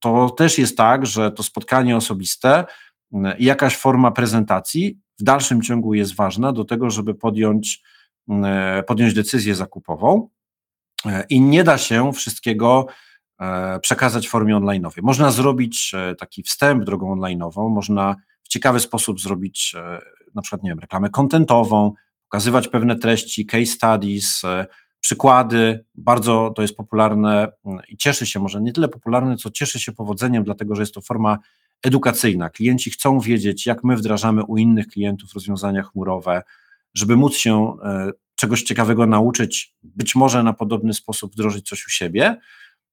to 0.00 0.30
też 0.30 0.58
jest 0.58 0.76
tak, 0.76 1.06
że 1.06 1.30
to 1.30 1.42
spotkanie 1.42 1.96
osobiste 1.96 2.64
mm, 3.12 3.38
i 3.38 3.44
jakaś 3.44 3.76
forma 3.76 4.10
prezentacji 4.10 4.98
w 5.20 5.22
dalszym 5.22 5.62
ciągu 5.62 5.94
jest 5.94 6.14
ważna 6.14 6.52
do 6.52 6.64
tego, 6.64 6.90
żeby 6.90 7.14
podjąć, 7.14 7.82
e, 8.44 8.82
podjąć 8.82 9.14
decyzję 9.14 9.54
zakupową. 9.54 10.28
I 11.28 11.40
nie 11.40 11.64
da 11.64 11.78
się 11.78 12.12
wszystkiego 12.12 12.86
E, 12.86 13.05
przekazać 13.82 14.26
w 14.26 14.30
formie 14.30 14.56
online'owej. 14.56 15.02
Można 15.02 15.30
zrobić 15.30 15.92
e, 15.94 16.14
taki 16.14 16.42
wstęp 16.42 16.84
drogą 16.84 17.16
online'ową, 17.16 17.70
można 17.70 18.16
w 18.42 18.48
ciekawy 18.48 18.80
sposób 18.80 19.20
zrobić 19.20 19.74
e, 19.78 20.00
na 20.34 20.42
przykład, 20.42 20.62
nie 20.62 20.70
wiem, 20.70 20.78
reklamę 20.78 21.10
kontentową, 21.10 21.92
pokazywać 22.22 22.68
pewne 22.68 22.96
treści, 22.96 23.46
case 23.46 23.66
studies, 23.66 24.42
przykłady. 25.00 25.84
Bardzo 25.94 26.52
to 26.56 26.62
jest 26.62 26.76
popularne 26.76 27.48
mm, 27.64 27.80
i 27.88 27.96
cieszy 27.96 28.26
się, 28.26 28.40
może 28.40 28.60
nie 28.60 28.72
tyle 28.72 28.88
popularne, 28.88 29.36
co 29.36 29.50
cieszy 29.50 29.80
się 29.80 29.92
powodzeniem, 29.92 30.44
dlatego 30.44 30.74
że 30.74 30.82
jest 30.82 30.94
to 30.94 31.00
forma 31.00 31.38
edukacyjna. 31.82 32.50
Klienci 32.50 32.90
chcą 32.90 33.20
wiedzieć, 33.20 33.66
jak 33.66 33.84
my 33.84 33.96
wdrażamy 33.96 34.44
u 34.44 34.56
innych 34.56 34.86
klientów 34.86 35.34
rozwiązania 35.34 35.82
chmurowe, 35.82 36.42
żeby 36.94 37.16
móc 37.16 37.36
się 37.36 37.76
czegoś 38.36 38.62
ciekawego 38.62 39.06
nauczyć, 39.06 39.74
być 39.82 40.14
może 40.14 40.42
na 40.42 40.52
podobny 40.52 40.94
sposób 40.94 41.32
wdrożyć 41.32 41.68
coś 41.68 41.86
u 41.86 41.90
siebie. 41.90 42.36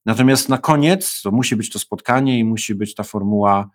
Natomiast 0.06 0.50
na 0.50 0.58
koniec 0.58 1.22
to 1.22 1.32
musi 1.32 1.56
być 1.56 1.70
to 1.70 1.80
spotkanie 1.80 2.40
i 2.40 2.44
musi 2.44 2.76
być 2.76 2.96
ta 2.96 3.04
formuła 3.04 3.70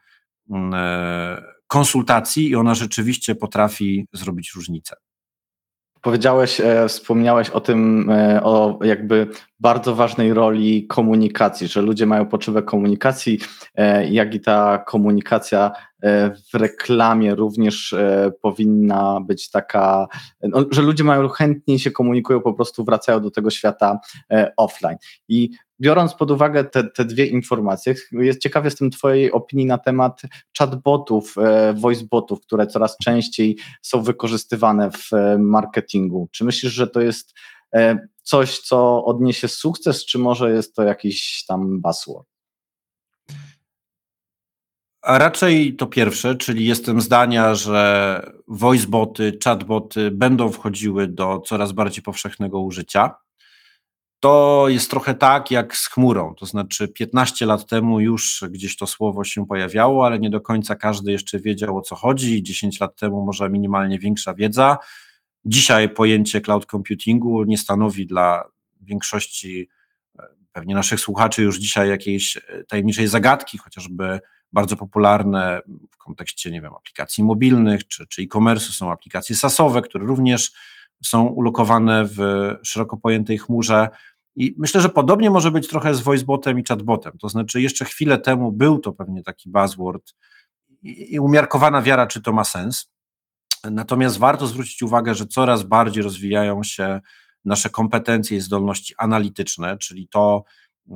mm, 0.51 0.75
e, 0.75 1.43
konsultacji, 1.67 2.49
i 2.49 2.57
ona 2.57 2.75
rzeczywiście 2.75 3.35
potrafi 3.35 4.07
zrobić 4.13 4.53
różnicę. 4.57 4.97
Powiedziałeś, 6.01 6.61
e, 6.61 6.89
wspomniałeś 6.89 7.51
o 7.51 7.61
tym, 7.61 8.11
e, 8.11 8.43
o 8.43 8.79
jakby 8.83 9.27
bardzo 9.61 9.95
ważnej 9.95 10.35
roli 10.35 10.87
komunikacji, 10.87 11.69
że 11.69 11.83
ludzie 11.83 12.07
mają 12.07 12.27
potrzebę 12.27 12.63
komunikacji, 12.63 13.39
jak 14.11 14.35
i 14.35 14.41
ta 14.41 14.79
komunikacja 14.79 15.73
w 16.53 16.55
reklamie 16.55 17.35
również 17.35 17.95
powinna 18.43 19.21
być 19.21 19.51
taka, 19.51 20.07
no, 20.43 20.65
że 20.71 20.83
ludzie 20.83 21.05
mają 21.05 21.29
chętniej 21.29 21.79
się 21.79 21.91
komunikują, 21.91 22.41
po 22.41 22.55
prostu 22.55 22.85
wracają 22.85 23.21
do 23.21 23.31
tego 23.31 23.51
świata 23.51 23.99
offline. 24.57 24.97
I 25.29 25.51
biorąc 25.81 26.15
pod 26.15 26.31
uwagę 26.31 26.65
te, 26.65 26.85
te 26.85 27.05
dwie 27.05 27.27
informacje, 27.27 27.95
jest 28.13 28.43
ciekaw 28.43 28.65
jestem 28.65 28.91
Twojej 28.91 29.33
opinii 29.33 29.67
na 29.67 29.79
temat 29.79 30.23
chatbotów, 30.59 31.39
e, 31.39 31.75
voicebotów, 31.75 32.41
które 32.41 32.67
coraz 32.67 32.97
częściej 32.97 33.59
są 33.83 34.03
wykorzystywane 34.03 34.91
w 34.91 35.13
e, 35.13 35.39
marketingu. 35.39 36.29
Czy 36.33 36.45
myślisz, 36.45 36.73
że 36.73 36.87
to 36.87 37.01
jest 37.01 37.35
e, 37.75 38.09
coś, 38.23 38.59
co 38.59 39.05
odniesie 39.05 39.49
sukces, 39.49 40.05
czy 40.05 40.19
może 40.19 40.53
jest 40.53 40.75
to 40.75 40.83
jakiś 40.83 41.45
tam 41.49 41.81
buzzword? 41.81 42.29
A 45.03 45.19
raczej 45.19 45.77
to 45.77 45.87
pierwsze, 45.87 46.37
czyli 46.37 46.67
jestem 46.67 47.01
zdania, 47.01 47.55
że 47.55 48.23
voiceboty, 48.49 49.39
chatboty 49.45 50.11
będą 50.11 50.53
wchodziły 50.53 51.07
do 51.07 51.41
coraz 51.47 51.73
bardziej 51.73 52.03
powszechnego 52.03 52.61
użycia 52.61 53.15
to 54.21 54.65
jest 54.69 54.91
trochę 54.91 55.15
tak 55.15 55.51
jak 55.51 55.77
z 55.77 55.87
chmurą. 55.87 56.35
To 56.35 56.47
znaczy, 56.47 56.89
15 56.89 57.47
lat 57.47 57.67
temu 57.67 58.01
już 58.01 58.45
gdzieś 58.51 58.77
to 58.77 58.87
słowo 58.87 59.25
się 59.25 59.47
pojawiało, 59.47 60.07
ale 60.07 60.19
nie 60.19 60.31
do 60.31 60.41
końca 60.41 60.77
każdy 60.77 61.13
jeszcze 61.13 61.41
wiedział 61.41 61.79
o 61.79 61.83
co 61.83 61.97
chodzi. 61.97 62.43
10 62.43 62.81
lat 62.81 62.97
temu 62.97 63.25
może 63.25 63.51
minimalnie 63.51 63.99
większa 63.99 64.35
wiedza. 64.35 64.79
Dzisiaj 65.45 65.89
pojęcie 65.89 66.41
cloud 66.41 66.67
computingu 66.67 67.45
nie 67.45 67.59
stanowi 67.59 68.07
dla 68.07 68.45
większości 68.81 69.69
e, 70.19 70.23
pewnie 70.53 70.75
naszych 70.75 71.01
słuchaczy 71.01 71.43
już 71.43 71.59
dzisiaj 71.59 71.89
jakiejś 71.89 72.37
e, 72.37 72.65
tajemniczej 72.69 73.09
zagadki, 73.09 73.59
chociażby 73.59 74.21
bardzo 74.53 74.77
popularne 74.77 75.61
w 75.91 75.97
kontekście, 75.97 76.51
nie 76.51 76.61
wiem, 76.61 76.75
aplikacji 76.75 77.25
mobilnych 77.25 77.89
czy, 77.89 78.07
czy 78.07 78.23
e-commerce 78.23 78.73
są 78.73 78.93
aplikacje 78.93 79.37
SaaSowe, 79.37 79.83
które 79.83 80.07
również 80.07 80.53
są 81.05 81.27
ulokowane 81.27 82.05
w 82.05 82.19
szeroko 82.63 82.97
pojętej 82.97 83.39
chmurze. 83.39 83.89
I 84.37 84.55
myślę, 84.59 84.81
że 84.81 84.89
podobnie 84.89 85.31
może 85.31 85.51
być 85.51 85.69
trochę 85.69 85.95
z 85.95 86.01
voicebotem 86.01 86.59
i 86.59 86.65
chatbotem. 86.65 87.13
To 87.19 87.29
znaczy, 87.29 87.61
jeszcze 87.61 87.85
chwilę 87.85 88.19
temu 88.19 88.53
był 88.53 88.79
to 88.79 88.93
pewnie 88.93 89.23
taki 89.23 89.51
buzzword 89.51 90.15
i 90.83 91.21
umiarkowana 91.21 91.83
wiara, 91.83 92.07
czy 92.07 92.23
to 92.23 92.33
ma 92.33 92.45
sens. 92.45 92.91
Natomiast 93.71 94.19
warto 94.19 94.47
zwrócić 94.47 94.83
uwagę, 94.83 95.15
że 95.15 95.27
coraz 95.27 95.63
bardziej 95.63 96.03
rozwijają 96.03 96.63
się 96.63 97.01
nasze 97.45 97.71
kompetencje 97.71 98.37
i 98.37 98.41
zdolności 98.41 98.95
analityczne, 98.99 99.79
czyli 99.79 100.09
to, 100.09 100.45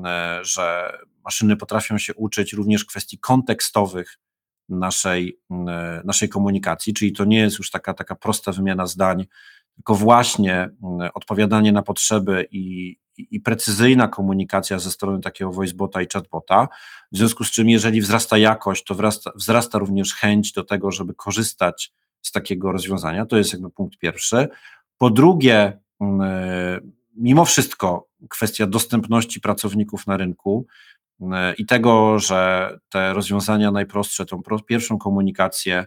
e, 0.05 0.41
że 0.43 0.93
maszyny 1.25 1.57
potrafią 1.57 1.99
się 1.99 2.15
uczyć 2.15 2.53
również 2.53 2.85
kwestii 2.85 3.19
kontekstowych 3.19 4.19
naszej, 4.69 5.41
e, 5.51 6.03
naszej 6.05 6.29
komunikacji, 6.29 6.95
czyli 6.95 7.13
to 7.13 7.25
nie 7.25 7.39
jest 7.39 7.59
już 7.59 7.71
taka, 7.71 7.95
taka 7.95 8.15
prosta 8.15 8.53
wymiana 8.53 8.87
zdań, 8.87 9.27
tylko 9.77 9.95
właśnie 9.95 10.55
mm, 10.55 11.11
odpowiadanie 11.15 11.73
na 11.73 11.83
potrzeby 11.83 12.49
i, 12.51 12.97
i, 13.17 13.41
precyzyjna 13.41 14.09
komunikacja 14.09 14.79
ze 14.79 14.91
strony 14.91 15.21
takiego 15.21 15.53
voicebota 15.53 16.03
i 16.03 16.07
chatbota, 16.13 16.69
w 17.13 17.17
związku 17.17 17.45
z 17.45 17.51
czym 17.51 17.69
jeżeli 17.69 18.01
wzrasta 18.01 18.39
jakość, 18.39 18.85
to 18.85 18.95
wzrasta, 18.95 19.31
wzrasta 19.35 19.79
również 19.79 20.15
chęć 20.15 20.53
do 20.53 20.65
tego, 20.65 20.91
żeby 20.91 21.15
korzystać 21.15 21.93
z 22.23 22.33
takiego 22.33 22.73
rozwiązania, 22.73 23.27
to 23.27 23.37
jest 23.37 23.53
jakby 23.53 23.71
punkt 23.71 23.99
pierwszy. 23.99 24.49
Po 24.99 25.11
drugie, 25.11 25.79
mm, 26.01 26.21
e, 26.21 26.81
mimo 27.17 27.45
wszystko 27.45 28.09
kwestia 28.31 28.67
dostępności 28.67 29.41
pracowników 29.41 30.07
na 30.07 30.17
rynku 30.17 30.67
mm, 31.21 31.57
i 31.59 31.67
tego, 31.67 32.19
że 32.19 32.71
te 32.89 33.13
rozwiązania 33.13 33.71
najprostsze, 33.71 34.27
tą 34.27 34.43
pierwszą 34.67 34.99
komunikację 34.99 35.87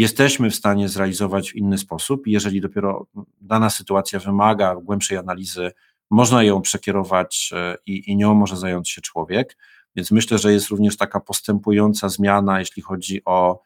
jesteśmy 0.00 0.50
w 0.50 0.54
stanie 0.54 0.88
zrealizować 0.88 1.50
w 1.50 1.56
inny 1.56 1.78
sposób. 1.78 2.26
Jeżeli 2.26 2.60
dopiero 2.60 3.06
dana 3.40 3.70
sytuacja 3.70 4.18
wymaga 4.18 4.76
głębszej 4.76 5.18
analizy, 5.18 5.72
można 6.10 6.42
ją 6.42 6.62
przekierować 6.62 7.50
e, 7.56 7.76
i, 7.86 8.10
i 8.10 8.16
nią 8.16 8.34
może 8.34 8.56
zająć 8.56 8.90
się 8.90 9.00
człowiek. 9.00 9.56
Więc 9.96 10.10
myślę, 10.10 10.38
że 10.38 10.52
jest 10.52 10.68
również 10.68 10.96
taka 10.96 11.20
postępująca 11.20 12.08
zmiana, 12.08 12.58
jeśli 12.58 12.82
chodzi 12.82 13.22
o, 13.24 13.62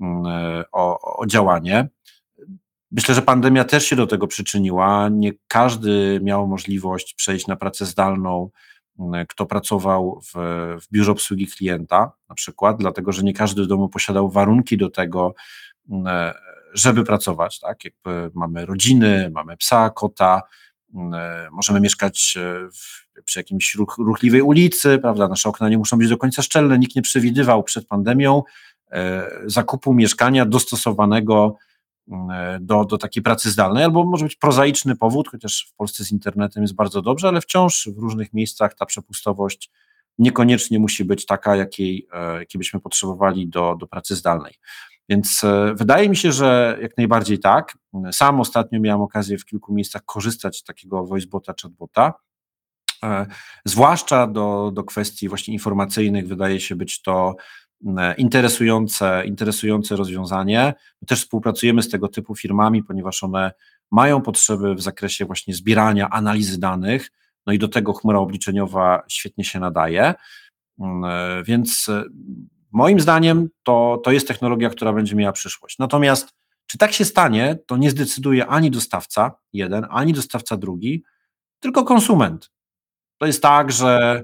mm, 0.00 0.26
e, 0.26 0.64
o, 0.72 1.18
o 1.18 1.26
działanie. 1.26 1.88
Myślę, 2.90 3.14
że 3.14 3.22
pandemia 3.22 3.64
też 3.64 3.84
się 3.86 3.96
do 3.96 4.06
tego 4.06 4.26
przyczyniła. 4.26 5.08
Nie 5.08 5.32
każdy 5.48 6.20
miał 6.22 6.46
możliwość 6.46 7.14
przejść 7.14 7.46
na 7.46 7.56
pracę 7.56 7.86
zdalną, 7.86 8.50
mm, 8.98 9.26
kto 9.26 9.46
pracował 9.46 10.20
w, 10.20 10.32
w 10.82 10.92
biurze 10.92 11.12
obsługi 11.12 11.46
klienta, 11.46 12.12
na 12.28 12.34
przykład, 12.34 12.76
dlatego 12.78 13.12
że 13.12 13.22
nie 13.22 13.32
każdy 13.32 13.62
w 13.62 13.66
domu 13.66 13.88
posiadał 13.88 14.30
warunki 14.30 14.76
do 14.76 14.90
tego, 14.90 15.34
żeby 16.74 17.04
pracować, 17.04 17.58
tak? 17.58 17.84
Jakby 17.84 18.30
mamy 18.34 18.66
rodziny, 18.66 19.30
mamy 19.34 19.56
psa, 19.56 19.90
kota, 19.90 20.42
e, 20.94 21.48
możemy 21.52 21.80
mieszkać 21.80 22.34
e, 22.36 22.68
w, 22.68 23.22
przy 23.24 23.38
jakimś 23.38 23.74
ruch, 23.74 23.96
ruchliwej 23.98 24.42
ulicy, 24.42 24.98
prawda? 24.98 25.28
Nasze 25.28 25.48
okna 25.48 25.68
nie 25.68 25.78
muszą 25.78 25.98
być 25.98 26.08
do 26.08 26.16
końca 26.16 26.42
szczelne. 26.42 26.78
Nikt 26.78 26.96
nie 26.96 27.02
przewidywał 27.02 27.62
przed 27.62 27.86
pandemią 27.86 28.42
zakupu 29.46 29.94
mieszkania 29.94 30.46
dostosowanego 30.46 31.56
do, 32.60 32.84
do 32.84 32.98
takiej 32.98 33.22
pracy 33.22 33.50
zdalnej, 33.50 33.84
albo 33.84 34.04
może 34.04 34.24
być 34.24 34.36
prozaiczny 34.36 34.96
powód, 34.96 35.28
chociaż 35.28 35.68
w 35.72 35.74
Polsce 35.76 36.04
z 36.04 36.12
internetem 36.12 36.62
jest 36.62 36.74
bardzo 36.74 37.02
dobrze, 37.02 37.28
ale 37.28 37.40
wciąż 37.40 37.88
w 37.96 37.98
różnych 37.98 38.32
miejscach 38.32 38.74
ta 38.74 38.86
przepustowość 38.86 39.70
niekoniecznie 40.18 40.78
musi 40.78 41.04
być 41.04 41.26
taka, 41.26 41.56
jakiej, 41.56 42.08
jakiej 42.38 42.58
byśmy 42.58 42.80
potrzebowali 42.80 43.48
do, 43.48 43.76
do 43.80 43.86
pracy 43.86 44.16
zdalnej. 44.16 44.54
Więc 45.10 45.44
e, 45.44 45.74
wydaje 45.74 46.08
mi 46.08 46.16
się, 46.16 46.32
że 46.32 46.78
jak 46.82 46.96
najbardziej 46.96 47.38
tak. 47.38 47.78
Sam 48.12 48.40
ostatnio 48.40 48.80
miałem 48.80 49.00
okazję 49.00 49.38
w 49.38 49.44
kilku 49.44 49.74
miejscach 49.74 50.04
korzystać 50.04 50.56
z 50.56 50.64
takiego 50.64 51.04
voicebota, 51.04 51.54
chatbota. 51.62 52.14
E, 53.04 53.26
zwłaszcza 53.64 54.26
do, 54.26 54.70
do 54.74 54.84
kwestii 54.84 55.28
właśnie 55.28 55.54
informacyjnych 55.54 56.28
wydaje 56.28 56.60
się 56.60 56.76
być 56.76 57.02
to 57.02 57.36
interesujące, 58.18 59.22
interesujące 59.26 59.96
rozwiązanie. 59.96 60.74
My 61.02 61.06
też 61.06 61.20
współpracujemy 61.20 61.82
z 61.82 61.88
tego 61.88 62.08
typu 62.08 62.34
firmami, 62.34 62.82
ponieważ 62.82 63.22
one 63.22 63.52
mają 63.90 64.22
potrzeby 64.22 64.74
w 64.74 64.80
zakresie 64.80 65.24
właśnie 65.24 65.54
zbierania, 65.54 66.10
analizy 66.10 66.60
danych, 66.60 67.10
no 67.46 67.52
i 67.52 67.58
do 67.58 67.68
tego 67.68 67.92
chmura 67.92 68.18
obliczeniowa 68.18 69.02
świetnie 69.08 69.44
się 69.44 69.60
nadaje. 69.60 70.14
Więc 71.44 71.90
moim 72.72 73.00
zdaniem 73.00 73.48
to, 73.62 74.00
to 74.04 74.12
jest 74.12 74.28
technologia, 74.28 74.70
która 74.70 74.92
będzie 74.92 75.16
miała 75.16 75.32
przyszłość. 75.32 75.78
Natomiast 75.78 76.32
czy 76.66 76.78
tak 76.78 76.92
się 76.92 77.04
stanie, 77.04 77.58
to 77.66 77.76
nie 77.76 77.90
zdecyduje 77.90 78.46
ani 78.46 78.70
dostawca 78.70 79.32
jeden, 79.52 79.86
ani 79.90 80.12
dostawca 80.12 80.56
drugi, 80.56 81.04
tylko 81.60 81.84
konsument. 81.84 82.50
To 83.18 83.26
jest 83.26 83.42
tak, 83.42 83.72
że 83.72 84.22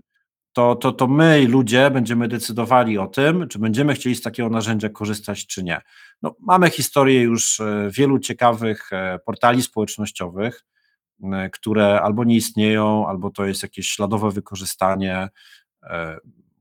to, 0.53 0.77
to, 0.77 0.93
to 0.93 1.07
my, 1.07 1.49
ludzie, 1.49 1.91
będziemy 1.91 2.29
decydowali 2.29 2.99
o 2.99 3.07
tym, 3.07 3.49
czy 3.49 3.59
będziemy 3.59 3.95
chcieli 3.95 4.17
z 4.17 4.23
takiego 4.23 4.49
narzędzia 4.49 4.89
korzystać, 4.89 5.47
czy 5.47 5.63
nie. 5.63 5.81
No, 6.23 6.37
mamy 6.41 6.71
historię 6.71 7.23
już 7.23 7.61
e, 7.61 7.89
wielu 7.91 8.19
ciekawych 8.19 8.93
e, 8.93 9.19
portali 9.19 9.63
społecznościowych, 9.63 10.65
które 11.53 12.01
albo 12.01 12.25
nie 12.25 12.37
istnieją, 12.37 13.09
albo 13.09 13.31
to 13.31 13.45
jest 13.45 13.63
jakieś 13.63 13.89
śladowe 13.89 14.31
wykorzystanie. 14.31 15.29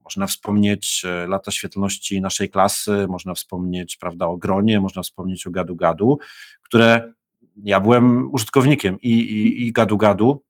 E, 0.05 0.07
można 0.07 0.27
wspomnieć 0.27 1.05
lata 1.27 1.51
świetlności 1.51 2.21
naszej 2.21 2.49
klasy, 2.49 3.07
można 3.09 3.33
wspomnieć 3.33 3.97
prawda, 3.97 4.25
o 4.27 4.37
gronie, 4.37 4.79
można 4.79 5.03
wspomnieć 5.03 5.47
o 5.47 5.51
gadu-gadu, 5.51 6.17
które 6.61 7.13
ja 7.63 7.79
byłem 7.79 8.33
użytkownikiem 8.33 9.01
i, 9.01 9.09
i, 9.09 9.67
i 9.67 9.73
gadu-gadu, 9.73 10.45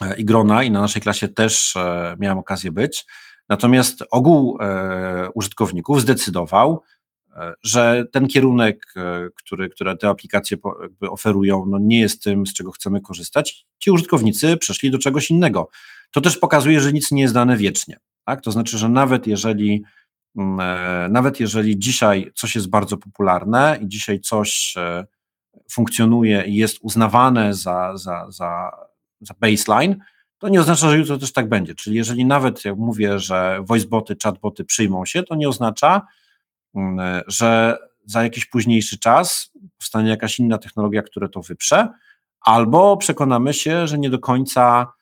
E, 0.00 0.16
i 0.16 0.24
grona 0.24 0.62
i 0.62 0.70
na 0.70 0.80
naszej 0.80 1.02
klasie 1.02 1.28
też 1.28 1.76
e, 1.76 2.16
miałem 2.18 2.38
okazję 2.38 2.72
być. 2.72 3.06
Natomiast 3.48 4.04
ogół 4.10 4.58
e, 4.60 5.28
użytkowników 5.34 6.00
zdecydował, 6.00 6.82
że 7.62 8.04
ten 8.12 8.28
kierunek, 8.28 8.94
który, 9.34 9.68
które 9.68 9.96
te 9.96 10.08
aplikacje 10.08 10.56
oferują, 11.00 11.66
no 11.66 11.78
nie 11.78 12.00
jest 12.00 12.22
tym, 12.22 12.46
z 12.46 12.54
czego 12.54 12.70
chcemy 12.70 13.00
korzystać. 13.00 13.66
Ci 13.78 13.90
użytkownicy 13.90 14.56
przeszli 14.56 14.90
do 14.90 14.98
czegoś 14.98 15.30
innego. 15.30 15.68
To 16.10 16.20
też 16.20 16.38
pokazuje, 16.38 16.80
że 16.80 16.92
nic 16.92 17.12
nie 17.12 17.22
jest 17.22 17.34
dane 17.34 17.56
wiecznie. 17.56 17.96
Tak? 18.30 18.40
To 18.40 18.50
znaczy, 18.50 18.78
że 18.78 18.88
nawet 18.88 19.26
jeżeli, 19.26 19.82
mm, 20.36 21.12
nawet 21.12 21.40
jeżeli 21.40 21.78
dzisiaj 21.78 22.32
coś 22.34 22.54
jest 22.54 22.70
bardzo 22.70 22.96
popularne 22.96 23.78
i 23.82 23.88
dzisiaj 23.88 24.20
coś 24.20 24.74
funkcjonuje 25.70 26.44
i 26.46 26.54
jest 26.54 26.78
uznawane 26.82 27.54
za, 27.54 27.96
za, 27.96 28.26
za 28.30 28.70
za 29.20 29.34
baseline, 29.40 29.96
to 30.38 30.48
nie 30.48 30.60
oznacza, 30.60 30.90
że 30.90 30.98
jutro 30.98 31.18
też 31.18 31.32
tak 31.32 31.48
będzie. 31.48 31.74
Czyli 31.74 31.96
jeżeli 31.96 32.24
nawet, 32.24 32.64
jak 32.64 32.76
mówię, 32.76 33.18
że 33.18 33.60
voiceboty, 33.62 34.16
chatboty 34.22 34.64
przyjmą 34.64 35.04
się, 35.04 35.22
to 35.22 35.34
nie 35.34 35.48
oznacza, 35.48 36.06
mm, 36.74 37.22
że 37.26 37.78
za 38.04 38.22
jakiś 38.22 38.46
późniejszy 38.46 38.98
czas 38.98 39.52
powstanie 39.78 40.10
jakaś 40.10 40.38
inna 40.38 40.58
technologia, 40.58 41.02
która 41.02 41.28
to 41.28 41.40
wyprze, 41.40 41.88
albo 42.40 42.96
przekonamy 42.96 43.54
się, 43.54 43.86
że 43.86 43.98
nie 43.98 44.10
do 44.10 44.18
końca 44.18 44.92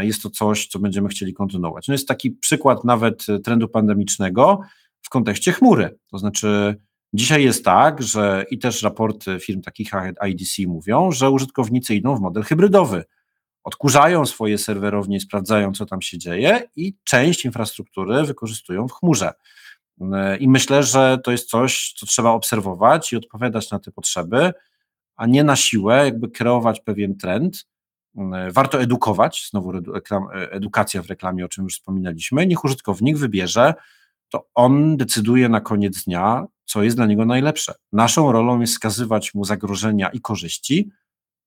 jest 0.00 0.22
to 0.22 0.30
coś, 0.30 0.66
co 0.66 0.78
będziemy 0.78 1.08
chcieli 1.08 1.34
kontynuować. 1.34 1.88
No 1.88 1.94
jest 1.94 2.08
taki 2.08 2.30
przykład 2.30 2.84
nawet 2.84 3.26
trendu 3.44 3.68
pandemicznego 3.68 4.60
w 5.02 5.08
kontekście 5.08 5.52
chmury. 5.52 5.98
To 6.10 6.18
znaczy, 6.18 6.76
Dzisiaj 7.14 7.44
jest 7.44 7.64
tak, 7.64 8.02
że 8.02 8.44
i 8.50 8.58
też 8.58 8.82
raporty 8.82 9.40
firm 9.40 9.62
takich 9.62 9.92
jak 9.92 10.28
IDC 10.28 10.62
mówią, 10.66 11.10
że 11.10 11.30
użytkownicy 11.30 11.94
idą 11.94 12.16
w 12.16 12.20
model 12.20 12.42
hybrydowy. 12.42 13.04
Odkurzają 13.64 14.26
swoje 14.26 14.58
serwerownie, 14.58 15.20
sprawdzają, 15.20 15.72
co 15.72 15.86
tam 15.86 16.02
się 16.02 16.18
dzieje, 16.18 16.62
i 16.76 16.94
część 17.04 17.44
infrastruktury 17.44 18.24
wykorzystują 18.24 18.88
w 18.88 18.92
chmurze. 18.92 19.32
I 20.40 20.48
myślę, 20.48 20.82
że 20.82 21.18
to 21.24 21.32
jest 21.32 21.50
coś, 21.50 21.94
co 21.96 22.06
trzeba 22.06 22.30
obserwować 22.30 23.12
i 23.12 23.16
odpowiadać 23.16 23.70
na 23.70 23.78
te 23.78 23.90
potrzeby, 23.90 24.52
a 25.16 25.26
nie 25.26 25.44
na 25.44 25.56
siłę, 25.56 26.04
jakby 26.04 26.28
kreować 26.28 26.80
pewien 26.80 27.16
trend. 27.16 27.66
Warto 28.52 28.80
edukować, 28.80 29.48
znowu 29.50 29.72
edukacja 30.50 31.02
w 31.02 31.06
reklamie, 31.06 31.44
o 31.44 31.48
czym 31.48 31.64
już 31.64 31.74
wspominaliśmy. 31.74 32.46
Niech 32.46 32.64
użytkownik 32.64 33.16
wybierze, 33.16 33.74
to 34.28 34.46
on 34.54 34.96
decyduje 34.96 35.48
na 35.48 35.60
koniec 35.60 36.04
dnia, 36.04 36.46
co 36.64 36.82
jest 36.82 36.96
dla 36.96 37.06
niego 37.06 37.24
najlepsze. 37.24 37.74
Naszą 37.92 38.32
rolą 38.32 38.60
jest 38.60 38.72
wskazywać 38.72 39.34
mu 39.34 39.44
zagrożenia 39.44 40.08
i 40.08 40.20
korzyści. 40.20 40.90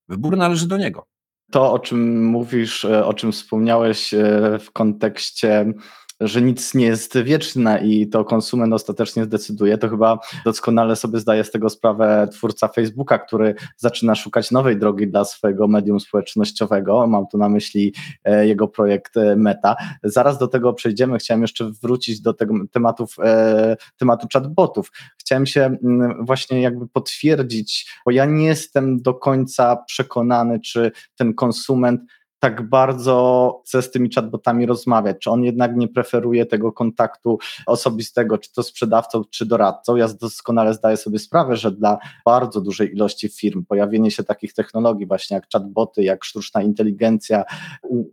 Wybór 0.07 0.37
należy 0.37 0.67
do 0.67 0.77
niego. 0.77 1.07
To, 1.51 1.73
o 1.73 1.79
czym 1.79 2.25
mówisz, 2.25 2.85
e, 2.85 3.05
o 3.05 3.13
czym 3.13 3.31
wspomniałeś 3.31 4.13
e, 4.13 4.19
w 4.59 4.71
kontekście 4.71 5.73
że 6.19 6.41
nic 6.41 6.73
nie 6.73 6.85
jest 6.85 7.17
wieczne 7.17 7.81
i 7.83 8.09
to 8.09 8.25
konsument 8.25 8.73
ostatecznie 8.73 9.23
zdecyduje, 9.23 9.77
to 9.77 9.89
chyba 9.89 10.19
doskonale 10.45 10.95
sobie 10.95 11.19
zdaje 11.19 11.43
z 11.43 11.51
tego 11.51 11.69
sprawę 11.69 12.27
twórca 12.31 12.67
Facebooka, 12.67 13.19
który 13.19 13.55
zaczyna 13.77 14.15
szukać 14.15 14.51
nowej 14.51 14.77
drogi 14.77 15.07
dla 15.07 15.25
swojego 15.25 15.67
medium 15.67 15.99
społecznościowego. 15.99 17.07
Mam 17.07 17.27
tu 17.27 17.37
na 17.37 17.49
myśli 17.49 17.93
e, 18.23 18.47
jego 18.47 18.67
projekt 18.67 19.17
e, 19.17 19.35
Meta. 19.35 19.75
Zaraz 20.03 20.37
do 20.37 20.47
tego 20.47 20.73
przejdziemy. 20.73 21.17
Chciałem 21.17 21.41
jeszcze 21.41 21.71
wrócić 21.83 22.21
do 22.21 22.33
tego 22.33 22.53
tematów, 22.71 23.15
e, 23.23 23.77
tematu 23.97 24.27
chatbotów. 24.33 24.91
Chciałem 25.19 25.45
się 25.45 25.61
mm, 25.61 26.25
właśnie 26.25 26.61
jakby 26.61 26.87
potwierdzić, 26.87 27.91
bo 28.05 28.11
ja 28.11 28.25
nie 28.25 28.45
jestem 28.45 29.01
do 29.01 29.13
końca 29.13 29.75
przekonany, 29.75 30.59
czy 30.59 30.91
ten 31.15 31.33
konsument 31.33 32.01
tak 32.45 32.69
bardzo 32.69 33.61
chce 33.65 33.81
z 33.81 33.91
tymi 33.91 34.09
chatbotami 34.13 34.65
rozmawiać, 34.65 35.17
czy 35.19 35.31
on 35.31 35.43
jednak 35.43 35.75
nie 35.75 35.87
preferuje 35.87 36.45
tego 36.45 36.71
kontaktu 36.71 37.39
osobistego, 37.65 38.37
czy 38.37 38.53
to 38.53 38.63
sprzedawcą, 38.63 39.23
czy 39.29 39.45
doradcą. 39.45 39.95
Ja 39.95 40.07
doskonale 40.07 40.73
zdaję 40.73 40.97
sobie 40.97 41.19
sprawę, 41.19 41.55
że 41.55 41.71
dla 41.71 41.97
bardzo 42.25 42.61
dużej 42.61 42.93
ilości 42.93 43.29
firm 43.29 43.65
pojawienie 43.65 44.11
się 44.11 44.23
takich 44.23 44.53
technologii 44.53 45.05
właśnie 45.05 45.35
jak 45.35 45.47
chatboty, 45.53 46.03
jak 46.03 46.23
sztuczna 46.23 46.61
inteligencja 46.61 47.43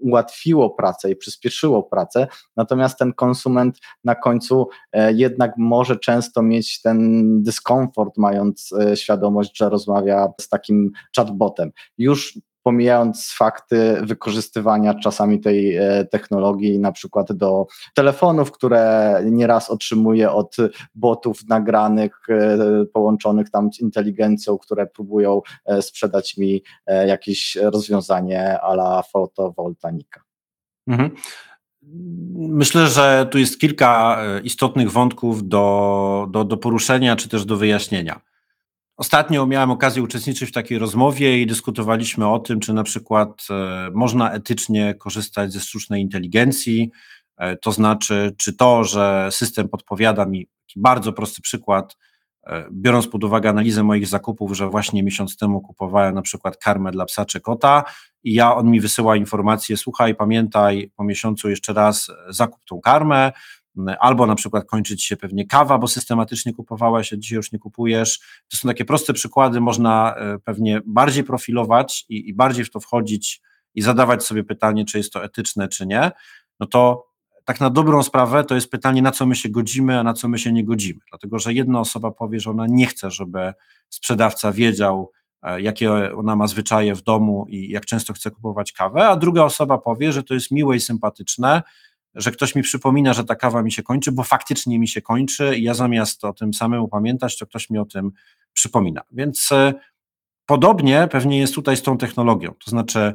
ułatwiło 0.01 0.71
pracę 0.71 1.11
i 1.11 1.17
przyspieszyło 1.17 1.83
pracę, 1.83 2.27
natomiast 2.57 2.99
ten 2.99 3.13
konsument 3.13 3.79
na 4.05 4.15
końcu 4.15 4.69
e, 4.93 5.13
jednak 5.13 5.53
może 5.59 5.97
często 5.97 6.43
mieć 6.43 6.83
ten 6.83 7.43
dyskomfort, 7.43 8.19
mając 8.19 8.73
e, 8.73 8.97
świadomość, 8.97 9.59
że 9.59 9.69
rozmawia 9.69 10.29
z 10.41 10.49
takim 10.49 10.91
chatbotem. 11.17 11.71
Już 11.99 12.39
pomijając 12.63 13.33
fakty 13.33 13.97
wykorzystywania 14.03 14.95
czasami 14.95 15.41
tej 15.41 15.77
e, 15.77 16.05
technologii, 16.05 16.79
na 16.79 16.93
przykład 16.93 17.33
do 17.33 17.67
telefonów, 17.95 18.53
które 18.53 19.21
nieraz 19.31 19.71
otrzymuje 19.71 20.31
od 20.31 20.57
botów 20.95 21.49
nagranych, 21.49 22.21
e, 22.29 22.59
połączonych 22.93 23.51
tam 23.51 23.73
z 23.73 23.81
inteligencją, 23.81 24.59
które 24.59 24.87
próbują 24.87 25.41
e, 25.65 25.83
sprzedać 25.83 26.37
mi 26.37 26.63
jakieś 27.07 27.57
rozwiązanie 27.57 28.61
ala 28.61 29.03
fotowoltanika. 29.03 30.21
Mhm. 30.87 31.11
Myślę, 32.35 32.87
że 32.87 33.29
tu 33.31 33.39
jest 33.39 33.61
kilka 33.61 34.19
istotnych 34.45 34.91
wątków 34.91 35.49
do, 35.49 36.27
do, 36.31 36.45
do 36.45 36.57
poruszenia 36.57 37.17
czy 37.17 37.29
też 37.29 37.45
do 37.45 37.57
wyjaśnienia. 37.57 38.21
Ostatnio 39.03 39.47
miałem 39.47 39.71
okazję 39.71 40.03
uczestniczyć 40.03 40.49
w 40.49 40.53
takiej 40.53 40.79
rozmowie 40.79 41.43
i 41.43 41.47
dyskutowaliśmy 41.47 42.29
o 42.29 42.39
tym, 42.39 42.61
czy 42.61 42.73
na 42.73 42.83
przykład 42.83 43.47
e, 43.51 43.91
można 43.95 44.33
etycznie 44.33 44.95
korzystać 44.95 45.53
ze 45.53 45.61
sztucznej 45.61 46.03
inteligencji. 46.03 46.91
E, 47.39 47.57
to 47.57 47.73
znaczy, 47.73 48.35
czy 48.39 48.57
to, 48.57 48.85
że 48.85 49.29
system 49.31 49.69
podpowiada 49.69 50.27
mi, 50.27 50.47
bardzo 50.77 51.13
prosty 51.13 51.43
przykład, 51.43 51.97
e, 52.47 52.69
biorąc 52.73 53.09
pod 53.09 53.25
uwagę 53.25 53.51
analizę 53.51 53.83
moich 53.83 54.07
zakupów, 54.07 54.57
że 54.57 54.69
właśnie 54.69 55.03
miesiąc 55.03 55.37
temu 55.37 55.61
kupowałem 55.61 56.15
na 56.15 56.23
przykład 56.23 56.57
karmę 56.57 56.91
dla 56.91 57.05
psa 57.05 57.25
czy 57.25 57.41
kota 57.41 57.85
i 58.25 58.35
ja 58.35 58.55
on 58.55 58.71
mi 58.71 58.81
wysyła 58.81 59.17
informację, 59.17 59.77
słuchaj, 59.77 60.15
pamiętaj 60.15 60.91
po 60.97 61.05
miesiącu 61.05 61.51
jeszcze 61.51 61.73
raz 61.73 62.11
zakup 62.29 62.65
tą 62.65 62.81
karmę, 62.81 63.33
albo 64.01 64.27
na 64.27 64.35
przykład 64.35 64.65
kończyć 64.65 65.05
się 65.05 65.17
pewnie 65.17 65.47
kawa, 65.47 65.79
bo 65.79 65.89
systematycznie 65.89 66.53
kupowałeś, 66.53 67.13
a 67.13 67.17
dzisiaj 67.17 67.37
już 67.37 67.53
nie 67.53 67.59
kupujesz. 67.59 68.21
To 68.49 68.57
są 68.57 68.69
takie 68.69 68.85
proste 68.85 69.13
przykłady, 69.13 69.61
można 69.61 70.15
e, 70.17 70.39
pewnie 70.39 70.81
bardziej 70.87 71.25
profilować 71.25 72.05
i, 72.09 72.29
i 72.29 72.35
bardziej 72.35 72.65
w 72.65 72.71
to 72.71 72.81
wchodzić 72.81 73.41
i 73.75 73.83
zadawać 73.83 74.25
sobie 74.25 74.45
pytanie, 74.45 74.85
czy 74.85 74.99
jest 74.99 75.13
to 75.13 75.25
etyczne, 75.25 75.69
czy 75.69 75.87
nie. 75.87 76.11
No 76.61 76.67
to 76.67 77.13
tak 77.45 77.61
na 77.61 77.71
dobrą 77.71 78.03
sprawę 78.03 78.45
to 78.45 78.55
jest 78.55 78.71
pytanie, 78.71 79.03
na 79.03 79.11
co 79.11 79.27
my 79.27 79.35
się 79.35 79.49
godzimy, 79.49 79.99
a 79.99 80.03
na 80.03 80.15
co 80.15 80.29
my 80.29 80.39
się 80.39 80.53
nie 80.53 80.65
godzimy. 80.65 81.01
Dlatego, 81.11 81.39
że 81.39 81.53
jedna 81.53 81.81
osoba 81.81 82.11
powie, 82.11 82.41
że 82.41 82.51
ona 82.51 82.67
nie 82.69 82.87
chce, 82.87 83.11
żeby 83.11 83.53
sprzedawca 83.89 84.53
wiedział, 84.53 85.11
e, 85.43 85.61
jakie 85.61 86.15
ona 86.17 86.37
ma 86.37 86.47
zwyczaje 86.47 86.95
w 86.95 87.03
domu 87.03 87.47
i 87.49 87.69
jak 87.69 87.87
często 87.87 88.13
chce 88.13 88.31
kupować 88.31 88.73
kawę, 88.73 89.09
a 89.09 89.17
druga 89.17 89.45
osoba 89.45 89.79
powie, 89.79 90.13
że 90.13 90.23
to 90.23 90.35
jest 90.35 90.51
miłe 90.51 90.77
i 90.77 90.81
sympatyczne, 90.81 91.63
że 92.15 92.31
ktoś 92.31 92.55
mi 92.55 92.63
przypomina, 92.63 93.13
że 93.13 93.25
ta 93.25 93.35
kawa 93.35 93.63
mi 93.63 93.73
się 93.73 93.83
kończy, 93.83 94.13
bo 94.13 94.23
faktycznie 94.23 94.79
mi 94.79 94.89
się 94.89 95.03
kończy 95.03 95.57
i 95.57 95.63
ja 95.63 95.75
zamiast 95.75 96.25
o 96.25 96.33
tym 96.33 96.55
samemu 96.55 96.89
pamiętać, 96.89 97.39
to 97.39 97.47
ktoś 97.47 97.71
mi 97.71 97.79
o 97.79 97.85
tym 97.85 98.11
przypomina. 98.53 99.03
Więc 99.11 99.53
e, 99.53 99.75
podobnie 100.47 101.09
pewnie 101.11 101.39
jest 101.39 101.55
tutaj 101.55 101.77
z 101.77 101.83
tą 101.83 101.99
technologią. 101.99 102.55
To 102.65 102.71
znaczy, 102.71 103.15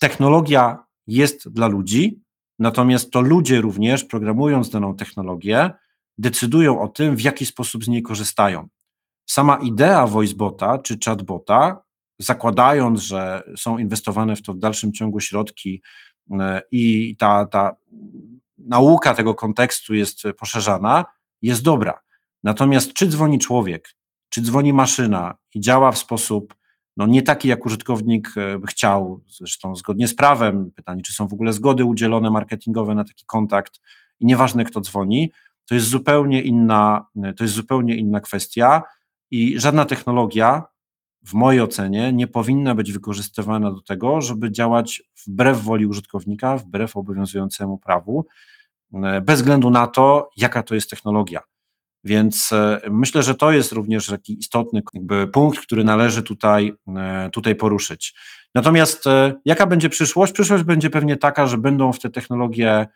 technologia 0.00 0.78
jest 1.06 1.48
dla 1.48 1.66
ludzi, 1.66 2.22
natomiast 2.58 3.10
to 3.10 3.20
ludzie 3.20 3.60
również, 3.60 4.04
programując 4.04 4.70
daną 4.70 4.96
technologię, 4.96 5.70
decydują 6.18 6.80
o 6.80 6.88
tym, 6.88 7.16
w 7.16 7.20
jaki 7.20 7.46
sposób 7.46 7.84
z 7.84 7.88
niej 7.88 8.02
korzystają. 8.02 8.68
Sama 9.26 9.56
idea 9.56 10.06
voicebota 10.06 10.78
czy 10.78 10.98
chatbota, 11.04 11.82
zakładając, 12.18 13.00
że 13.00 13.42
są 13.56 13.78
inwestowane 13.78 14.36
w 14.36 14.42
to 14.42 14.52
w 14.52 14.58
dalszym 14.58 14.92
ciągu 14.92 15.20
środki 15.20 15.82
i 16.70 17.16
ta, 17.18 17.46
ta 17.46 17.76
nauka 18.58 19.14
tego 19.14 19.34
kontekstu 19.34 19.94
jest 19.94 20.22
poszerzana, 20.38 21.04
jest 21.42 21.62
dobra. 21.62 22.00
Natomiast 22.44 22.92
czy 22.92 23.06
dzwoni 23.06 23.38
człowiek, 23.38 23.88
czy 24.28 24.42
dzwoni 24.42 24.72
maszyna 24.72 25.34
i 25.54 25.60
działa 25.60 25.92
w 25.92 25.98
sposób 25.98 26.54
no, 26.96 27.06
nie 27.06 27.22
taki, 27.22 27.48
jak 27.48 27.66
użytkownik 27.66 28.28
e, 28.36 28.58
by 28.58 28.66
chciał, 28.66 29.20
zresztą 29.26 29.76
zgodnie 29.76 30.08
z 30.08 30.14
prawem, 30.14 30.70
pytanie, 30.70 31.02
czy 31.02 31.12
są 31.12 31.28
w 31.28 31.32
ogóle 31.32 31.52
zgody 31.52 31.84
udzielone 31.84 32.30
marketingowe 32.30 32.94
na 32.94 33.04
taki 33.04 33.24
kontakt 33.26 33.80
i 34.20 34.26
nieważne, 34.26 34.64
kto 34.64 34.80
dzwoni, 34.80 35.32
to 35.66 35.74
jest 35.74 35.86
zupełnie 35.86 36.42
inna, 36.42 37.06
to 37.36 37.44
jest 37.44 37.54
zupełnie 37.54 37.96
inna 37.96 38.20
kwestia 38.20 38.82
i 39.30 39.60
żadna 39.60 39.84
technologia, 39.84 40.62
w 41.24 41.34
mojej 41.34 41.60
ocenie, 41.60 42.12
nie 42.12 42.26
powinna 42.26 42.74
być 42.74 42.92
wykorzystywana 42.92 43.70
do 43.72 43.80
tego, 43.80 44.20
żeby 44.20 44.50
działać 44.50 45.02
wbrew 45.26 45.62
woli 45.62 45.86
użytkownika, 45.86 46.56
wbrew 46.56 46.96
obowiązującemu 46.96 47.78
prawu, 47.78 48.26
e, 48.94 49.20
bez 49.20 49.40
względu 49.40 49.70
na 49.70 49.86
to, 49.86 50.30
jaka 50.36 50.62
to 50.62 50.74
jest 50.74 50.90
technologia. 50.90 51.40
Więc 52.04 52.52
e, 52.52 52.80
myślę, 52.90 53.22
że 53.22 53.34
to 53.34 53.52
jest 53.52 53.72
również 53.72 54.06
taki 54.06 54.38
istotny 54.38 54.82
punkt, 55.32 55.60
który 55.60 55.84
należy 55.84 56.22
tutaj, 56.22 56.72
e, 56.96 57.30
tutaj 57.32 57.54
poruszyć. 57.54 58.14
Natomiast 58.54 59.04
jaka 59.44 59.66
będzie 59.66 59.88
przyszłość? 59.88 60.32
Przyszłość 60.32 60.64
będzie 60.64 60.90
pewnie 60.90 61.16
taka, 61.16 61.46
że 61.46 61.58
będą 61.58 61.92
w 61.92 61.98
te 61.98 62.10
technologie 62.10 62.86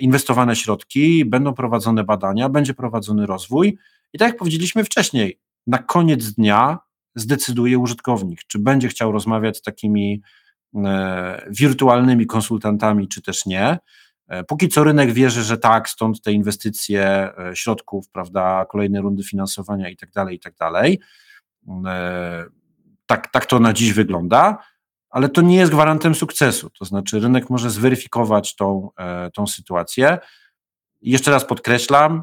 inwestowane 0.00 0.56
środki, 0.56 1.24
będą 1.24 1.54
prowadzone 1.54 2.04
badania, 2.04 2.48
będzie 2.48 2.74
prowadzony 2.74 3.26
rozwój 3.26 3.78
i 4.12 4.18
tak 4.18 4.28
jak 4.28 4.38
powiedzieliśmy 4.38 4.84
wcześniej, 4.84 5.40
na 5.66 5.78
koniec 5.78 6.32
dnia 6.32 6.78
zdecyduje 7.14 7.78
użytkownik, 7.78 8.40
czy 8.46 8.58
będzie 8.58 8.88
chciał 8.88 9.12
rozmawiać 9.12 9.56
z 9.56 9.62
takimi 9.62 10.22
e, 10.76 11.46
wirtualnymi 11.50 12.26
konsultantami, 12.26 13.08
czy 13.08 13.22
też 13.22 13.46
nie. 13.46 13.78
E, 14.28 14.44
póki 14.44 14.68
co 14.68 14.84
rynek 14.84 15.12
wierzy, 15.12 15.42
że 15.42 15.58
tak, 15.58 15.88
stąd 15.88 16.22
te 16.22 16.32
inwestycje 16.32 17.04
e, 17.04 17.56
środków, 17.56 18.08
prawda, 18.08 18.66
kolejne 18.68 19.00
rundy 19.00 19.22
finansowania 19.22 19.90
i 19.90 19.96
tak 19.96 20.10
dalej, 20.10 20.36
i 20.36 20.40
tak 20.40 20.54
dalej. 20.54 21.00
Tak, 23.06 23.30
tak 23.32 23.46
to 23.46 23.58
na 23.58 23.72
dziś 23.72 23.92
wygląda, 23.92 24.58
ale 25.10 25.28
to 25.28 25.40
nie 25.40 25.56
jest 25.56 25.72
gwarantem 25.72 26.14
sukcesu. 26.14 26.70
To 26.70 26.84
znaczy, 26.84 27.20
rynek 27.20 27.50
może 27.50 27.70
zweryfikować 27.70 28.56
tą, 28.56 28.88
tą 29.34 29.46
sytuację. 29.46 30.18
Jeszcze 31.02 31.30
raz 31.30 31.44
podkreślam, 31.44 32.22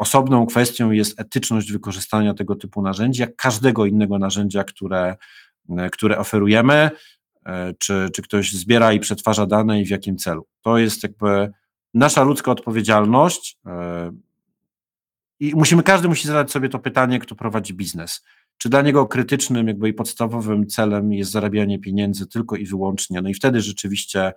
Osobną 0.00 0.46
kwestią 0.46 0.90
jest 0.90 1.20
etyczność 1.20 1.72
wykorzystania 1.72 2.34
tego 2.34 2.56
typu 2.56 2.82
narzędzi, 2.82 3.20
jak 3.20 3.36
każdego 3.36 3.86
innego 3.86 4.18
narzędzia, 4.18 4.64
które, 4.64 5.16
e, 5.78 5.90
które 5.90 6.18
oferujemy, 6.18 6.90
e, 7.46 7.74
czy, 7.78 8.08
czy 8.14 8.22
ktoś 8.22 8.52
zbiera 8.52 8.92
i 8.92 9.00
przetwarza 9.00 9.46
dane 9.46 9.80
i 9.80 9.86
w 9.86 9.90
jakim 9.90 10.16
celu. 10.16 10.46
To 10.62 10.78
jest 10.78 11.02
jakby 11.02 11.50
nasza 11.94 12.22
ludzka 12.22 12.50
odpowiedzialność 12.50 13.58
e, 13.66 14.10
i 15.40 15.54
musimy, 15.54 15.82
każdy 15.82 16.08
musi 16.08 16.28
zadać 16.28 16.50
sobie 16.50 16.68
to 16.68 16.78
pytanie, 16.78 17.18
kto 17.18 17.34
prowadzi 17.34 17.74
biznes. 17.74 18.24
Czy 18.58 18.68
dla 18.68 18.82
niego 18.82 19.06
krytycznym 19.06 19.68
jakby 19.68 19.88
i 19.88 19.94
podstawowym 19.94 20.66
celem 20.66 21.12
jest 21.12 21.30
zarabianie 21.30 21.78
pieniędzy 21.78 22.26
tylko 22.26 22.56
i 22.56 22.66
wyłącznie, 22.66 23.22
no 23.22 23.28
i 23.28 23.34
wtedy 23.34 23.60
rzeczywiście 23.60 24.32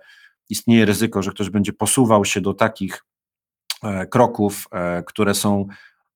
istnieje 0.50 0.84
ryzyko, 0.84 1.22
że 1.22 1.30
ktoś 1.30 1.50
będzie 1.50 1.72
posuwał 1.72 2.24
się 2.24 2.40
do 2.40 2.54
takich 2.54 3.04
kroków, 4.10 4.68
e, 4.72 5.02
które 5.02 5.34
są 5.34 5.66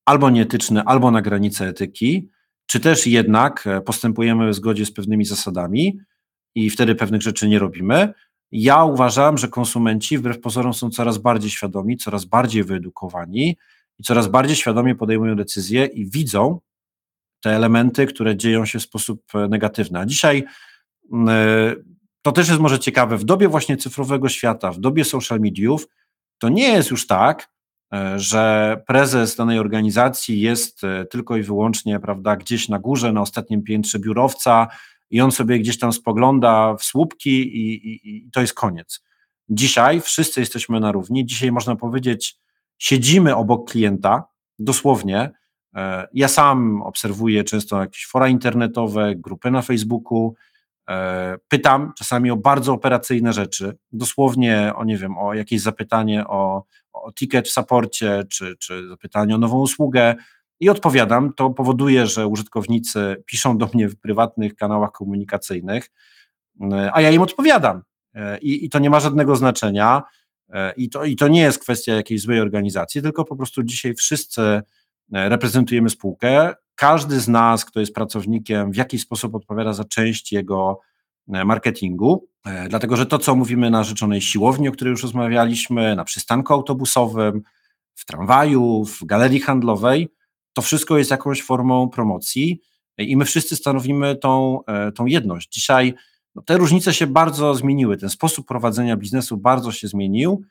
albo 0.05 0.31
nieetyczne, 0.31 0.85
albo 0.85 1.11
na 1.11 1.23
granicy 1.23 1.65
etyki, 1.65 2.29
czy 2.67 2.81
też 2.81 3.07
jednak 3.07 3.67
e, 3.67 3.81
postępujemy 3.81 4.51
w 4.51 4.55
zgodzie 4.55 4.87
z 4.87 4.93
pewnymi 4.93 5.25
zasadami 5.25 5.99
i 6.55 6.71
wtedy 6.71 6.95
pewnych 6.95 7.23
rzeczy 7.23 7.49
nie 7.49 7.59
robimy. 7.59 8.13
Ja 8.53 8.85
uważam, 8.85 9.39
że 9.39 9.49
konsumenci 9.49 10.19
wbrew 10.19 10.41
pozorom 10.41 10.75
są 10.75 10.91
coraz 10.91 11.19
bardziej 11.19 11.51
świadomi, 11.51 11.97
coraz 11.97 12.25
bardziej 12.25 12.65
wyedukowani 12.65 13.57
i 13.99 14.03
coraz 14.03 14.29
bardziej 14.29 14.57
świadomie 14.57 14.95
podejmują 14.95 15.37
decyzje 15.37 15.87
i 15.87 16.11
widzą 16.11 16.61
te 17.41 17.51
elementy, 17.51 18.07
które 18.07 18.37
dzieją 18.37 18.67
się 18.67 18.79
w 18.79 18.83
sposób 18.83 19.23
negatywny. 19.49 19.99
A 19.99 20.07
dzisiaj 20.07 20.45
to 22.23 22.33
też 22.33 22.49
jest 22.49 22.61
może 22.61 22.79
ciekawe, 22.79 23.17
w 23.17 23.25
dobie 23.25 23.49
właśnie 23.49 23.77
cyfrowego 23.77 24.29
świata, 24.29 24.73
w 24.73 24.81
dobie 24.81 25.05
social 25.05 25.41
mediów, 25.41 25.89
to 26.39 26.49
nie 26.49 26.69
jest 26.69 26.91
już 26.91 27.07
tak, 27.07 27.49
E, 27.49 27.58
że 28.17 28.77
prezes 28.87 29.37
danej 29.37 29.59
organizacji 29.59 30.41
jest 30.41 30.85
e, 30.85 31.05
tylko 31.05 31.37
i 31.37 31.43
wyłącznie, 31.43 32.01
prawda, 32.01 32.37
gdzieś 32.37 32.69
na 32.69 32.79
górze, 32.79 33.13
na 33.13 33.21
ostatnim 33.21 33.63
piętrze 33.63 33.99
biurowca 33.99 34.69
i 35.11 35.21
on 35.21 35.33
sobie 35.33 35.59
gdzieś 35.59 35.79
tam 35.79 35.93
spogląda 35.93 36.75
w 36.75 36.85
słupki 36.85 37.31
i, 37.31 37.89
i, 37.89 38.27
i 38.27 38.31
to 38.31 38.41
jest 38.41 38.55
koniec. 38.55 39.03
Dzisiaj 39.49 40.01
wszyscy 40.01 40.41
jesteśmy 40.41 40.81
na 40.81 40.93
równi. 40.93 41.27
Dzisiaj 41.27 41.53
można 41.53 41.77
powiedzieć, 41.77 42.37
siedzimy 42.79 43.37
obok 43.37 43.71
klienta, 43.71 44.25
dosłownie. 44.59 45.31
E, 45.77 46.09
ja 46.13 46.29
sam 46.29 46.83
obserwuję 46.83 47.45
często 47.45 47.81
jakieś 47.81 48.07
fora 48.07 48.29
internetowe, 48.29 49.15
grupy 49.17 49.51
na 49.51 49.63
Facebooku, 49.63 50.35
pytam 51.49 51.93
czasami 51.99 52.31
o 52.31 52.37
bardzo 52.37 52.73
operacyjne 52.73 53.33
rzeczy, 53.33 53.77
dosłownie 53.93 54.73
o, 54.77 54.85
nie 54.85 54.97
wiem, 54.97 55.19
o 55.19 55.35
jakieś 55.35 55.61
zapytanie 55.61 56.27
o 56.27 56.65
o 57.03 57.13
ticket 57.13 57.49
w 57.49 57.53
saporcie, 57.53 58.25
czy, 58.31 58.57
czy 58.57 58.89
zapytanie 58.89 59.35
o 59.35 59.39
nową 59.39 59.61
usługę 59.61 60.15
i 60.61 60.69
odpowiadam. 60.69 61.33
To 61.33 61.51
powoduje, 61.51 62.07
że 62.07 62.27
użytkownicy 62.27 63.23
piszą 63.27 63.59
do 63.59 63.69
mnie 63.75 63.89
w 63.89 64.01
prywatnych 64.01 64.55
kanałach 64.55 64.93
komunikacyjnych, 64.93 65.91
e, 66.73 66.91
a 66.93 67.01
ja 67.01 67.11
im 67.11 67.23
odpowiadam. 67.23 67.83
E, 68.15 68.39
I, 68.39 68.65
i 68.65 68.71
to 68.71 68.79
nie 68.79 68.91
ma 68.91 69.01
żadnego 69.01 69.37
znaczenia. 69.37 70.03
E, 70.49 70.73
I 70.77 70.91
to, 70.91 71.05
I 71.05 71.17
to 71.17 71.29
nie 71.29 71.41
jest 71.41 71.59
kwestia 71.59 71.95
jakiejś 71.95 72.21
złej 72.21 72.41
organizacji, 72.41 73.03
tylko 73.03 73.25
po 73.25 73.37
prostu 73.37 73.63
dzisiaj 73.63 73.95
wszyscy 73.95 74.63
reprezentujemy 75.13 75.91
spółkę. 75.91 76.55
Każdy 76.75 77.21
z 77.21 77.29
nas, 77.29 77.65
kto 77.65 77.81
jest 77.81 77.95
pracownikiem, 77.95 78.73
w 78.73 78.77
jakiś 78.77 79.03
sposób 79.03 79.35
odpowiada 79.35 79.73
za 79.73 79.85
część 79.85 80.33
jego 80.33 80.81
E, 81.33 81.45
marketingu, 81.45 82.29
e, 82.47 82.69
dlatego 82.69 82.97
że 82.97 83.07
to, 83.07 83.19
co 83.19 83.35
mówimy 83.35 83.71
na 83.71 83.85
rzeczonej 83.85 84.21
siłowni, 84.21 84.69
o 84.69 84.73
której 84.73 84.91
już 84.91 85.03
rozmawialiśmy, 85.03 85.97
na 85.97 86.05
przystanku 86.05 86.53
autobusowym, 86.53 87.43
w 87.95 88.05
tramwaju, 88.05 88.85
w 88.85 89.05
galerii 89.05 89.41
handlowej, 89.41 90.09
to 90.53 90.63
wszystko 90.63 90.99
jest 90.99 91.11
jakąś 91.11 91.43
formą 91.43 91.89
promocji 91.89 92.61
i 92.99 93.17
my 93.17 93.25
wszyscy 93.25 93.57
stanowimy 93.57 94.17
tą, 94.17 94.65
e, 94.65 94.93
tą 94.93 95.07
jedność. 95.07 95.49
Dzisiaj 95.53 95.95
no, 96.35 96.43
te 96.43 96.57
różnice 96.57 96.95
się 96.95 97.07
bardzo 97.07 97.55
zmieniły, 97.55 97.97
ten 97.97 98.11
sposób 98.11 98.47
prowadzenia 98.47 98.97
biznesu 98.97 99.37
bardzo 99.37 99.73
się 99.73 99.89
zmienił. 99.89 100.43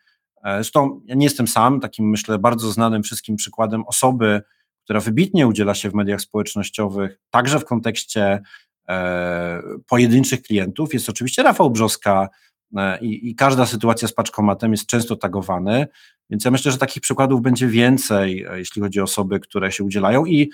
Zresztą 0.56 1.02
ja 1.06 1.16
nie 1.16 1.26
jestem 1.26 1.48
sam, 1.48 1.80
takim 1.80 2.10
myślę 2.10 2.40
bardzo 2.40 2.72
znanym 2.72 3.04
wszystkim 3.04 3.36
przykładem 3.36 3.84
osoby, 3.88 4.42
która 4.84 5.00
wybitnie 5.00 5.48
udziela 5.48 5.74
się 5.74 5.90
w 5.90 5.94
mediach 5.94 6.22
społecznościowych, 6.22 7.20
także 7.32 7.60
w 7.60 7.66
kontekście 7.66 8.42
E, 8.90 9.62
pojedynczych 9.88 10.42
klientów 10.42 10.94
jest 10.94 11.10
oczywiście 11.10 11.44
Rafał 11.44 11.72
Brzoska 11.72 12.30
e, 12.78 13.00
i, 13.00 13.30
i 13.30 13.36
każda 13.36 13.66
sytuacja 13.66 14.08
z 14.08 14.14
paczkomatem 14.14 14.72
jest 14.72 14.86
często 14.86 15.16
tagowany, 15.16 15.88
więc 16.30 16.46
ja 16.46 16.52
myślę, 16.52 16.72
że 16.72 16.78
takich 16.78 17.02
przykładów 17.02 17.42
będzie 17.42 17.68
więcej, 17.68 18.46
e, 18.50 18.58
jeśli 18.60 18.82
chodzi 18.82 19.00
o 19.00 19.04
osoby, 19.04 19.40
które 19.40 19.72
się 19.72 19.84
udzielają 19.84 20.26
i 20.26 20.52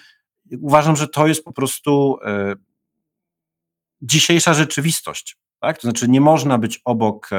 uważam, 0.62 0.96
że 0.96 1.08
to 1.08 1.28
jest 1.28 1.44
po 1.44 1.54
prostu 1.54 2.18
dzisiejsza 4.02 4.54
rzeczywistość. 4.54 5.38
Tak? 5.60 5.78
To 5.78 5.82
znaczy 5.82 6.08
nie 6.10 6.22
można 6.22 6.58
być 6.58 6.82
obok 6.86 7.30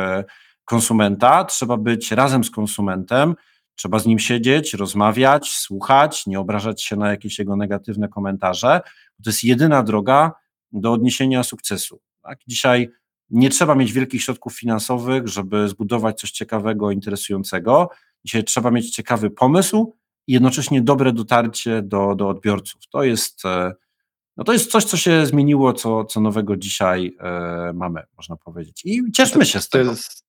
konsumenta, 0.64 1.44
trzeba 1.44 1.76
być 1.76 2.12
razem 2.12 2.44
z 2.44 2.50
konsumentem, 2.50 3.34
trzeba 3.74 3.98
z 3.98 4.06
nim 4.06 4.18
siedzieć, 4.18 4.74
rozmawiać, 4.74 5.50
słuchać, 5.50 6.26
nie 6.26 6.40
obrażać 6.40 6.82
się 6.82 6.96
na 6.96 7.10
jakieś 7.10 7.38
jego 7.38 7.56
negatywne 7.56 8.08
komentarze. 8.08 8.80
To 9.24 9.30
jest 9.30 9.44
jedyna 9.44 9.82
droga, 9.82 10.32
do 10.72 10.92
odniesienia 10.92 11.42
sukcesu. 11.42 12.00
Tak? 12.22 12.38
Dzisiaj 12.46 12.90
nie 13.30 13.50
trzeba 13.50 13.74
mieć 13.74 13.92
wielkich 13.92 14.22
środków 14.22 14.58
finansowych, 14.58 15.28
żeby 15.28 15.68
zbudować 15.68 16.20
coś 16.20 16.30
ciekawego, 16.30 16.90
interesującego. 16.90 17.90
Dzisiaj 18.24 18.44
trzeba 18.44 18.70
mieć 18.70 18.90
ciekawy 18.90 19.30
pomysł 19.30 19.96
i 20.26 20.32
jednocześnie 20.32 20.82
dobre 20.82 21.12
dotarcie 21.12 21.82
do, 21.82 22.14
do 22.14 22.28
odbiorców. 22.28 22.80
To 22.90 23.02
jest, 23.02 23.44
e, 23.44 23.72
no 24.36 24.44
to 24.44 24.52
jest 24.52 24.70
coś, 24.70 24.84
co 24.84 24.96
się 24.96 25.26
zmieniło, 25.26 25.72
co, 25.72 26.04
co 26.04 26.20
nowego 26.20 26.56
dzisiaj 26.56 27.16
e, 27.20 27.72
mamy, 27.74 28.02
można 28.16 28.36
powiedzieć. 28.36 28.82
I 28.84 29.12
cieszmy 29.12 29.46
się 29.46 29.60
z 29.60 29.68
tego. 29.68 29.84
To 29.84 29.90
jest, 29.90 30.23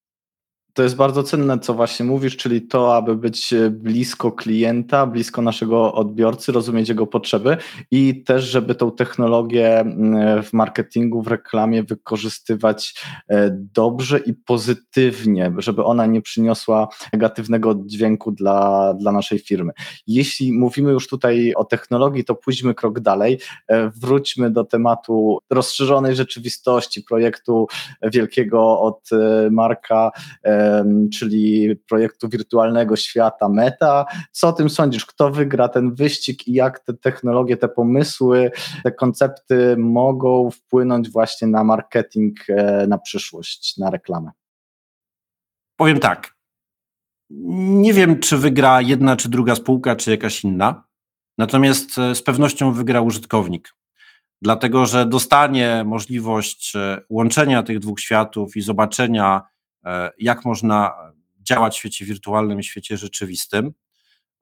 To 0.75 0.83
jest 0.83 0.95
bardzo 0.95 1.23
cenne, 1.23 1.59
co 1.59 1.73
właśnie 1.73 2.05
mówisz, 2.05 2.37
czyli 2.37 2.61
to, 2.61 2.95
aby 2.95 3.15
być 3.15 3.53
blisko 3.71 4.31
klienta, 4.31 5.07
blisko 5.07 5.41
naszego 5.41 5.93
odbiorcy, 5.93 6.51
rozumieć 6.51 6.89
jego 6.89 7.07
potrzeby 7.07 7.57
i 7.91 8.23
też, 8.23 8.43
żeby 8.43 8.75
tą 8.75 8.91
technologię 8.91 9.85
w 10.43 10.53
marketingu, 10.53 11.21
w 11.21 11.27
reklamie 11.27 11.83
wykorzystywać 11.83 12.95
e, 13.29 13.49
dobrze 13.73 14.19
i 14.19 14.33
pozytywnie, 14.33 15.53
żeby 15.57 15.83
ona 15.83 16.05
nie 16.05 16.21
przyniosła 16.21 16.87
negatywnego 17.13 17.75
dźwięku 17.85 18.31
dla, 18.31 18.93
dla 18.93 19.11
naszej 19.11 19.39
firmy. 19.39 19.73
Jeśli 20.07 20.53
mówimy 20.53 20.91
już 20.91 21.07
tutaj 21.07 21.53
o 21.55 21.65
technologii, 21.65 22.25
to 22.25 22.35
pójdźmy 22.35 22.73
krok 22.73 22.99
dalej. 22.99 23.39
E, 23.67 23.89
wróćmy 23.89 24.51
do 24.51 24.63
tematu 24.63 25.37
rozszerzonej 25.49 26.15
rzeczywistości, 26.15 27.01
projektu 27.01 27.67
wielkiego 28.01 28.79
od 28.79 29.09
e, 29.11 29.49
Marka 29.51 30.11
czyli 31.13 31.75
projektu 31.75 32.29
wirtualnego 32.29 32.95
świata 32.95 33.49
Meta. 33.49 34.05
Co 34.31 34.47
o 34.47 34.53
tym 34.53 34.69
sądzisz? 34.69 35.05
Kto 35.05 35.31
wygra 35.31 35.69
ten 35.69 35.95
wyścig 35.95 36.47
i 36.47 36.53
jak 36.53 36.79
te 36.79 36.93
technologie, 36.93 37.57
te 37.57 37.67
pomysły, 37.67 38.51
te 38.83 38.91
koncepty 38.91 39.77
mogą 39.77 40.51
wpłynąć 40.51 41.09
właśnie 41.09 41.47
na 41.47 41.63
marketing 41.63 42.39
e, 42.49 42.87
na 42.87 42.97
przyszłość, 42.97 43.77
na 43.77 43.89
reklamę? 43.89 44.31
Powiem 45.77 45.99
tak. 45.99 46.35
Nie 47.29 47.93
wiem, 47.93 48.19
czy 48.19 48.37
wygra 48.37 48.81
jedna 48.81 49.15
czy 49.15 49.29
druga 49.29 49.55
spółka, 49.55 49.95
czy 49.95 50.11
jakaś 50.11 50.43
inna. 50.43 50.83
Natomiast 51.37 51.97
e, 51.97 52.15
z 52.15 52.21
pewnością 52.21 52.71
wygra 52.71 53.01
użytkownik 53.01 53.75
dlatego 54.41 54.85
że 54.85 55.05
dostanie 55.05 55.83
możliwość 55.85 56.75
e, 56.75 57.01
łączenia 57.09 57.63
tych 57.63 57.79
dwóch 57.79 57.99
światów 57.99 58.57
i 58.57 58.61
zobaczenia, 58.61 59.41
jak 60.17 60.45
można 60.45 60.93
działać 61.45 61.75
w 61.75 61.79
świecie 61.79 62.05
wirtualnym 62.05 62.59
i 62.59 62.63
świecie 62.63 62.97
rzeczywistym 62.97 63.73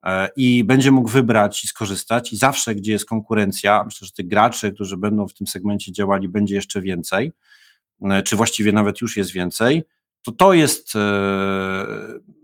e, 0.05 0.29
i 0.35 0.63
będzie 0.63 0.91
mógł 0.91 1.09
wybrać 1.09 1.63
i 1.63 1.67
skorzystać 1.67 2.33
i 2.33 2.37
zawsze, 2.37 2.75
gdzie 2.75 2.91
jest 2.91 3.05
konkurencja, 3.05 3.83
myślę, 3.83 4.05
że 4.05 4.11
tych 4.11 4.27
graczy, 4.27 4.71
którzy 4.71 4.97
będą 4.97 5.27
w 5.27 5.33
tym 5.33 5.47
segmencie 5.47 5.91
działali, 5.91 6.29
będzie 6.29 6.55
jeszcze 6.55 6.81
więcej, 6.81 7.31
e, 8.01 8.23
czy 8.23 8.35
właściwie 8.35 8.71
nawet 8.71 9.01
już 9.01 9.17
jest 9.17 9.31
więcej, 9.31 9.83
to 10.25 10.31
to 10.31 10.53
jest 10.53 10.93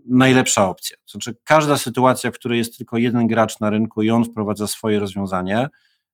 najlepsza 0.06 0.68
opcja. 0.68 0.96
Znaczy 1.10 1.36
każda 1.44 1.76
sytuacja, 1.76 2.30
w 2.30 2.34
której 2.34 2.58
jest 2.58 2.76
tylko 2.76 2.98
jeden 2.98 3.26
gracz 3.26 3.60
na 3.60 3.70
rynku 3.70 4.02
i 4.02 4.10
on 4.10 4.24
wprowadza 4.24 4.66
swoje 4.66 5.00
rozwiązanie, 5.00 5.68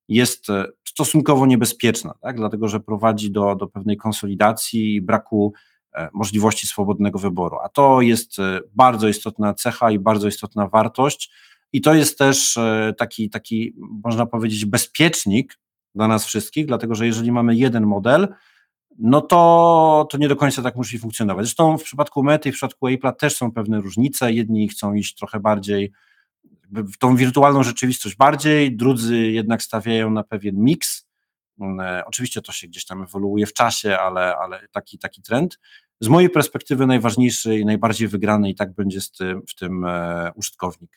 jest 0.09 0.47
stosunkowo 0.84 1.47
niebezpieczna, 1.47 2.14
tak? 2.20 2.37
dlatego 2.37 2.68
że 2.68 2.80
prowadzi 2.80 3.30
do, 3.30 3.55
do 3.55 3.66
pewnej 3.66 3.97
konsolidacji 3.97 4.95
i 4.95 5.01
braku 5.01 5.53
E, 5.53 5.75
możliwości 6.12 6.66
swobodnego 6.66 7.18
wyboru. 7.18 7.57
A 7.64 7.68
to 7.68 8.01
jest 8.01 8.38
e, 8.38 8.61
bardzo 8.74 9.09
istotna 9.09 9.55
cecha 9.55 9.90
i 9.90 9.99
bardzo 9.99 10.28
istotna 10.28 10.68
wartość. 10.68 11.30
I 11.72 11.80
to 11.80 11.94
jest 11.94 12.18
też 12.18 12.57
e, 12.57 12.94
taki, 12.99 13.30
taki, 13.30 13.74
można 14.05 14.26
powiedzieć, 14.26 14.64
bezpiecznik 14.64 15.59
dla 15.94 16.09
nas 16.09 16.26
wszystkich, 16.26 16.66
dlatego 16.66 16.94
że 16.94 17.07
jeżeli 17.07 17.32
mamy 17.32 17.57
jeden 17.57 17.86
model, 17.86 18.28
no 18.99 19.20
to, 19.20 20.09
to 20.11 20.18
nie 20.18 20.28
do 20.28 20.36
końca 20.36 20.62
tak 20.62 20.76
musi 20.76 20.99
funkcjonować. 20.99 21.47
Zresztą 21.47 21.78
w 21.78 21.82
przypadku 21.82 22.22
Mety 22.22 22.49
i 22.49 22.53
w 22.53 22.55
przypadku 22.55 22.86
Apple'a 22.86 23.12
też 23.12 23.36
są 23.36 23.53
pewne 23.53 23.80
różnice. 23.80 24.32
Jedni 24.32 24.68
chcą 24.68 24.94
iść 24.94 25.14
trochę 25.14 25.40
bardziej 25.40 25.92
w 26.70 26.99
tą 26.99 27.16
wirtualną 27.16 27.62
rzeczywistość 27.62 28.16
bardziej, 28.16 28.76
drudzy 28.76 29.16
jednak 29.16 29.62
stawiają 29.62 30.11
na 30.11 30.22
pewien 30.22 30.57
miks. 30.57 31.07
Oczywiście 32.07 32.42
to 32.42 32.53
się 32.53 32.68
gdzieś 32.68 32.84
tam 32.84 33.03
ewoluuje 33.03 33.47
w 33.47 33.53
czasie, 33.53 33.99
ale, 33.99 34.36
ale 34.36 34.68
taki, 34.72 34.99
taki 34.99 35.22
trend 35.22 35.59
z 36.01 36.09
mojej 36.09 36.30
perspektywy 36.30 36.86
najważniejszy 36.86 37.59
i 37.59 37.64
najbardziej 37.64 38.09
wygrany 38.09 38.51
i 38.51 38.55
tak 38.55 38.74
będzie 38.74 39.01
z 39.01 39.11
tym, 39.11 39.42
w 39.49 39.55
tym 39.55 39.84
e, 39.84 40.32
użytkownik. 40.34 40.90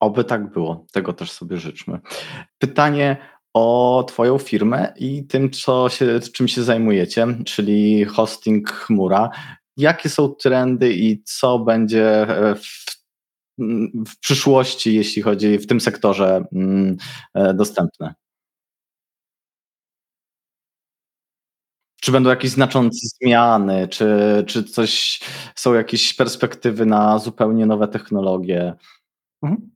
Oby 0.00 0.24
tak 0.24 0.52
było, 0.52 0.86
tego 0.92 1.12
też 1.12 1.32
sobie 1.32 1.56
życzmy. 1.56 2.00
Pytanie 2.58 3.16
o 3.54 4.04
Twoją 4.08 4.38
firmę 4.38 4.92
i 4.96 5.26
tym, 5.26 5.50
co 5.50 5.88
się, 5.88 6.20
czym 6.32 6.48
się 6.48 6.62
zajmujecie, 6.62 7.26
czyli 7.44 8.04
hosting 8.04 8.70
chmura. 8.70 9.30
Jakie 9.76 10.08
są 10.08 10.28
trendy 10.28 10.94
i 10.94 11.22
co 11.22 11.58
będzie 11.58 12.28
e, 12.28 12.54
w, 12.54 12.84
w 14.06 14.18
przyszłości, 14.20 14.94
jeśli 14.94 15.22
chodzi 15.22 15.58
w 15.58 15.66
tym 15.66 15.80
sektorze 15.80 16.44
mm, 16.52 16.96
e, 17.34 17.54
dostępne? 17.54 18.14
Czy 22.04 22.12
będą 22.12 22.30
jakieś 22.30 22.50
znaczące 22.50 22.98
zmiany, 23.20 23.88
czy, 23.88 24.08
czy 24.46 24.64
coś, 24.64 25.20
są 25.54 25.74
jakieś 25.74 26.14
perspektywy 26.14 26.86
na 26.86 27.18
zupełnie 27.18 27.66
nowe 27.66 27.88
technologie? 27.88 28.74
Mhm. 29.42 29.70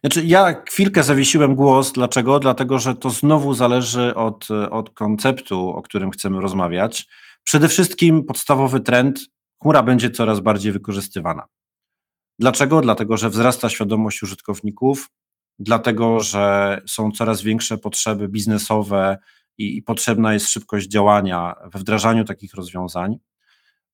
Znaczy, 0.00 0.24
ja 0.24 0.62
chwilkę 0.68 1.02
zawiesiłem 1.02 1.54
głos. 1.54 1.92
Dlaczego? 1.92 2.40
Dlatego, 2.40 2.78
że 2.78 2.94
to 2.94 3.10
znowu 3.10 3.54
zależy 3.54 4.14
od, 4.14 4.48
od 4.70 4.90
konceptu, 4.90 5.68
o 5.68 5.82
którym 5.82 6.10
chcemy 6.10 6.40
rozmawiać. 6.40 7.08
Przede 7.44 7.68
wszystkim 7.68 8.24
podstawowy 8.24 8.80
trend, 8.80 9.20
chmura 9.62 9.82
będzie 9.82 10.10
coraz 10.10 10.40
bardziej 10.40 10.72
wykorzystywana. 10.72 11.46
Dlaczego? 12.38 12.80
Dlatego, 12.80 13.16
że 13.16 13.30
wzrasta 13.30 13.68
świadomość 13.68 14.22
użytkowników, 14.22 15.10
dlatego, 15.58 16.20
że 16.20 16.80
są 16.88 17.12
coraz 17.12 17.42
większe 17.42 17.78
potrzeby 17.78 18.28
biznesowe, 18.28 19.18
i, 19.58 19.76
i 19.76 19.82
potrzebna 19.82 20.32
jest 20.32 20.48
szybkość 20.48 20.88
działania 20.88 21.54
we 21.72 21.78
wdrażaniu 21.78 22.24
takich 22.24 22.54
rozwiązań. 22.54 23.16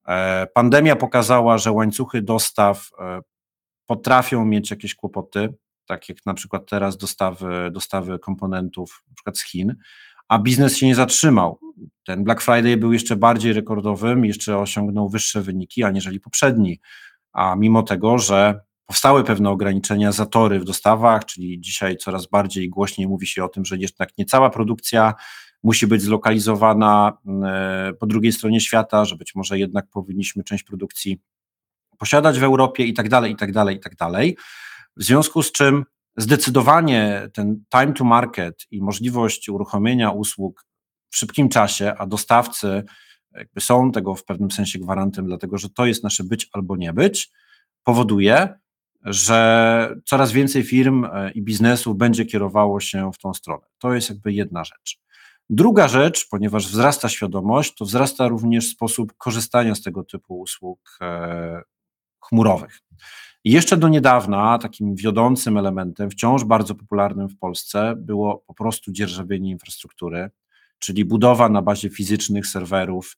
E, 0.09 0.47
pandemia 0.55 0.97
pokazała, 0.97 1.59
że 1.59 1.73
łańcuchy 1.73 2.23
dostaw 2.23 2.89
e, 2.99 3.21
potrafią 3.87 4.45
mieć 4.45 4.71
jakieś 4.71 4.95
kłopoty, 4.95 5.55
tak 5.87 6.09
jak 6.09 6.19
na 6.27 6.35
przykład 6.35 6.71
teraz 6.71 6.97
dostawy, 6.97 7.71
dostawy 7.73 8.19
komponentów 8.19 9.05
na 9.09 9.15
przykład 9.15 9.39
z 9.39 9.45
Chin, 9.45 9.75
a 10.29 10.39
biznes 10.39 10.77
się 10.77 10.87
nie 10.87 10.95
zatrzymał. 10.95 11.59
Ten 12.07 12.25
Black 12.25 12.41
Friday 12.41 12.77
był 12.77 12.93
jeszcze 12.93 13.17
bardziej 13.17 13.53
rekordowym, 13.53 14.25
jeszcze 14.25 14.59
osiągnął 14.59 15.09
wyższe 15.09 15.43
wyniki 15.43 15.85
aniżeli 15.85 16.21
poprzedni, 16.21 16.81
a 17.33 17.57
mimo 17.57 17.83
tego, 17.83 18.19
że 18.19 18.61
powstały 18.87 19.25
pewne 19.25 19.51
ograniczenia, 19.51 20.13
zatory 20.13 20.61
w 20.61 20.65
dostawach, 20.65 21.25
czyli 21.25 21.61
dzisiaj 21.61 21.97
coraz 21.97 22.27
bardziej 22.27 22.69
głośniej 22.69 23.09
mówi 23.09 23.27
się 23.27 23.45
o 23.45 23.49
tym, 23.49 23.65
że 23.65 23.77
jednak 23.77 24.19
nie 24.19 24.25
produkcja 24.53 25.15
musi 25.63 25.87
być 25.87 26.03
zlokalizowana 26.03 27.19
e, 27.45 27.93
po 28.01 28.07
drugiej 28.07 28.33
stronie 28.33 28.61
świata, 28.61 29.05
że 29.05 29.17
być 29.17 29.35
może 29.35 29.59
jednak 29.59 29.87
powinniśmy 29.91 30.45
część 30.45 30.65
produkcji 30.65 31.21
posiadać 31.99 32.39
w 32.39 32.45
Europie 32.45 32.85
i 32.85 32.95
tak 32.95 33.09
dalej, 33.09 33.33
i 33.33 33.37
tak 33.37 33.53
dalej, 33.53 33.77
i 33.77 33.81
tak 33.81 33.97
dalej. 33.97 34.37
W 34.97 35.03
związku 35.03 35.43
z 35.43 35.53
czym 35.53 35.85
zdecydowanie 36.17 37.29
ten 37.33 37.65
time 37.71 37.93
to 37.93 38.05
market 38.05 38.67
i 38.71 38.83
możliwość 38.83 39.49
uruchomienia 39.49 40.11
usług 40.11 40.65
w 41.11 41.17
szybkim 41.17 41.49
czasie, 41.49 41.95
a 41.99 42.07
dostawcy 42.07 42.85
są 43.59 43.93
tego 43.93 44.15
w 44.15 44.25
pewnym 44.25 44.51
sensie 44.51 44.79
gwarantem, 44.79 45.27
dlatego 45.27 45.59
że 45.59 45.71
to 45.71 45.87
jest 45.87 46.05
nasze 46.05 46.25
być 46.25 46.49
albo 46.53 46.77
nie 46.77 46.93
być, 46.93 47.31
powoduje, 47.85 48.55
że 49.05 49.97
coraz 50.05 50.33
więcej 50.33 50.63
firm 50.63 51.05
e, 51.05 51.31
i 51.31 51.43
biznesów 51.43 51.97
będzie 51.97 52.25
kierowało 52.25 52.81
się 52.81 53.11
w 53.13 53.19
tą 53.19 53.35
stronę. 53.35 53.67
To 53.79 53.95
jest 53.95 54.11
jakby 54.11 54.33
jedna 54.33 54.65
rzecz. 54.65 55.01
Druga 55.51 55.89
rzecz, 55.89 56.29
ponieważ 56.29 56.69
wzrasta 56.69 57.09
świadomość, 57.09 57.75
to 57.75 57.85
wzrasta 57.85 58.29
również 58.29 58.69
sposób 58.69 59.13
korzystania 59.17 59.75
z 59.75 59.83
tego 59.83 60.05
typu 60.05 60.41
usług 60.41 60.99
e, 61.01 61.63
chmurowych. 62.21 62.81
I 63.45 63.51
jeszcze 63.51 63.77
do 63.77 63.89
niedawna 63.89 64.59
takim 64.59 64.95
wiodącym 64.95 65.59
elementem, 65.59 66.11
wciąż 66.11 66.45
bardzo 66.45 66.75
popularnym 66.75 67.29
w 67.29 67.39
Polsce, 67.39 67.95
było 67.97 68.45
po 68.47 68.55
prostu 68.55 68.93
dzierżawienie 68.93 69.51
infrastruktury, 69.51 70.31
czyli 70.79 71.05
budowa 71.05 71.49
na 71.49 71.63
bazie 71.63 71.91
fizycznych 71.91 72.47
serwerów 72.47 73.17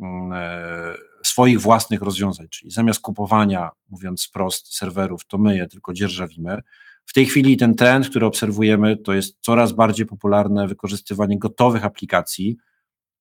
mm, 0.00 0.32
e, 0.32 0.94
swoich 1.24 1.60
własnych 1.60 2.02
rozwiązań, 2.02 2.46
czyli 2.50 2.70
zamiast 2.70 3.00
kupowania, 3.00 3.70
mówiąc 3.88 4.26
wprost, 4.26 4.76
serwerów, 4.76 5.26
to 5.26 5.38
my 5.38 5.56
je 5.56 5.66
tylko 5.66 5.92
dzierżawimy. 5.92 6.62
W 7.06 7.12
tej 7.12 7.26
chwili 7.26 7.56
ten 7.56 7.74
trend, 7.74 8.08
który 8.08 8.26
obserwujemy, 8.26 8.96
to 8.96 9.14
jest 9.14 9.36
coraz 9.40 9.72
bardziej 9.72 10.06
popularne 10.06 10.68
wykorzystywanie 10.68 11.38
gotowych 11.38 11.84
aplikacji. 11.84 12.56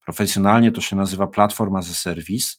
Profesjonalnie 0.05 0.71
to 0.71 0.81
się 0.81 0.95
nazywa 0.95 1.27
platforma 1.27 1.79
as 1.79 1.91
a 1.91 1.93
service, 1.93 2.55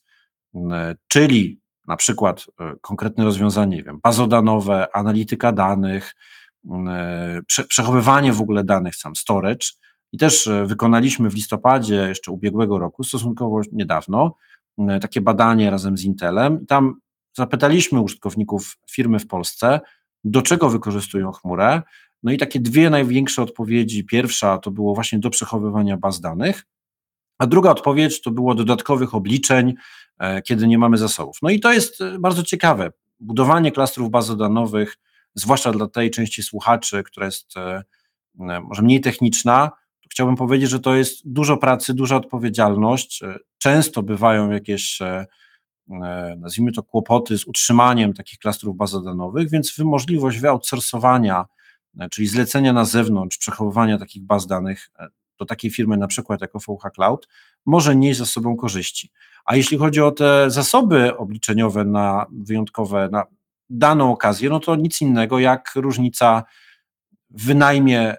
czyli 1.09 1.61
na 1.87 1.97
przykład 1.97 2.47
e, 2.61 2.75
konkretne 2.81 3.25
rozwiązanie, 3.25 3.77
nie 3.77 3.83
wiem, 3.83 4.01
bazodanowe, 4.03 4.97
analityka 4.97 5.53
danych, 5.53 6.15
prze, 7.47 7.65
przechowywanie 7.65 8.33
w 8.33 8.41
ogóle 8.41 8.65
danych, 8.65 8.97
sam 8.97 9.17
storage. 9.17 9.67
I 10.13 10.19
też 10.19 10.47
e, 10.47 10.67
wykonaliśmy 10.67 11.31
w 11.31 11.35
listopadzie 11.35 11.95
jeszcze 11.95 12.33
ubiegłego 12.33 12.79
roku, 12.79 13.05
stosunkowo 13.05 13.61
niedawno, 13.73 14.37
takie 15.01 15.21
badanie 15.21 15.71
razem 15.71 15.99
z 15.99 16.05
Intelem. 16.05 16.67
Tam 16.67 17.01
zapytaliśmy 17.37 18.01
użytkowników 18.01 18.79
firmy 18.91 19.19
w 19.19 19.27
Polsce, 19.27 19.81
do 20.25 20.43
czego 20.43 20.71
wykorzystują 20.71 21.33
chmurę. 21.33 21.83
No 22.23 22.33
i 22.33 22.39
takie 22.39 22.61
dwie 22.61 22.91
największe 22.91 23.43
odpowiedzi. 23.43 24.05
Pierwsza 24.05 24.59
to 24.59 24.71
było 24.71 24.95
właśnie 24.95 25.19
do 25.19 25.31
przechowywania 25.31 25.97
baz 25.97 26.21
danych, 26.21 26.67
A 27.39 27.47
druga 27.47 27.71
odpowiedź 27.71 28.23
to 28.23 28.31
było 28.31 28.55
dodatkowych 28.55 29.15
obliczeń, 29.15 29.75
e, 30.19 30.43
kiedy 30.43 30.67
nie 30.67 30.79
mamy 30.79 30.99
zasobów. 30.99 31.39
No 31.43 31.51
i 31.51 31.61
to 31.61 31.73
jest 31.73 32.01
e, 32.01 32.19
bardzo 32.19 32.43
ciekawe. 32.43 32.91
Budowanie 33.21 33.73
klastrów 33.73 34.11
bazodanowych, 34.11 34.97
zwłaszcza 35.35 35.73
dla 35.73 35.89
tej 35.89 36.11
części 36.11 36.43
słuchaczy, 36.43 37.03
która 37.03 37.27
jest 37.27 37.55
może 38.63 38.83
mniej 38.83 39.01
techniczna, 39.01 39.71
chciałbym 40.11 40.37
powiedzieć, 40.37 40.71
że 40.71 40.81
to 40.81 40.95
jest 40.95 41.33
dużo 41.33 41.57
pracy, 41.57 41.95
duża 41.95 42.17
odpowiedzialność. 42.17 43.21
Często 43.59 44.03
bywają 44.03 44.51
jakieś 44.51 45.03
E, 45.03 45.27
nazwijmy 46.37 46.73
to, 46.73 46.83
kłopoty 46.83 47.39
z 47.39 47.47
utrzymaniem 47.47 48.15
takich 48.15 48.39
klastrów 48.39 48.77
bazodanowych, 48.77 49.51
więc 49.51 49.79
możliwość 49.79 50.39
wyoutsourcowania, 50.39 51.45
e, 51.99 52.09
czyli 52.09 52.29
zlecenia 52.29 52.73
na 52.73 52.85
zewnątrz, 52.85 53.39
przechowywania 53.39 53.99
takich 53.99 54.23
baz 54.23 54.47
danych 54.47 54.91
e, 54.99 55.09
do 55.39 55.45
takiej 55.45 55.71
firmy 55.71 55.97
na 55.97 56.07
przykład 56.07 56.41
jako 56.41 56.59
VH 56.59 56.91
Cloud 56.95 57.29
może 57.67 57.97
nieść 57.97 58.19
za 58.19 58.27
sobą 58.27 58.57
korzyści. 58.57 59.11
A 59.45 59.57
jeśli 59.57 59.79
chodzi 59.79 60.01
o 60.01 60.11
te 60.11 60.51
zasoby 60.51 61.17
obliczeniowe 61.17 61.85
na 61.85 62.27
wyjątkowe, 62.33 63.09
na 63.13 63.25
daną 63.71 64.13
okazję, 64.13 64.51
no 64.51 64.61
to 64.61 64.77
nic 64.77 65.01
innego 65.01 65.39
jak 65.39 65.73
różnica 65.75 66.45
w 67.31 67.47
wynajmie 67.47 68.17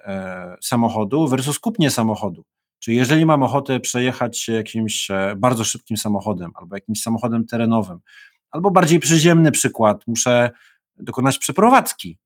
samochodu 0.62 1.28
versus 1.28 1.60
kupnie 1.60 1.92
samochodu. 1.92 2.44
Czyli 2.80 2.98
jeżeli 2.98 3.26
mam 3.26 3.44
ochotę 3.44 3.80
przejechać 3.80 4.40
się 4.40 4.54
jakimś 4.54 5.12
e, 5.12 5.36
bardzo 5.38 5.64
szybkim 5.64 5.98
samochodem 5.98 6.52
albo 6.56 6.76
jakimś 6.76 7.02
samochodem 7.02 7.46
terenowym, 7.46 8.00
albo 8.52 8.72
bardziej 8.72 9.00
przyziemny 9.00 9.52
przykład, 9.52 10.08
muszę 10.08 10.52
dokonać 10.98 11.38
przeprowadzki, 11.38 12.18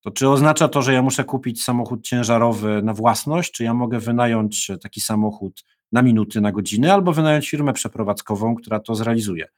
to 0.00 0.10
czy 0.10 0.28
oznacza 0.28 0.68
to, 0.68 0.82
że 0.82 0.92
ja 0.92 1.02
muszę 1.02 1.24
kupić 1.24 1.64
samochód 1.64 2.02
ciężarowy 2.02 2.82
na 2.82 2.94
własność, 2.94 3.52
czy 3.52 3.64
ja 3.64 3.74
mogę 3.74 3.98
wynająć 3.98 4.70
taki 4.82 5.00
samochód 5.00 5.64
na 5.92 6.02
minuty, 6.02 6.40
na 6.40 6.52
godziny, 6.52 6.92
albo 6.92 7.12
wynająć 7.12 7.50
firmę 7.50 7.72
przeprowadzkową, 7.72 8.54
która 8.54 8.80
to 8.80 8.94
zrealizuje. 8.94 9.48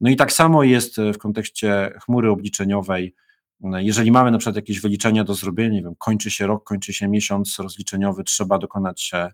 No 0.00 0.10
i 0.10 0.16
tak 0.16 0.32
samo 0.32 0.62
jest 0.62 0.96
w 1.14 1.18
kontekście 1.18 1.92
chmury 2.04 2.30
obliczeniowej. 2.30 3.14
Jeżeli 3.60 4.10
mamy 4.10 4.30
na 4.30 4.38
przykład 4.38 4.56
jakieś 4.56 4.80
wyliczenia 4.80 5.24
do 5.24 5.34
zrobienia, 5.34 5.74
nie 5.74 5.82
wiem, 5.82 5.94
kończy 5.98 6.30
się 6.30 6.46
rok, 6.46 6.64
kończy 6.64 6.92
się 6.92 7.08
miesiąc 7.08 7.58
rozliczeniowy, 7.58 8.24
trzeba 8.24 8.58
dokonać 8.58 9.10
E, 9.14 9.32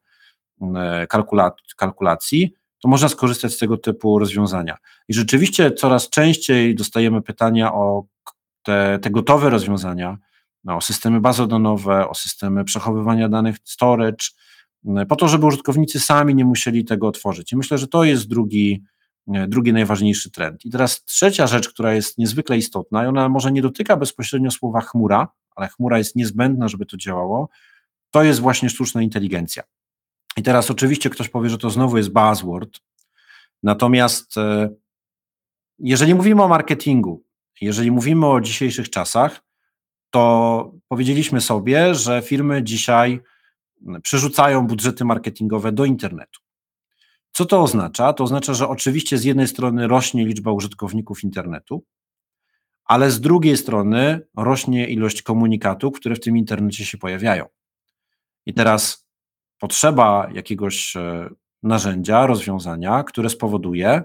kalkulacji, 1.77 2.55
to 2.83 2.89
można 2.89 3.09
skorzystać 3.09 3.53
z 3.53 3.59
tego 3.59 3.77
typu 3.77 4.19
rozwiązania. 4.19 4.77
I 5.09 5.15
rzeczywiście 5.15 5.73
coraz 5.73 6.11
częściej 6.11 6.75
dostajemy 6.75 7.23
pytania 7.23 7.75
o 7.75 8.05
te, 8.63 8.99
te 9.03 9.11
gotowe 9.11 9.51
rozwiązania, 9.51 10.19
no, 10.65 10.77
o 10.77 10.81
systemy 10.81 11.21
bazodanowe, 11.21 12.09
o 12.09 12.15
systemy 12.15 12.65
przechowywania 12.65 13.29
danych 13.29 13.57
storage, 13.65 14.27
po 15.09 15.17
to, 15.17 15.29
żeby 15.29 15.47
użytkownicy 15.47 16.01
sami 16.01 16.35
nie 16.35 16.45
musieli 16.45 16.85
tego 16.85 17.09
otworzyć. 17.09 17.53
I 17.53 17.57
myślę, 17.57 17.79
że 17.79 17.89
to 17.89 18.05
jest 18.05 18.29
drugi, 18.29 18.85
e, 19.35 19.49
drugi 19.49 19.73
najważniejszy 19.73 20.31
trend. 20.31 20.65
I 20.65 20.71
teraz 20.71 21.05
trzecia 21.05 21.47
rzecz, 21.47 21.69
która 21.69 21.95
jest 21.95 22.19
niezwykle 22.19 22.57
istotna, 22.57 23.05
i 23.05 23.07
ona 23.07 23.29
może 23.29 23.53
nie 23.53 23.63
dotyka 23.63 23.97
bezpośrednio 23.97 24.51
słowa 24.51 24.81
chmura, 24.81 25.29
ale 25.57 25.69
chmura 25.69 25.99
jest 25.99 26.17
niezbędna, 26.17 26.69
żeby 26.69 26.87
to 26.87 26.97
działało, 26.97 27.49
to 28.11 28.23
jest 28.23 28.41
właśnie 28.41 28.71
sztuczna 28.71 29.03
inteligencja. 29.03 29.63
I 30.37 30.43
teraz 30.43 30.71
oczywiście 30.71 31.11
ktoś 31.11 31.29
powie, 31.29 31.51
że 31.51 31.59
to 31.59 31.71
znowu 31.71 31.97
jest 31.97 32.13
buzzword, 32.13 32.81
natomiast 33.63 34.39
e, 34.39 34.69
jeżeli 35.79 36.15
mówimy 36.15 36.43
o 36.43 36.49
marketingu, 36.49 37.25
jeżeli 37.61 37.91
mówimy 37.91 38.27
o 38.27 38.41
dzisiejszych 38.41 38.91
czasach, 38.91 39.45
to 40.11 40.73
powiedzieliśmy 40.89 41.41
sobie, 41.41 41.95
że 41.95 42.23
firmy 42.23 42.63
dzisiaj 42.63 43.21
przerzucają 44.03 44.67
budżety 44.67 45.05
marketingowe 45.05 45.73
do 45.73 45.85
internetu. 45.85 46.41
Co 47.33 47.47
to 47.47 47.63
oznacza? 47.63 48.13
To 48.13 48.25
oznacza, 48.25 48.55
że 48.55 48.69
oczywiście 48.69 49.19
z 49.19 49.25
jednej 49.25 49.49
strony 49.49 49.89
rośnie 49.89 50.27
liczba 50.27 50.53
użytkowników 50.53 51.25
internetu, 51.25 51.85
ale 52.85 53.11
z 53.11 53.21
drugiej 53.21 53.57
strony 53.57 54.21
rośnie 54.37 54.89
ilość 54.89 55.23
komunikatów, 55.23 55.95
które 55.97 56.15
w 56.15 56.21
tym 56.21 56.37
internecie 56.37 56.85
się 56.85 56.99
pojawiają. 56.99 57.47
I 58.47 58.55
teraz 58.55 59.04
potrzeba 59.65 60.29
jakiegoś 60.33 60.97
e, 60.97 61.31
narzędzia, 61.63 62.27
rozwiązania, 62.27 63.03
które 63.03 63.31
spowoduje, 63.31 64.03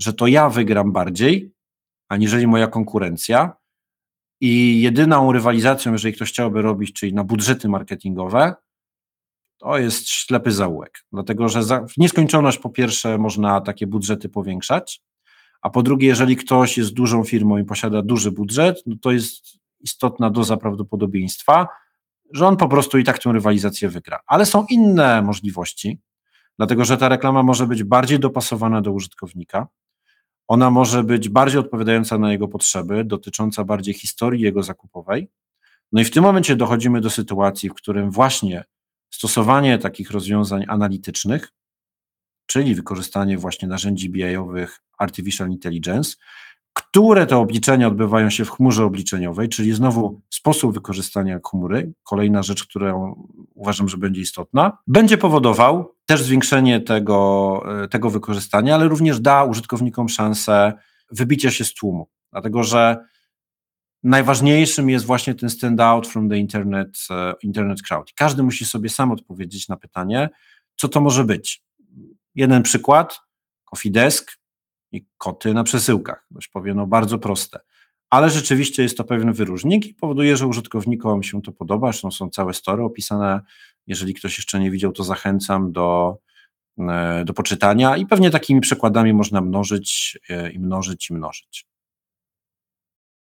że 0.00 0.12
to 0.12 0.26
ja 0.26 0.48
wygram 0.50 0.92
bardziej, 0.92 1.52
aniżeli 2.08 2.46
moja 2.46 2.66
konkurencja. 2.66 3.56
I 4.40 4.80
jedyną 4.80 5.32
rywalizacją, 5.32 5.92
jeżeli 5.92 6.14
ktoś 6.14 6.28
chciałby 6.28 6.62
robić, 6.62 6.92
czyli 6.92 7.14
na 7.14 7.24
budżety 7.24 7.68
marketingowe, 7.68 8.54
to 9.58 9.78
jest 9.78 10.08
ślepy 10.08 10.52
zaułek. 10.52 11.04
Dlatego, 11.12 11.48
że 11.48 11.62
w 11.62 11.98
nieskończoność 11.98 12.58
po 12.58 12.70
pierwsze 12.70 13.18
można 13.18 13.60
takie 13.60 13.86
budżety 13.86 14.28
powiększać, 14.28 15.02
a 15.62 15.70
po 15.70 15.82
drugie, 15.82 16.06
jeżeli 16.08 16.36
ktoś 16.36 16.78
jest 16.78 16.94
dużą 16.94 17.24
firmą 17.24 17.58
i 17.58 17.64
posiada 17.64 18.02
duży 18.02 18.30
budżet, 18.30 18.82
no 18.86 18.96
to 19.02 19.12
jest 19.12 19.58
istotna 19.80 20.30
doza 20.30 20.56
prawdopodobieństwa, 20.56 21.68
że 22.32 22.46
on 22.46 22.56
po 22.56 22.68
prostu 22.68 22.98
i 22.98 23.04
tak 23.04 23.18
tę 23.18 23.32
rywalizację 23.32 23.88
wygra. 23.88 24.20
Ale 24.26 24.46
są 24.46 24.66
inne 24.70 25.22
możliwości, 25.22 25.98
dlatego 26.58 26.84
że 26.84 26.96
ta 26.96 27.08
reklama 27.08 27.42
może 27.42 27.66
być 27.66 27.84
bardziej 27.84 28.18
dopasowana 28.18 28.80
do 28.80 28.92
użytkownika, 28.92 29.66
ona 30.48 30.70
może 30.70 31.04
być 31.04 31.28
bardziej 31.28 31.60
odpowiadająca 31.60 32.18
na 32.18 32.32
jego 32.32 32.48
potrzeby, 32.48 33.04
dotycząca 33.04 33.64
bardziej 33.64 33.94
historii 33.94 34.42
jego 34.42 34.62
zakupowej. 34.62 35.28
No 35.92 36.00
i 36.00 36.04
w 36.04 36.10
tym 36.10 36.22
momencie 36.22 36.56
dochodzimy 36.56 37.00
do 37.00 37.10
sytuacji, 37.10 37.68
w 37.68 37.74
którym 37.74 38.10
właśnie 38.10 38.64
stosowanie 39.10 39.78
takich 39.78 40.10
rozwiązań 40.10 40.64
analitycznych, 40.68 41.52
czyli 42.46 42.74
wykorzystanie 42.74 43.38
właśnie 43.38 43.68
narzędzi 43.68 44.10
BI-owych 44.10 44.80
Artificial 44.98 45.50
Intelligence, 45.50 46.16
które 46.72 47.26
te 47.26 47.36
obliczenia 47.36 47.88
odbywają 47.88 48.30
się 48.30 48.44
w 48.44 48.50
chmurze 48.50 48.84
obliczeniowej, 48.84 49.48
czyli 49.48 49.72
znowu 49.72 50.20
sposób 50.30 50.74
wykorzystania 50.74 51.40
chmury, 51.50 51.92
kolejna 52.02 52.42
rzecz, 52.42 52.64
którą 52.64 53.14
uważam, 53.54 53.88
że 53.88 53.96
będzie 53.96 54.20
istotna, 54.20 54.78
będzie 54.86 55.18
powodował 55.18 55.94
też 56.06 56.22
zwiększenie 56.22 56.80
tego, 56.80 57.62
e, 57.82 57.88
tego 57.88 58.10
wykorzystania, 58.10 58.74
ale 58.74 58.88
również 58.88 59.20
da 59.20 59.44
użytkownikom 59.44 60.08
szansę 60.08 60.72
wybicia 61.10 61.50
się 61.50 61.64
z 61.64 61.74
tłumu, 61.74 62.08
dlatego 62.32 62.62
że 62.62 63.04
najważniejszym 64.02 64.90
jest 64.90 65.04
właśnie 65.04 65.34
ten 65.34 65.50
stand 65.50 65.80
out 65.80 66.06
from 66.06 66.28
the 66.28 66.38
internet, 66.38 66.98
e, 67.10 67.34
internet 67.42 67.82
crowd. 67.82 68.12
Każdy 68.16 68.42
musi 68.42 68.64
sobie 68.64 68.88
sam 68.88 69.10
odpowiedzieć 69.10 69.68
na 69.68 69.76
pytanie, 69.76 70.30
co 70.76 70.88
to 70.88 71.00
może 71.00 71.24
być. 71.24 71.62
Jeden 72.34 72.62
przykład, 72.62 73.20
Coffee 73.64 73.90
Desk, 73.90 74.41
i 74.92 75.06
koty 75.18 75.54
na 75.54 75.64
przesyłkach. 75.64 76.26
Ktoś 76.30 76.48
powie, 76.48 76.74
no 76.74 76.86
bardzo 76.86 77.18
proste. 77.18 77.60
Ale 78.10 78.30
rzeczywiście 78.30 78.82
jest 78.82 78.96
to 78.96 79.04
pewien 79.04 79.32
wyróżnik 79.32 79.86
i 79.86 79.94
powoduje, 79.94 80.36
że 80.36 80.46
użytkownikom 80.46 81.22
się 81.22 81.42
to 81.42 81.52
podoba. 81.52 81.86
Zresztą 81.86 82.10
są 82.10 82.30
całe 82.30 82.54
story 82.54 82.82
opisane. 82.82 83.40
Jeżeli 83.86 84.14
ktoś 84.14 84.38
jeszcze 84.38 84.60
nie 84.60 84.70
widział, 84.70 84.92
to 84.92 85.04
zachęcam 85.04 85.72
do, 85.72 86.18
e, 86.78 87.24
do 87.24 87.34
poczytania 87.34 87.96
i 87.96 88.06
pewnie 88.06 88.30
takimi 88.30 88.60
przykładami 88.60 89.12
można 89.12 89.40
mnożyć 89.40 90.18
e, 90.28 90.50
i 90.50 90.58
mnożyć 90.58 91.10
i 91.10 91.14
mnożyć. 91.14 91.66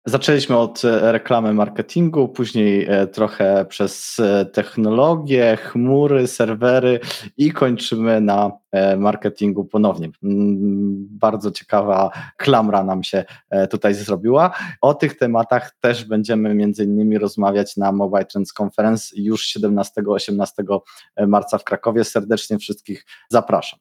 Zaczęliśmy 0.06 0.58
od 0.58 0.86
e, 0.86 1.12
reklamy 1.12 1.54
marketingu, 1.54 2.30
później 2.30 2.88
trochę 3.14 3.66
przez 3.70 4.22
technologię, 4.54 5.58
chmury, 5.58 6.28
serwery 6.28 7.00
i 7.38 7.52
kończymy 7.52 8.22
na 8.22 8.52
marketingu 8.98 9.66
ponownie. 9.66 10.10
Mm, 10.24 11.08
bardzo 11.12 11.52
ciekawa 11.52 12.12
klamra 12.38 12.84
nam 12.84 13.04
się 13.04 13.26
tutaj 13.70 13.94
zrobiła. 13.94 14.52
O 14.82 14.94
tych 14.94 15.18
tematach 15.18 15.76
też 15.80 16.06
będziemy 16.06 16.56
między 16.56 16.84
innymi 16.84 17.18
rozmawiać 17.18 17.78
na 17.78 17.92
Mobile 17.92 18.26
Trends 18.26 18.54
Conference 18.62 19.16
już 19.18 19.48
17-18 19.58 20.80
marca 21.28 21.58
w 21.58 21.64
Krakowie. 21.64 22.04
Serdecznie 22.04 22.58
wszystkich 22.58 23.06
zapraszam. 23.30 23.80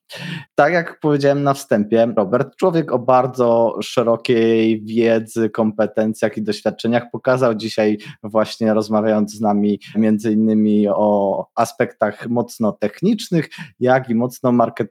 Tak 0.55 0.73
jak 0.73 1.01
powiedziałem 1.01 1.43
na 1.43 1.55
wstępie, 1.55 2.13
Robert, 2.17 2.57
człowiek 2.57 2.93
o 2.93 2.99
bardzo 2.99 3.79
szerokiej 3.83 4.83
wiedzy, 4.85 5.51
kompetencjach 5.51 6.37
i 6.37 6.43
doświadczeniach 6.43 7.11
pokazał 7.13 7.55
dzisiaj 7.55 7.99
właśnie 8.23 8.75
rozmawiając 8.75 9.35
z 9.35 9.41
nami 9.41 9.81
między 9.97 10.33
innymi 10.33 10.89
o 10.89 11.47
aspektach 11.55 12.29
mocno 12.29 12.73
technicznych, 12.73 13.49
jak 13.81 14.11
i 14.11 14.15
mocno 14.15 14.53
marketingowo, 14.53 14.84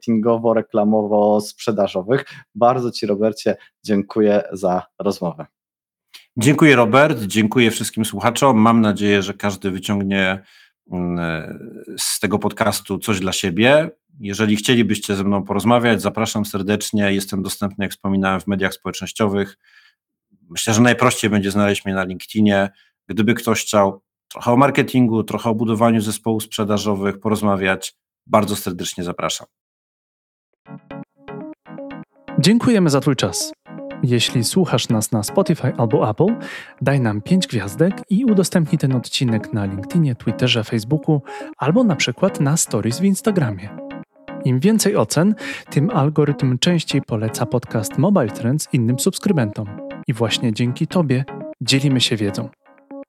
reklamowo, 0.54 1.40
sprzedażowych. 1.40 2.24
Bardzo 2.54 2.90
Ci 2.90 3.06
Robercie 3.06 3.56
dziękuję 3.84 4.42
za 4.52 4.82
rozmowę. 4.98 5.46
Dziękuję 6.36 6.76
Robert, 6.76 7.20
dziękuję 7.20 7.70
wszystkim 7.70 8.04
słuchaczom. 8.04 8.58
Mam 8.58 8.80
nadzieję, 8.80 9.22
że 9.22 9.34
każdy 9.34 9.70
wyciągnie 9.70 10.42
mm, 10.92 11.18
z 11.98 12.20
tego 12.20 12.38
podcastu 12.38 12.98
coś 12.98 13.20
dla 13.20 13.32
siebie. 13.32 13.90
Jeżeli 14.20 14.56
chcielibyście 14.56 15.16
ze 15.16 15.24
mną 15.24 15.44
porozmawiać, 15.44 16.02
zapraszam 16.02 16.44
serdecznie. 16.44 17.12
Jestem 17.12 17.42
dostępny, 17.42 17.84
jak 17.84 17.92
wspominałem, 17.92 18.40
w 18.40 18.46
mediach 18.46 18.74
społecznościowych. 18.74 19.58
Myślę, 20.50 20.74
że 20.74 20.80
najprościej 20.80 21.30
będzie 21.30 21.50
znaleźć 21.50 21.84
mnie 21.84 21.94
na 21.94 22.04
LinkedInie. 22.04 22.70
Gdyby 23.08 23.34
ktoś 23.34 23.62
chciał 23.62 24.02
trochę 24.28 24.52
o 24.52 24.56
marketingu, 24.56 25.24
trochę 25.24 25.50
o 25.50 25.54
budowaniu 25.54 26.00
zespołów 26.00 26.42
sprzedażowych 26.42 27.20
porozmawiać, 27.20 27.94
bardzo 28.26 28.56
serdecznie 28.56 29.04
zapraszam. 29.04 29.46
Dziękujemy 32.38 32.90
za 32.90 33.00
Twój 33.00 33.16
czas. 33.16 33.52
Jeśli 34.02 34.44
słuchasz 34.44 34.88
nas 34.88 35.12
na 35.12 35.22
Spotify 35.22 35.72
albo 35.76 36.10
Apple, 36.10 36.36
daj 36.82 37.00
nam 37.00 37.20
5 37.20 37.46
gwiazdek 37.46 38.02
i 38.10 38.24
udostępnij 38.24 38.78
ten 38.78 38.96
odcinek 38.96 39.52
na 39.52 39.64
LinkedInie, 39.64 40.14
Twitterze, 40.14 40.64
Facebooku 40.64 41.22
albo 41.58 41.84
na 41.84 41.96
przykład 41.96 42.40
na 42.40 42.56
Stories 42.56 43.00
w 43.00 43.04
Instagramie. 43.04 43.68
Im 44.44 44.60
więcej 44.60 44.96
ocen, 44.96 45.34
tym 45.70 45.90
algorytm 45.90 46.58
częściej 46.58 47.02
poleca 47.02 47.46
podcast 47.46 47.98
Mobile 47.98 48.28
Trends 48.28 48.68
innym 48.72 48.98
subskrybentom. 48.98 49.66
I 50.06 50.12
właśnie 50.12 50.52
dzięki 50.52 50.86
Tobie 50.86 51.24
dzielimy 51.60 52.00
się 52.00 52.16
wiedzą. 52.16 52.48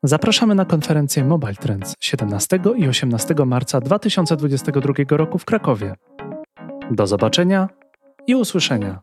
Zapraszamy 0.04 0.56
na 0.56 0.66
konferencję 0.66 1.24
Mobile 1.24 1.56
Trends 1.56 1.94
17 2.00 2.60
i 2.76 2.88
18 2.88 3.36
marca 3.46 3.82
2022 3.82 4.94
roku 5.10 5.38
w 5.38 5.46
Krakowie. 5.46 5.96
Do 6.92 7.08
zobaczenia 7.08 7.70
i 8.28 8.36
usłyszenia. 8.36 9.00